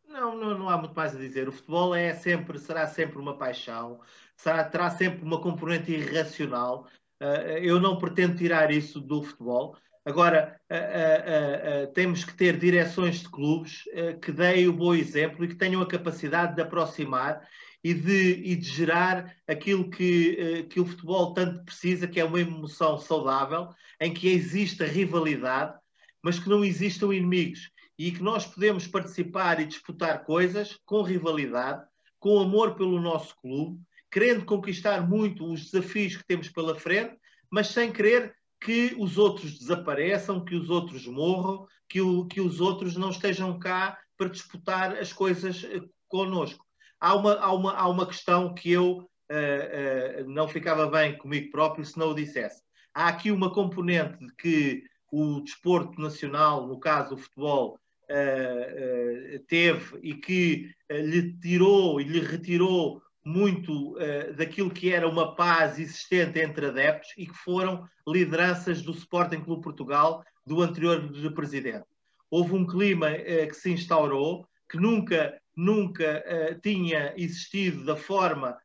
Não, 0.08 0.36
não, 0.36 0.58
não 0.58 0.70
há 0.70 0.78
muito 0.78 0.96
mais 0.96 1.16
a 1.16 1.20
dizer. 1.20 1.48
O 1.48 1.52
futebol 1.52 1.94
é 1.94 2.14
sempre, 2.14 2.60
será 2.60 2.88
sempre 2.88 3.20
uma 3.20 3.38
paixão, 3.38 4.00
será, 4.36 4.64
terá 4.64 4.90
sempre 4.90 5.24
uma 5.24 5.42
componente 5.42 5.92
irracional 5.92 6.88
eh, 7.24 7.60
eu 7.64 7.80
não 7.80 7.98
pretendo 7.98 8.36
tirar 8.36 8.70
isso 8.72 9.00
do 9.00 9.24
futebol. 9.24 9.78
Agora, 10.06 10.60
uh, 10.70 10.76
uh, 10.76 11.84
uh, 11.86 11.94
temos 11.94 12.26
que 12.26 12.34
ter 12.34 12.58
direções 12.58 13.22
de 13.22 13.30
clubes 13.30 13.84
que 14.22 14.34
deem 14.34 14.68
o 14.68 14.74
bom 14.74 14.94
exemplo 14.94 15.46
e 15.46 15.48
que 15.48 15.56
tenham 15.56 15.82
a 15.82 15.88
capacidade 15.88 16.56
de 16.56 16.62
aproximar 16.62 17.48
e 17.82 17.94
de, 17.94 18.34
e 18.44 18.56
de 18.58 18.68
gerar 18.68 19.34
aquilo 19.48 19.90
que, 19.90 20.66
que 20.70 20.82
o 20.82 20.86
futebol 20.86 21.34
tanto 21.34 21.64
precisa, 21.64 22.06
que 22.06 22.20
é 22.20 22.26
uma 22.26 22.42
emoção 22.42 22.98
saudável, 22.98 23.70
em 24.00 24.14
que 24.14 24.28
exista 24.28 24.86
rivalidade, 24.86 25.78
mas 26.24 26.40
que 26.40 26.50
não 26.50 26.64
existam 26.64 27.14
inimigos 27.14 27.70
e 28.00 28.12
que 28.12 28.24
nós 28.24 28.46
podemos 28.46 28.88
participar 28.88 29.60
e 29.60 29.66
disputar 29.66 30.24
coisas 30.24 30.80
com 30.86 31.04
rivalidade, 31.04 31.86
com 32.20 32.40
amor 32.40 32.76
pelo 32.76 33.00
nosso 33.02 33.36
clube 33.38 33.80
querendo 34.14 34.46
conquistar 34.46 35.10
muito 35.10 35.44
os 35.52 35.72
desafios 35.72 36.16
que 36.16 36.28
temos 36.28 36.48
pela 36.48 36.76
frente, 36.76 37.18
mas 37.50 37.70
sem 37.70 37.92
querer 37.92 38.36
que 38.62 38.96
os 39.00 39.18
outros 39.18 39.58
desapareçam, 39.58 40.46
que 40.46 40.56
os 40.56 40.70
outros 40.70 41.08
morram, 41.08 41.66
que, 41.90 42.00
o, 42.00 42.28
que 42.28 42.40
os 42.40 42.62
outros 42.62 42.96
não 42.96 43.10
estejam 43.10 43.58
cá 43.58 43.98
para 44.16 44.30
disputar 44.30 44.96
as 44.98 45.12
coisas 45.12 45.64
eh, 45.64 45.82
connosco. 46.08 46.64
Há 47.00 47.16
uma, 47.16 47.34
há 47.40 47.52
uma, 47.52 47.74
há 47.74 47.90
uma 47.90 48.06
questão 48.06 48.54
que 48.54 48.72
eu 48.72 49.00
uh, 49.00 50.22
uh, 50.22 50.30
não 50.30 50.48
ficava 50.48 50.86
bem 50.86 51.18
comigo 51.18 51.50
próprio 51.50 51.84
se 51.84 51.98
não 51.98 52.12
o 52.12 52.16
dissesse. 52.16 52.62
Há 52.94 53.08
aqui 53.08 53.32
uma 53.32 53.52
componente 53.52 54.20
de 54.20 54.34
que 54.36 54.84
o 55.16 55.42
desporto 55.42 56.02
nacional, 56.02 56.66
no 56.66 56.80
caso 56.80 57.14
o 57.14 57.18
futebol, 57.18 57.80
uh, 58.10 59.40
teve 59.48 60.00
e 60.02 60.16
que 60.16 60.72
lhe 60.90 61.34
tirou 61.40 62.02
e 62.02 62.04
lhe 62.04 62.20
retirou 62.20 63.00
muito 63.24 63.96
daquilo 64.36 64.70
que 64.70 64.92
era 64.92 65.08
uma 65.08 65.34
paz 65.34 65.80
existente 65.80 66.40
entre 66.40 66.66
adeptos 66.66 67.14
e 67.18 67.26
que 67.26 67.34
foram 67.34 67.88
lideranças 68.06 68.82
do 68.82 68.92
Sporting 68.92 69.40
Clube 69.40 69.64
Portugal 69.64 70.26
do 70.46 70.62
anterior 70.62 71.10
presidente. 71.34 71.86
Houve 72.30 72.54
um 72.54 72.68
clima 72.68 73.12
que 73.14 73.54
se 73.54 73.72
instaurou, 73.72 74.46
que 74.70 74.78
nunca, 74.78 75.40
nunca 75.56 76.22
tinha 76.62 77.14
existido 77.16 77.86
da 77.86 77.96
forma 77.96 78.58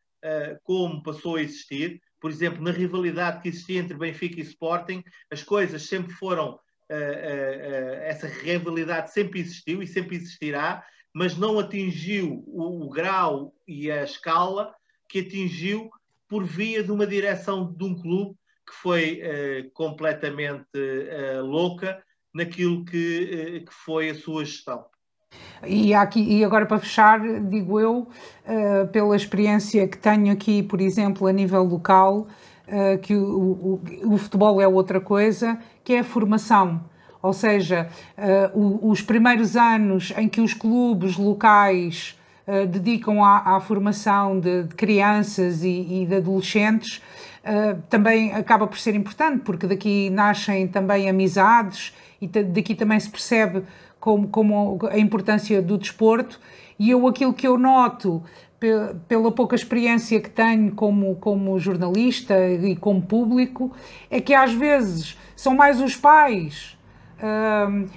como 0.64 1.05
passou 1.05 1.36
a 1.36 1.42
existir. 1.42 2.03
Por 2.20 2.30
exemplo, 2.30 2.62
na 2.62 2.70
rivalidade 2.70 3.40
que 3.40 3.48
existia 3.48 3.80
entre 3.80 3.96
Benfica 3.96 4.40
e 4.40 4.42
Sporting, 4.42 5.04
as 5.30 5.42
coisas 5.42 5.82
sempre 5.82 6.12
foram, 6.12 6.58
essa 8.02 8.26
rivalidade 8.26 9.12
sempre 9.12 9.40
existiu 9.40 9.82
e 9.82 9.86
sempre 9.86 10.16
existirá, 10.16 10.84
mas 11.14 11.36
não 11.36 11.58
atingiu 11.58 12.42
o, 12.46 12.86
o 12.86 12.90
grau 12.90 13.54
e 13.66 13.90
a 13.90 14.04
escala 14.04 14.74
que 15.08 15.20
atingiu 15.20 15.90
por 16.28 16.44
via 16.44 16.84
de 16.84 16.92
uma 16.92 17.06
direção 17.06 17.72
de 17.72 17.84
um 17.84 17.94
clube 17.94 18.36
que 18.68 18.74
foi 18.74 19.22
uh, 19.22 19.70
completamente 19.70 20.66
uh, 20.76 21.42
louca 21.42 22.04
naquilo 22.34 22.84
que, 22.84 23.60
uh, 23.62 23.66
que, 23.66 23.72
foi 23.72 24.10
a 24.10 24.14
sua 24.14 24.44
gestão. 24.44 24.84
E, 25.66 25.92
aqui, 25.92 26.20
e 26.20 26.44
agora 26.44 26.66
para 26.66 26.78
fechar, 26.78 27.20
digo 27.20 27.80
eu, 27.80 28.06
pela 28.92 29.16
experiência 29.16 29.88
que 29.88 29.98
tenho 29.98 30.32
aqui, 30.32 30.62
por 30.62 30.80
exemplo, 30.80 31.26
a 31.26 31.32
nível 31.32 31.64
local, 31.64 32.28
que 33.02 33.14
o, 33.14 33.80
o, 34.04 34.14
o 34.14 34.18
futebol 34.18 34.60
é 34.60 34.68
outra 34.68 35.00
coisa, 35.00 35.58
que 35.82 35.94
é 35.94 35.98
a 36.00 36.04
formação. 36.04 36.80
Ou 37.20 37.32
seja, 37.32 37.88
uh, 38.16 38.88
os 38.88 39.02
primeiros 39.02 39.56
anos 39.56 40.12
em 40.16 40.28
que 40.28 40.40
os 40.40 40.54
clubes 40.54 41.16
locais 41.16 42.16
uh, 42.46 42.66
dedicam 42.66 43.24
à, 43.24 43.56
à 43.56 43.60
formação 43.60 44.38
de, 44.38 44.64
de 44.64 44.74
crianças 44.74 45.64
e, 45.64 46.02
e, 46.02 46.06
de 46.06 46.14
adolescentes 46.16 47.02
uh, 47.42 47.82
também 47.90 48.32
acaba 48.32 48.66
por 48.68 48.78
ser 48.78 48.94
importante, 48.94 49.40
porque 49.40 49.66
daqui 49.66 50.10
nascem 50.10 50.68
também 50.68 51.08
amizades 51.08 51.92
e 52.20 52.28
daqui 52.28 52.74
também 52.74 52.98
se 53.00 53.10
percebe 53.10 53.64
como, 54.01 54.28
como 54.28 54.78
a 54.90 54.99
importância 54.99 55.61
do 55.61 55.78
desporto. 55.78 56.40
E 56.78 56.90
eu, 56.90 57.07
aquilo 57.07 57.32
que 57.32 57.46
eu 57.46 57.59
noto 57.59 58.22
pela 59.07 59.30
pouca 59.30 59.55
experiência 59.55 60.20
que 60.20 60.30
tenho 60.30 60.72
como, 60.74 61.14
como 61.16 61.59
jornalista 61.59 62.34
e 62.49 62.74
como 62.74 63.01
público, 63.01 63.72
é 64.11 64.20
que 64.20 64.34
às 64.34 64.53
vezes 64.53 65.16
são 65.36 65.55
mais 65.55 65.80
os 65.80 65.96
pais 65.96 66.76
uh, 67.18 67.88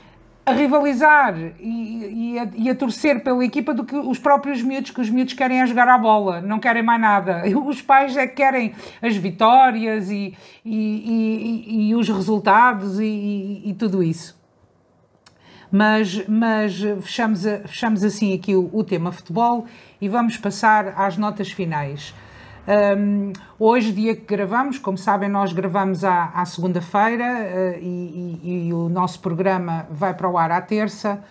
a 0.45 0.51
rivalizar 0.51 1.35
e, 1.59 2.33
e, 2.33 2.39
a, 2.39 2.49
e, 2.55 2.69
a, 2.69 2.75
torcer 2.75 3.23
pela 3.23 3.43
equipa 3.43 3.73
do 3.73 3.83
que 3.83 3.95
os 3.95 4.19
próprios 4.19 4.61
miúdos, 4.61 4.91
que 4.91 5.01
os 5.01 5.09
miúdos 5.09 5.33
querem 5.33 5.61
é 5.61 5.65
jogar 5.65 5.87
à 5.87 5.97
bola, 5.97 6.41
não 6.41 6.59
querem 6.59 6.83
mais 6.83 6.99
nada. 6.99 7.43
Os 7.65 7.81
pais 7.81 8.17
é 8.17 8.25
que 8.27 8.35
querem 8.35 8.73
as 9.01 9.15
vitórias 9.15 10.09
e, 10.09 10.35
e, 10.65 11.89
e 11.89 11.95
os 11.95 12.09
resultados 12.09 12.99
e, 12.99 13.75
tudo 13.77 14.01
isso. 14.03 14.40
Mas, 15.71 16.27
mas 16.27 16.81
fechamos, 17.01 17.43
fechamos 17.65 18.03
assim 18.03 18.33
aqui 18.33 18.55
o, 18.55 18.69
o 18.73 18.83
tema 18.83 19.11
futebol 19.11 19.65
e 20.01 20.09
vamos 20.09 20.35
passar 20.37 20.93
às 20.97 21.17
notas 21.17 21.51
finais. 21.51 22.13
Um, 22.67 23.33
hoje, 23.57 23.91
dia 23.91 24.15
que 24.15 24.23
gravamos, 24.23 24.77
como 24.77 24.97
sabem, 24.97 25.27
nós 25.27 25.51
gravamos 25.51 26.03
à, 26.03 26.25
à 26.25 26.45
segunda-feira 26.45 27.25
uh, 27.25 27.79
e, 27.81 28.39
e, 28.43 28.67
e, 28.67 28.73
o 28.73 28.87
nosso 28.87 29.19
programa 29.19 29.87
vai 29.89 30.13
para 30.13 30.29
o 30.29 30.37
ar 30.37 30.51
à 30.51 30.61
terça. 30.61 31.23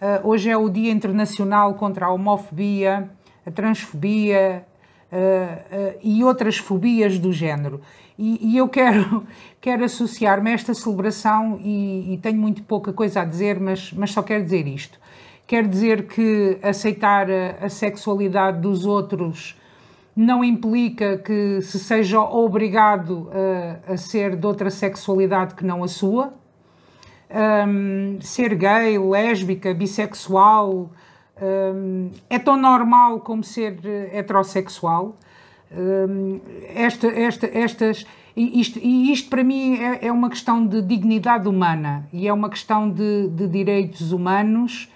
Uh, 0.00 0.28
hoje 0.28 0.48
é 0.48 0.56
o 0.56 0.68
Dia 0.68 0.90
Internacional 0.90 1.74
contra 1.74 2.06
a 2.06 2.10
Homofobia, 2.10 3.10
a 3.44 3.50
Transfobia 3.50 4.64
uh, 5.12 5.98
e 6.02 6.24
outras 6.24 6.56
fobias 6.56 7.18
do 7.18 7.32
género. 7.32 7.82
E, 8.18 8.52
e 8.52 8.56
eu 8.56 8.68
quero, 8.68 9.24
quero 9.60 9.84
associar-me 9.84 10.50
a 10.50 10.54
esta 10.54 10.74
celebração 10.74 11.58
e, 11.62 12.14
e, 12.14 12.18
tenho 12.18 12.38
muito 12.38 12.62
pouca 12.64 12.92
coisa 12.92 13.20
a 13.20 13.24
dizer, 13.24 13.60
mas, 13.60 13.92
mas 13.92 14.10
só 14.10 14.22
quero 14.22 14.42
dizer 14.42 14.66
isto. 14.66 14.98
Quero 15.46 15.68
dizer 15.68 16.06
que 16.06 16.58
aceitar 16.62 17.28
a, 17.30 17.66
a 17.66 17.68
sexualidade 17.68 18.60
dos 18.60 18.84
outros 18.84 19.56
não 20.14 20.42
implica 20.42 21.16
que 21.16 21.62
se 21.62 21.78
seja 21.78 22.20
obrigado 22.20 23.30
a, 23.86 23.92
a 23.92 23.96
ser 23.96 24.34
de 24.34 24.44
outra 24.44 24.68
sexualidade 24.68 25.54
que 25.54 25.64
não 25.64 25.84
a 25.84 25.88
sua. 25.88 26.34
um, 27.30 28.18
ser 28.20 28.56
gay, 28.56 28.98
lésbica, 28.98 29.72
bissexual, 29.72 30.90
um, 31.40 32.10
é 32.28 32.36
tão 32.36 32.56
normal 32.56 33.20
como 33.20 33.44
ser 33.44 33.78
heterossexual. 34.12 35.16
Um, 35.70 36.40
esta, 36.74 37.08
esta, 37.08 37.46
estas, 37.46 38.06
isto, 38.34 38.78
e 38.78 39.12
isto 39.12 39.28
para 39.28 39.44
mim 39.44 39.76
é, 39.76 40.06
é, 40.06 40.12
uma 40.12 40.30
questão 40.30 40.66
de 40.66 40.80
dignidade 40.80 41.46
humana 41.46 42.08
e 42.12 42.26
é 42.26 42.32
uma 42.32 42.48
questão 42.48 42.88
de, 42.88 43.28
de 43.28 43.46
direitos 43.46 44.12
humanos 44.12 44.88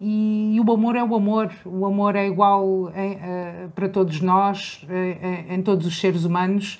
e, 0.00 0.54
e, 0.54 0.60
o 0.60 0.72
amor 0.72 0.94
é 0.94 1.02
o 1.02 1.14
amor, 1.14 1.50
o 1.64 1.84
amor 1.84 2.14
é 2.14 2.26
igual 2.26 2.92
em, 2.94 3.14
uh, 3.14 3.70
para 3.74 3.88
todos 3.88 4.20
nós, 4.20 4.86
em, 4.88 5.56
em, 5.56 5.62
todos 5.62 5.86
os 5.86 5.98
seres 5.98 6.24
humanos 6.24 6.78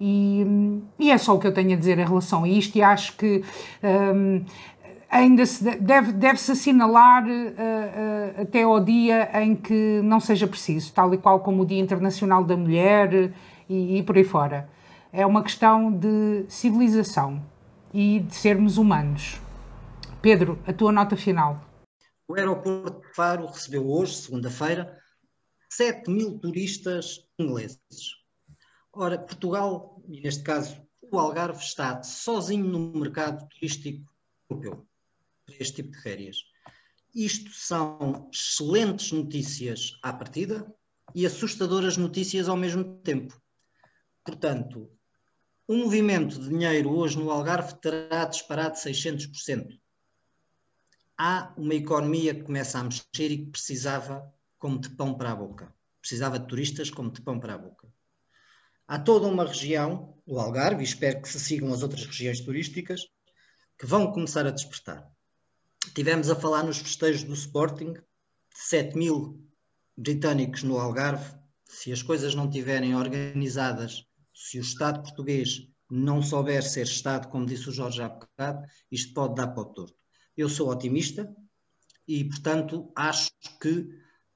e, 0.00 0.46
e, 0.98 1.10
é 1.10 1.18
só 1.18 1.34
o 1.34 1.38
que 1.38 1.46
eu 1.46 1.52
tenho 1.52 1.72
a 1.72 1.76
dizer 1.76 1.98
em 1.98 2.04
relação 2.04 2.44
a 2.44 2.48
isto 2.48 2.76
e 2.76 2.82
acho 2.82 3.16
que 3.16 3.42
um, 3.82 4.44
ainda 5.12 5.44
se 5.44 5.62
deve, 5.78 6.10
deve-se 6.12 6.52
assinalar 6.52 7.24
uh, 7.24 7.28
uh, 7.28 8.40
até 8.40 8.62
ao 8.62 8.82
dia 8.82 9.30
em 9.42 9.54
que 9.54 10.00
não 10.02 10.18
seja 10.18 10.48
preciso, 10.48 10.90
tal 10.94 11.12
e 11.12 11.18
qual 11.18 11.40
como 11.40 11.62
o 11.62 11.66
Dia 11.66 11.78
Internacional 11.78 12.42
da 12.42 12.56
Mulher 12.56 13.30
e, 13.68 13.98
e 13.98 14.02
por 14.02 14.16
aí 14.16 14.24
fora. 14.24 14.68
É 15.12 15.26
uma 15.26 15.42
questão 15.42 15.92
de 15.92 16.46
civilização 16.48 17.44
e 17.92 18.20
de 18.20 18.34
sermos 18.34 18.78
humanos. 18.78 19.38
Pedro, 20.22 20.58
a 20.66 20.72
tua 20.72 20.90
nota 20.90 21.14
final. 21.14 21.60
O 22.26 22.34
aeroporto 22.34 23.06
de 23.06 23.14
Faro 23.14 23.46
recebeu 23.46 23.86
hoje, 23.86 24.16
segunda-feira, 24.16 24.96
7 25.68 26.10
mil 26.10 26.38
turistas 26.38 27.28
ingleses. 27.38 28.16
Ora, 28.90 29.18
Portugal, 29.18 30.00
e 30.08 30.22
neste 30.22 30.42
caso 30.42 30.80
o 31.02 31.18
Algarve, 31.18 31.58
está 31.58 32.02
sozinho 32.02 32.64
no 32.64 32.98
mercado 32.98 33.46
turístico 33.48 34.10
europeu 34.48 34.86
este 35.60 35.82
tipo 35.82 35.90
de 35.92 36.02
férias. 36.02 36.38
Isto 37.14 37.50
são 37.52 38.30
excelentes 38.32 39.12
notícias 39.12 39.98
à 40.02 40.12
partida 40.12 40.66
e 41.14 41.26
assustadoras 41.26 41.96
notícias 41.96 42.48
ao 42.48 42.56
mesmo 42.56 42.98
tempo. 43.02 43.38
Portanto, 44.24 44.90
o 45.68 45.76
movimento 45.76 46.40
de 46.40 46.48
dinheiro 46.48 46.90
hoje 46.90 47.18
no 47.18 47.30
Algarve 47.30 47.74
terá 47.80 48.24
disparado 48.24 48.76
600%. 48.76 49.78
Há 51.18 51.54
uma 51.56 51.74
economia 51.74 52.34
que 52.34 52.42
começa 52.42 52.78
a 52.78 52.84
mexer 52.84 53.30
e 53.30 53.44
que 53.44 53.50
precisava 53.50 54.32
como 54.58 54.80
de 54.80 54.90
pão 54.90 55.14
para 55.14 55.32
a 55.32 55.36
boca. 55.36 55.74
Precisava 56.00 56.38
de 56.38 56.46
turistas 56.46 56.90
como 56.90 57.12
de 57.12 57.20
pão 57.20 57.38
para 57.38 57.54
a 57.54 57.58
boca. 57.58 57.92
Há 58.88 58.98
toda 58.98 59.26
uma 59.26 59.44
região, 59.44 60.18
o 60.26 60.40
Algarve, 60.40 60.82
e 60.82 60.84
espero 60.84 61.20
que 61.20 61.28
se 61.28 61.38
sigam 61.38 61.72
as 61.72 61.82
outras 61.82 62.06
regiões 62.06 62.40
turísticas, 62.40 63.02
que 63.78 63.86
vão 63.86 64.12
começar 64.12 64.46
a 64.46 64.50
despertar. 64.50 65.11
Tivemos 65.94 66.30
a 66.30 66.36
falar 66.36 66.62
nos 66.62 66.78
festejos 66.78 67.24
do 67.24 67.34
Sporting, 67.34 67.94
7 68.54 68.96
mil 68.96 69.46
britânicos 69.96 70.62
no 70.62 70.78
Algarve. 70.78 71.34
Se 71.68 71.92
as 71.92 72.02
coisas 72.02 72.34
não 72.34 72.46
estiverem 72.46 72.94
organizadas, 72.94 74.06
se 74.34 74.58
o 74.58 74.62
Estado 74.62 75.02
português 75.02 75.68
não 75.90 76.22
souber 76.22 76.62
ser 76.62 76.84
Estado, 76.84 77.28
como 77.28 77.44
disse 77.44 77.68
o 77.68 77.72
Jorge 77.72 78.00
há 78.00 78.08
bocado, 78.08 78.66
isto 78.90 79.12
pode 79.12 79.34
dar 79.34 79.48
para 79.48 79.62
o 79.62 79.66
torto. 79.66 79.94
Eu 80.34 80.48
sou 80.48 80.70
otimista 80.70 81.30
e, 82.08 82.24
portanto, 82.24 82.90
acho 82.96 83.30
que 83.60 83.80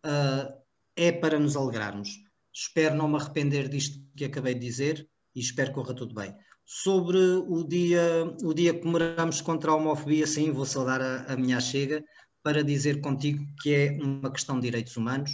uh, 0.04 0.62
é 0.94 1.10
para 1.10 1.38
nos 1.38 1.56
alegrarmos. 1.56 2.10
Espero 2.52 2.94
não 2.94 3.08
me 3.08 3.16
arrepender 3.16 3.68
disto 3.68 3.98
que 4.14 4.26
acabei 4.26 4.54
de 4.54 4.60
dizer 4.60 5.08
e 5.34 5.40
espero 5.40 5.70
que 5.70 5.74
corra 5.76 5.94
tudo 5.94 6.14
bem. 6.14 6.36
Sobre 6.68 7.18
o 7.18 7.62
dia, 7.62 8.24
o 8.42 8.52
dia 8.52 8.74
que 8.74 8.80
comemoramos 8.80 9.40
contra 9.40 9.70
a 9.70 9.76
homofobia, 9.76 10.26
sim, 10.26 10.50
vou 10.50 10.66
saudar 10.66 11.00
a, 11.00 11.32
a 11.32 11.36
minha 11.36 11.60
chega 11.60 12.04
para 12.42 12.64
dizer 12.64 13.00
contigo 13.00 13.46
que 13.62 13.72
é 13.72 13.92
uma 14.02 14.32
questão 14.32 14.56
de 14.56 14.62
direitos 14.62 14.96
humanos 14.96 15.30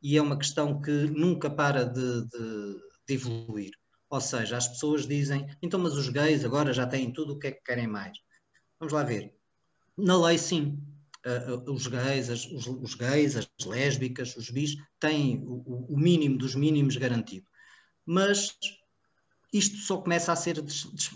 e 0.00 0.16
é 0.16 0.22
uma 0.22 0.38
questão 0.38 0.80
que 0.80 0.90
nunca 0.90 1.50
para 1.50 1.84
de, 1.84 2.22
de, 2.28 2.76
de 3.08 3.14
evoluir. 3.14 3.72
Ou 4.08 4.20
seja, 4.20 4.56
as 4.56 4.68
pessoas 4.68 5.08
dizem, 5.08 5.44
então, 5.60 5.80
mas 5.80 5.94
os 5.94 6.08
gays 6.08 6.44
agora 6.44 6.72
já 6.72 6.86
têm 6.86 7.12
tudo 7.12 7.32
o 7.32 7.38
que 7.38 7.48
é 7.48 7.50
que 7.50 7.64
querem 7.64 7.88
mais. 7.88 8.16
Vamos 8.78 8.92
lá 8.92 9.02
ver. 9.02 9.34
Na 9.98 10.16
lei, 10.16 10.38
sim. 10.38 10.78
Uh, 11.26 11.72
os 11.72 11.88
gays, 11.88 12.30
as, 12.30 12.46
os, 12.46 12.68
os, 12.68 12.94
gays, 12.94 13.34
as 13.36 13.48
lésbicas, 13.66 14.36
os 14.36 14.50
bis 14.50 14.76
têm 15.00 15.42
o, 15.44 15.86
o 15.88 15.98
mínimo 15.98 16.38
dos 16.38 16.54
mínimos 16.54 16.96
garantido. 16.96 17.46
Mas 18.04 18.56
isto 19.52 19.76
só 19.78 19.98
começa 19.98 20.32
a 20.32 20.36
ser 20.36 20.62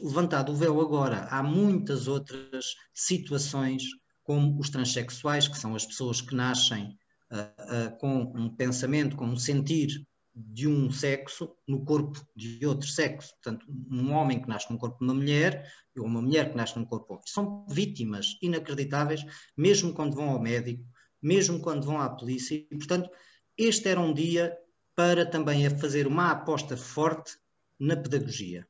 levantado 0.03 0.53
o 0.53 0.57
véu 0.57 0.81
agora. 0.81 1.26
Há 1.31 1.43
muitas 1.43 2.09
outras 2.09 2.74
situações, 2.95 3.83
como 4.22 4.59
os 4.59 4.70
transexuais, 4.70 5.49
que 5.49 5.59
são 5.59 5.74
as 5.74 5.85
pessoas 5.85 6.20
que 6.20 6.35
nascem 6.35 6.97
uh, 7.31 7.37
uh, 7.37 7.99
com 7.99 8.33
um 8.35 8.55
pensamento, 8.55 9.16
com 9.16 9.26
um 9.26 9.37
sentir 9.37 10.07
de 10.35 10.68
um 10.68 10.91
sexo 10.91 11.55
no 11.66 11.85
corpo 11.85 12.24
de 12.37 12.64
outro 12.64 12.89
sexo. 12.89 13.33
Portanto, 13.35 13.66
um 13.91 14.12
homem 14.12 14.41
que 14.41 14.49
nasce 14.49 14.72
no 14.72 14.78
corpo 14.78 14.99
de 14.99 15.05
uma 15.05 15.14
mulher 15.14 15.70
ou 15.99 16.07
uma 16.07 16.22
mulher 16.22 16.51
que 16.51 16.57
nasce 16.57 16.78
num 16.78 16.85
corpo 16.85 17.20
de 17.24 17.31
São 17.31 17.66
vítimas 17.68 18.39
inacreditáveis, 18.41 19.24
mesmo 19.57 19.93
quando 19.93 20.14
vão 20.14 20.31
ao 20.31 20.41
médico, 20.41 20.85
mesmo 21.20 21.61
quando 21.61 21.85
vão 21.85 22.01
à 22.01 22.09
polícia. 22.09 22.55
E, 22.55 22.76
portanto, 22.76 23.11
este 23.59 23.89
era 23.89 24.01
um 24.01 24.14
dia 24.14 24.57
para 24.95 25.26
também 25.26 25.68
fazer 25.78 26.07
uma 26.07 26.31
aposta 26.31 26.76
forte 26.76 27.33
na 27.81 27.97
pedagogia, 27.97 28.68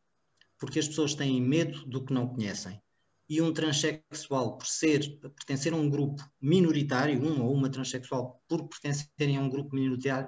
porque 0.56 0.78
as 0.78 0.86
pessoas 0.86 1.14
têm 1.14 1.42
medo 1.42 1.84
do 1.86 2.04
que 2.04 2.12
não 2.12 2.28
conhecem. 2.28 2.80
E 3.28 3.42
um 3.42 3.52
transexual, 3.52 4.56
por 4.56 4.66
ser, 4.66 5.18
pertencer 5.20 5.72
a 5.72 5.76
um 5.76 5.88
grupo 5.88 6.22
minoritário, 6.40 7.20
um 7.22 7.42
ou 7.42 7.52
uma 7.52 7.68
transexual, 7.68 8.42
por 8.48 8.68
pertencerem 8.68 9.36
a 9.36 9.40
um 9.40 9.48
grupo 9.48 9.74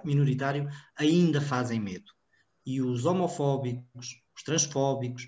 minoritário, 0.04 0.68
ainda 0.96 1.40
fazem 1.40 1.80
medo. 1.80 2.12
E 2.64 2.80
os 2.80 3.06
homofóbicos, 3.06 4.22
os 4.36 4.42
transfóbicos, 4.44 5.26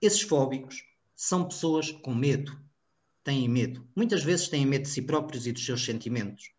esses 0.00 0.22
fóbicos 0.22 0.82
são 1.14 1.46
pessoas 1.46 1.90
com 1.90 2.14
medo, 2.14 2.56
têm 3.24 3.48
medo. 3.48 3.86
Muitas 3.94 4.22
vezes 4.22 4.48
têm 4.48 4.64
medo 4.64 4.82
de 4.82 4.88
si 4.88 5.02
próprios 5.02 5.46
e 5.46 5.52
dos 5.52 5.64
seus 5.64 5.84
sentimentos. 5.84 6.52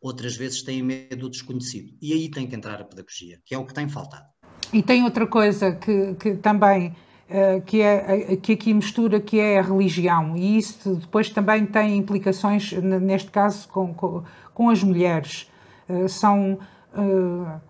Outras 0.00 0.36
vezes 0.36 0.62
têm 0.62 0.82
medo 0.82 1.16
do 1.16 1.30
desconhecido. 1.30 1.96
E 2.00 2.12
aí 2.12 2.30
tem 2.30 2.46
que 2.46 2.56
entrar 2.56 2.80
a 2.80 2.84
pedagogia, 2.84 3.42
que 3.44 3.54
é 3.54 3.58
o 3.58 3.66
que 3.66 3.74
tem 3.74 3.88
faltado. 3.88 4.37
E 4.72 4.82
tem 4.82 5.04
outra 5.04 5.26
coisa 5.26 5.72
que, 5.72 6.14
que 6.14 6.34
também 6.34 6.94
uh, 7.28 7.60
que, 7.62 7.80
é, 7.80 8.36
que 8.36 8.52
aqui 8.52 8.74
mistura, 8.74 9.18
que 9.20 9.40
é 9.40 9.58
a 9.58 9.62
religião, 9.62 10.36
e 10.36 10.58
isso 10.58 10.96
depois 10.96 11.30
também 11.30 11.64
tem 11.64 11.96
implicações, 11.96 12.72
neste 12.72 13.30
caso, 13.30 13.68
com, 13.68 13.94
com, 13.94 14.22
com 14.52 14.70
as 14.70 14.82
mulheres. 14.82 15.50
Uh, 15.88 16.08
são 16.08 16.58
uh, 16.94 17.60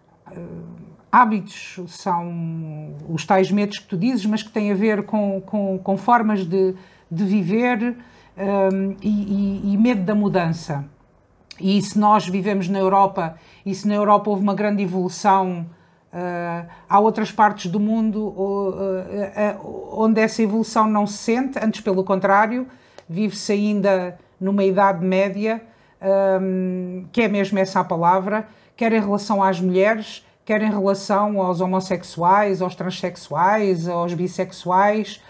hábitos, 1.11 1.81
são 1.87 2.95
os 3.09 3.25
tais 3.25 3.51
medos 3.51 3.79
que 3.79 3.87
tu 3.87 3.97
dizes, 3.97 4.27
mas 4.27 4.43
que 4.43 4.51
têm 4.51 4.73
a 4.73 4.75
ver 4.75 5.05
com, 5.05 5.41
com, 5.41 5.79
com 5.79 5.97
formas 5.97 6.45
de, 6.45 6.75
de 7.11 7.25
viver 7.25 7.97
um, 8.37 8.97
e, 9.03 9.09
e, 9.09 9.73
e 9.73 9.77
medo 9.77 10.03
da 10.03 10.15
mudança. 10.15 10.85
E 11.61 11.81
se 11.83 11.99
nós 11.99 12.29
vivemos 12.29 12.69
na 12.69 12.79
Europa, 12.79 13.37
e 13.65 13.75
se 13.75 13.89
na 13.89 13.95
Europa 13.95 14.31
houve 14.31 14.43
uma 14.43 14.55
grande 14.55 14.83
evolução 14.83 15.67
Uh, 16.13 16.67
há 16.89 16.99
outras 17.01 17.31
partes 17.31 17.71
do 17.71 17.79
mundo 17.79 18.29
uh, 18.29 18.71
uh, 18.71 20.03
onde 20.03 20.21
essa 20.21 20.43
evolução 20.43 20.89
não 20.89 21.07
se 21.07 21.19
sente, 21.19 21.59
antes 21.63 21.83
pelo 21.83 22.03
contrário, 22.03 22.67
vive-se 23.09 23.53
ainda 23.53 24.19
numa 24.41 24.65
idade 24.65 25.05
média, 25.05 25.63
um, 26.41 27.05
que 27.13 27.23
é 27.23 27.29
mesmo 27.29 27.59
essa 27.59 27.81
a 27.81 27.85
palavra, 27.85 28.49
quer 28.77 28.93
em 28.93 29.01
relação 29.01 29.43
às 29.43 29.61
mulheres, 29.61 30.25
quer 30.45 30.63
em 30.63 30.71
relação 30.71 31.43
aos 31.43 31.61
homossexuais, 31.61 32.63
aos 32.63 32.75
transexuais, 32.75 33.89
aos 33.89 34.15
bissexuais, 34.15 35.21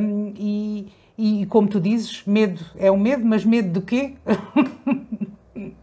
um, 0.00 0.32
e, 0.36 0.92
e 1.16 1.46
como 1.46 1.66
tu 1.66 1.80
dizes, 1.80 2.22
medo 2.24 2.64
é 2.76 2.90
o 2.90 2.94
um 2.94 2.98
medo, 2.98 3.24
mas 3.24 3.44
medo 3.44 3.80
de 3.80 3.84
quê? 3.84 4.14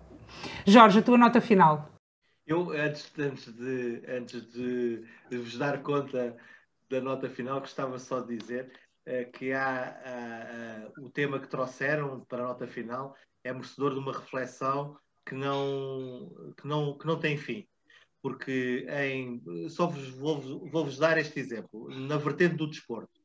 Jorge, 0.65 0.99
a 0.99 1.01
tua 1.01 1.17
nota 1.17 1.41
final. 1.41 1.94
Eu, 2.47 2.69
antes, 2.71 3.11
antes, 3.17 3.51
de, 3.53 4.03
antes 4.07 4.51
de, 4.51 5.03
de, 5.29 5.37
vos 5.37 5.57
dar 5.57 5.81
conta 5.81 6.37
da 6.87 7.01
nota 7.01 7.27
final, 7.27 7.59
gostava 7.59 7.97
só 7.97 8.19
de 8.21 8.37
dizer 8.37 8.71
uh, 9.07 9.31
que 9.31 9.51
há 9.51 10.91
uh, 10.95 11.01
uh, 11.01 11.05
o 11.05 11.09
tema 11.09 11.39
que 11.39 11.47
trouxeram 11.47 12.23
para 12.25 12.43
a 12.43 12.47
nota 12.47 12.67
final 12.67 13.15
é 13.43 13.51
merecedor 13.51 13.93
de 13.93 13.99
uma 13.99 14.13
reflexão 14.13 14.95
que 15.25 15.33
não, 15.33 16.53
que 16.55 16.67
não, 16.67 16.95
que 16.95 17.07
não 17.07 17.19
tem 17.19 17.35
fim. 17.35 17.67
Porque 18.21 18.85
em, 18.89 19.69
só 19.69 19.87
vos, 19.87 20.09
vou, 20.09 20.39
vou-vos 20.69 20.97
dar 20.99 21.17
este 21.17 21.39
exemplo. 21.39 21.89
Na 21.89 22.17
vertente 22.17 22.55
do 22.55 22.69
desporto. 22.69 23.21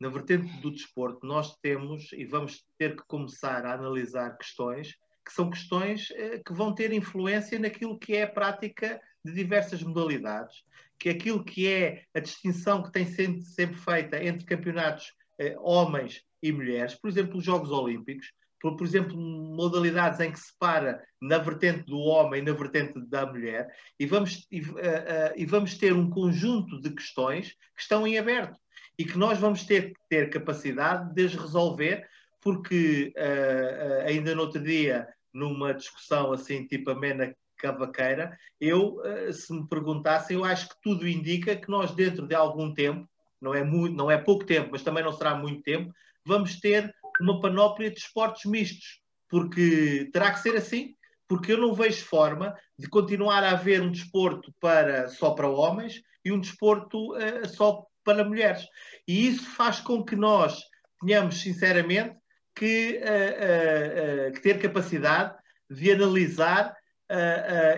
Na 0.00 0.08
vertente 0.08 0.60
do 0.60 0.72
desporto, 0.72 1.24
nós 1.24 1.56
temos 1.58 2.12
e 2.12 2.24
vamos 2.24 2.64
ter 2.76 2.96
que 2.96 3.04
começar 3.06 3.64
a 3.64 3.74
analisar 3.74 4.36
questões 4.36 4.96
que 5.24 5.32
são 5.32 5.50
questões 5.50 6.10
eh, 6.10 6.40
que 6.44 6.52
vão 6.52 6.74
ter 6.74 6.92
influência 6.92 7.58
naquilo 7.58 7.98
que 7.98 8.14
é 8.14 8.24
a 8.24 8.30
prática 8.30 9.00
de 9.24 9.32
diversas 9.32 9.82
modalidades, 9.82 10.62
que 10.98 11.08
aquilo 11.08 11.42
que 11.42 11.66
é 11.66 12.04
a 12.14 12.20
distinção 12.20 12.82
que 12.82 12.92
tem 12.92 13.06
sempre, 13.06 13.42
sempre 13.42 13.76
feita 13.76 14.22
entre 14.22 14.44
campeonatos 14.44 15.12
homens 15.58 16.22
e 16.40 16.52
mulheres, 16.52 16.94
por 16.94 17.08
exemplo, 17.08 17.38
os 17.38 17.44
Jogos 17.44 17.72
Olímpicos, 17.72 18.30
por, 18.64 18.76
por 18.76 18.86
exemplo, 18.86 19.14
modalidades 19.14 20.20
em 20.20 20.32
que 20.32 20.40
se 20.40 20.56
para 20.58 21.04
na 21.20 21.36
vertente 21.36 21.84
do 21.84 21.98
homem 21.98 22.40
e 22.40 22.44
na 22.46 22.52
vertente 22.52 22.98
da 23.10 23.26
mulher, 23.26 23.68
e 24.00 24.06
vamos, 24.06 24.46
e, 24.50 24.62
uh, 24.62 24.72
uh, 24.72 25.32
e 25.36 25.44
vamos 25.44 25.76
ter 25.76 25.92
um 25.92 26.08
conjunto 26.08 26.80
de 26.80 26.88
questões 26.88 27.50
que 27.74 27.82
estão 27.82 28.06
em 28.06 28.16
aberto 28.16 28.58
e 28.98 29.04
que 29.04 29.18
nós 29.18 29.38
vamos 29.38 29.64
ter 29.64 29.92
que 29.92 30.00
ter 30.08 30.30
capacidade 30.30 31.12
de 31.12 31.26
resolver, 31.26 32.08
porque 32.44 33.12
uh, 33.16 34.06
ainda 34.06 34.34
no 34.34 34.42
outro 34.42 34.62
dia, 34.62 35.08
numa 35.32 35.72
discussão 35.72 36.32
assim, 36.32 36.66
tipo 36.66 36.90
amena 36.90 37.34
cavaqueira, 37.56 38.36
eu, 38.60 38.98
se 39.32 39.50
me 39.52 39.66
perguntassem, 39.66 40.36
eu 40.36 40.44
acho 40.44 40.68
que 40.68 40.74
tudo 40.82 41.08
indica 41.08 41.56
que 41.56 41.70
nós, 41.70 41.92
dentro 41.94 42.26
de 42.26 42.34
algum 42.34 42.74
tempo, 42.74 43.08
não 43.40 43.54
é, 43.54 43.64
muito, 43.64 43.96
não 43.96 44.10
é 44.10 44.18
pouco 44.18 44.44
tempo, 44.44 44.70
mas 44.72 44.82
também 44.82 45.02
não 45.02 45.12
será 45.12 45.34
muito 45.34 45.62
tempo, 45.62 45.94
vamos 46.24 46.60
ter 46.60 46.94
uma 47.20 47.40
panóplia 47.40 47.90
de 47.90 47.98
esportes 47.98 48.44
mistos, 48.50 49.00
porque 49.28 50.10
terá 50.12 50.32
que 50.32 50.40
ser 50.40 50.56
assim, 50.56 50.94
porque 51.28 51.52
eu 51.52 51.58
não 51.58 51.74
vejo 51.74 52.04
forma 52.04 52.54
de 52.78 52.88
continuar 52.88 53.42
a 53.42 53.52
haver 53.52 53.80
um 53.80 53.90
desporto 53.90 54.52
para, 54.60 55.08
só 55.08 55.30
para 55.30 55.48
homens 55.48 56.02
e 56.24 56.32
um 56.32 56.40
desporto 56.40 57.14
uh, 57.14 57.46
só 57.48 57.86
para 58.02 58.24
mulheres. 58.24 58.66
E 59.06 59.26
isso 59.26 59.48
faz 59.50 59.80
com 59.80 60.04
que 60.04 60.16
nós 60.16 60.60
tenhamos, 61.00 61.40
sinceramente, 61.40 62.16
que, 62.54 63.00
uh, 63.02 64.28
uh, 64.28 64.32
que 64.32 64.40
ter 64.40 64.58
capacidade 64.58 65.34
de 65.70 65.92
analisar 65.92 66.74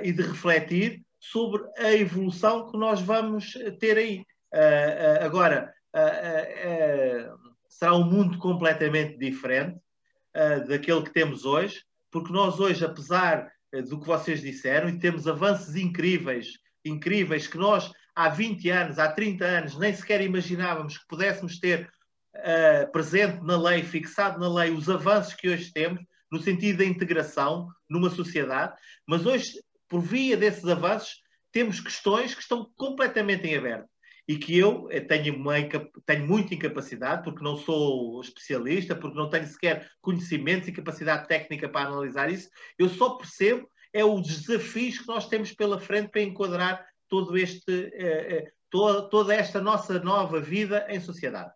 e 0.03 0.13
de 0.13 0.23
refletir 0.23 1.03
sobre 1.19 1.63
a 1.79 1.93
evolução 1.93 2.71
que 2.71 2.79
nós 2.79 3.01
vamos 3.01 3.55
ter 3.81 3.99
aí. 3.99 4.25
agora, 5.21 5.73
será 7.69 7.95
um 7.95 8.05
mundo 8.05 8.39
completamente 8.39 9.19
diferente 9.19 9.79
daquele 10.69 11.03
que 11.03 11.13
temos 11.13 11.45
hoje, 11.45 11.83
porque 12.11 12.33
nós 12.33 12.61
hoje, 12.61 12.85
apesar 12.85 13.51
do 13.89 14.01
que 14.01 14.07
vocês 14.07 14.41
disseram, 14.41 14.89
e 14.89 14.99
temos 14.99 15.27
avanços 15.27 15.75
incríveis, 15.75 16.49
incríveis, 16.85 17.47
que 17.47 17.59
nós 17.59 17.91
há 18.15 18.29
20 18.29 18.71
anos, 18.71 18.99
há 18.99 19.11
30 19.13 19.45
anos, 19.45 19.79
nem 19.79 19.95
sequer 19.95 20.23
imaginávamos 20.23 20.99
que 20.99 21.07
pudéssemos 21.07 21.59
ter 21.59 21.91
uh, 22.39 22.93
presente 22.93 23.43
na 23.45 23.61
lei, 23.61 23.83
fixado 23.83 24.39
na 24.39 24.53
lei, 24.53 24.71
os 24.71 24.89
avanços 24.89 25.35
que 25.35 25.49
hoje 25.49 25.73
temos, 25.73 26.03
no 26.31 26.41
sentido 26.41 26.79
da 26.79 26.85
integração 26.85 27.69
numa 27.89 28.11
sociedade, 28.11 28.75
mas 29.07 29.25
hoje, 29.25 29.61
por 29.89 30.01
via 30.01 30.37
desses 30.37 30.65
avanços, 30.67 31.21
temos 31.53 31.81
questões 31.81 32.35
que 32.35 32.43
estão 32.43 32.71
completamente 32.77 33.47
em 33.47 33.57
aberto 33.57 33.89
e 34.29 34.37
que 34.37 34.59
eu 34.59 34.89
eh, 34.91 35.01
tenho, 35.01 35.37
uma, 35.37 35.55
tenho 36.05 36.27
muita 36.27 36.55
incapacidade, 36.55 37.23
porque 37.23 37.45
não 37.45 37.57
sou 37.57 38.21
especialista, 38.21 38.97
porque 38.97 39.17
não 39.17 39.31
tenho 39.31 39.47
sequer 39.47 39.89
conhecimentos 40.01 40.69
e 40.69 40.73
capacidade 40.73 41.29
técnica 41.29 41.69
para 41.69 41.89
analisar 41.89 42.31
isso, 42.31 42.49
eu 42.79 42.89
só 42.89 43.11
percebo 43.11 43.69
é 43.93 44.05
os 44.05 44.27
desafios 44.27 44.99
que 44.99 45.07
nós 45.07 45.29
temos 45.29 45.53
pela 45.53 45.81
frente 45.81 46.11
para 46.11 46.21
enquadrar 46.21 46.87
todo 47.09 47.37
este, 47.39 47.91
eh, 47.95 48.37
eh, 48.37 48.53
toda, 48.69 49.09
toda 49.09 49.35
esta 49.35 49.61
nossa 49.61 49.99
nova 50.01 50.41
vida 50.41 50.87
em 50.91 51.01
sociedade. 51.01 51.51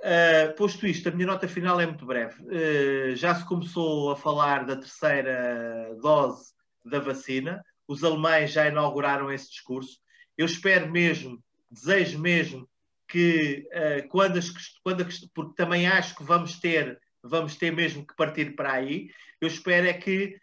Uh, 0.00 0.54
posto 0.56 0.86
isto, 0.86 1.10
a 1.10 1.12
minha 1.12 1.26
nota 1.26 1.46
final 1.46 1.78
é 1.78 1.84
muito 1.84 2.06
breve. 2.06 2.42
Uh, 2.42 3.14
já 3.14 3.34
se 3.34 3.44
começou 3.44 4.10
a 4.10 4.16
falar 4.16 4.64
da 4.64 4.76
terceira 4.76 5.94
dose 6.00 6.52
da 6.82 6.98
vacina, 6.98 7.62
os 7.86 8.02
alemães 8.02 8.50
já 8.50 8.66
inauguraram 8.66 9.30
esse 9.30 9.50
discurso. 9.50 9.98
Eu 10.38 10.46
espero 10.46 10.90
mesmo 10.90 11.42
desejo 11.70 12.18
mesmo 12.18 12.66
que 13.06 13.68
uh, 13.72 14.08
quando, 14.08 14.38
as, 14.38 14.50
quando 14.82 15.06
porque 15.34 15.54
também 15.54 15.86
acho 15.86 16.16
que 16.16 16.24
vamos 16.24 16.58
ter, 16.58 16.98
vamos 17.22 17.56
ter 17.56 17.70
mesmo 17.70 18.06
que 18.06 18.16
partir 18.16 18.56
para 18.56 18.72
aí, 18.72 19.10
eu 19.38 19.48
espero 19.48 19.86
é 19.86 19.92
que 19.92 20.38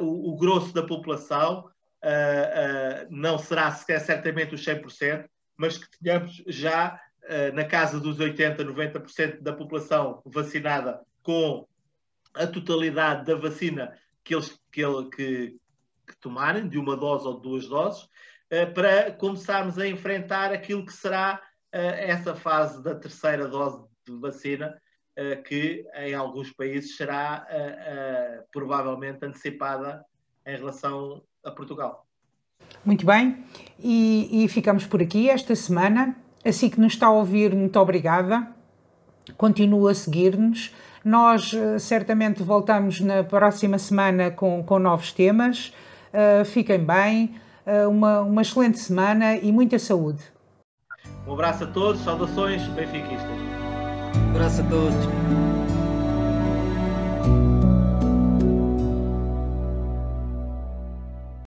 o, 0.00 0.32
o, 0.32 0.36
grosso 0.38 0.72
da 0.72 0.82
população 0.82 1.68
não 3.10 3.38
será 3.38 3.70
certamente 3.72 4.54
os 4.54 4.64
100%, 4.64 5.28
mas 5.54 5.76
que 5.76 5.86
tenhamos 6.02 6.42
já 6.46 6.98
na 7.54 7.64
casa 7.64 8.00
dos 8.00 8.18
80, 8.18 8.64
90% 8.64 9.40
da 9.40 9.52
população 9.52 10.20
vacinada 10.26 11.00
com 11.22 11.66
a 12.34 12.46
totalidade 12.46 13.24
da 13.24 13.34
vacina 13.34 13.96
que 14.24 14.34
eles 14.34 14.58
que, 14.70 14.82
que, 15.14 15.56
que 16.06 16.16
tomarem, 16.20 16.68
de 16.68 16.78
uma 16.78 16.96
dose 16.96 17.26
ou 17.26 17.36
de 17.36 17.42
duas 17.42 17.66
doses, 17.66 18.08
eh, 18.50 18.66
para 18.66 19.12
começarmos 19.12 19.78
a 19.78 19.86
enfrentar 19.86 20.52
aquilo 20.52 20.84
que 20.84 20.92
será 20.92 21.40
eh, 21.72 22.10
essa 22.10 22.34
fase 22.34 22.82
da 22.82 22.94
terceira 22.94 23.48
dose 23.48 23.84
de 24.06 24.16
vacina, 24.18 24.80
eh, 25.16 25.36
que 25.36 25.86
em 25.94 26.14
alguns 26.14 26.52
países 26.52 26.96
será 26.96 27.46
provavelmente 28.52 29.24
antecipada 29.24 30.04
em 30.46 30.56
relação 30.56 31.22
a 31.44 31.50
Portugal. 31.50 32.06
Muito 32.84 33.06
bem, 33.06 33.44
e, 33.78 34.44
e, 34.44 34.48
ficamos 34.48 34.86
por 34.86 35.02
aqui 35.02 35.30
esta 35.30 35.54
semana. 35.56 36.16
Assim 36.44 36.68
que 36.70 36.80
nos 36.80 36.94
está 36.94 37.06
a 37.06 37.12
ouvir, 37.12 37.54
muito 37.54 37.78
obrigada. 37.78 38.46
Continua 39.36 39.90
a 39.90 39.94
seguir-nos. 39.94 40.74
Nós 41.04 41.52
certamente 41.78 42.42
voltamos 42.42 43.00
na 43.00 43.22
próxima 43.22 43.78
semana 43.78 44.30
com, 44.30 44.62
com 44.62 44.78
novos 44.78 45.12
temas. 45.12 45.72
Uh, 46.12 46.44
fiquem 46.44 46.78
bem. 46.78 47.34
Eh, 47.70 47.86
uma, 47.86 48.20
uma 48.22 48.42
excelente 48.42 48.78
semana 48.78 49.36
e 49.36 49.52
muita 49.52 49.78
saúde. 49.78 50.22
Um 51.26 51.32
abraço 51.34 51.64
a 51.64 51.66
todos, 51.68 52.02
saudações 52.02 52.66
benfiquistas. 52.68 53.30
Um 54.16 54.30
abraço 54.30 54.62
a 54.62 54.64
todos. 54.64 55.49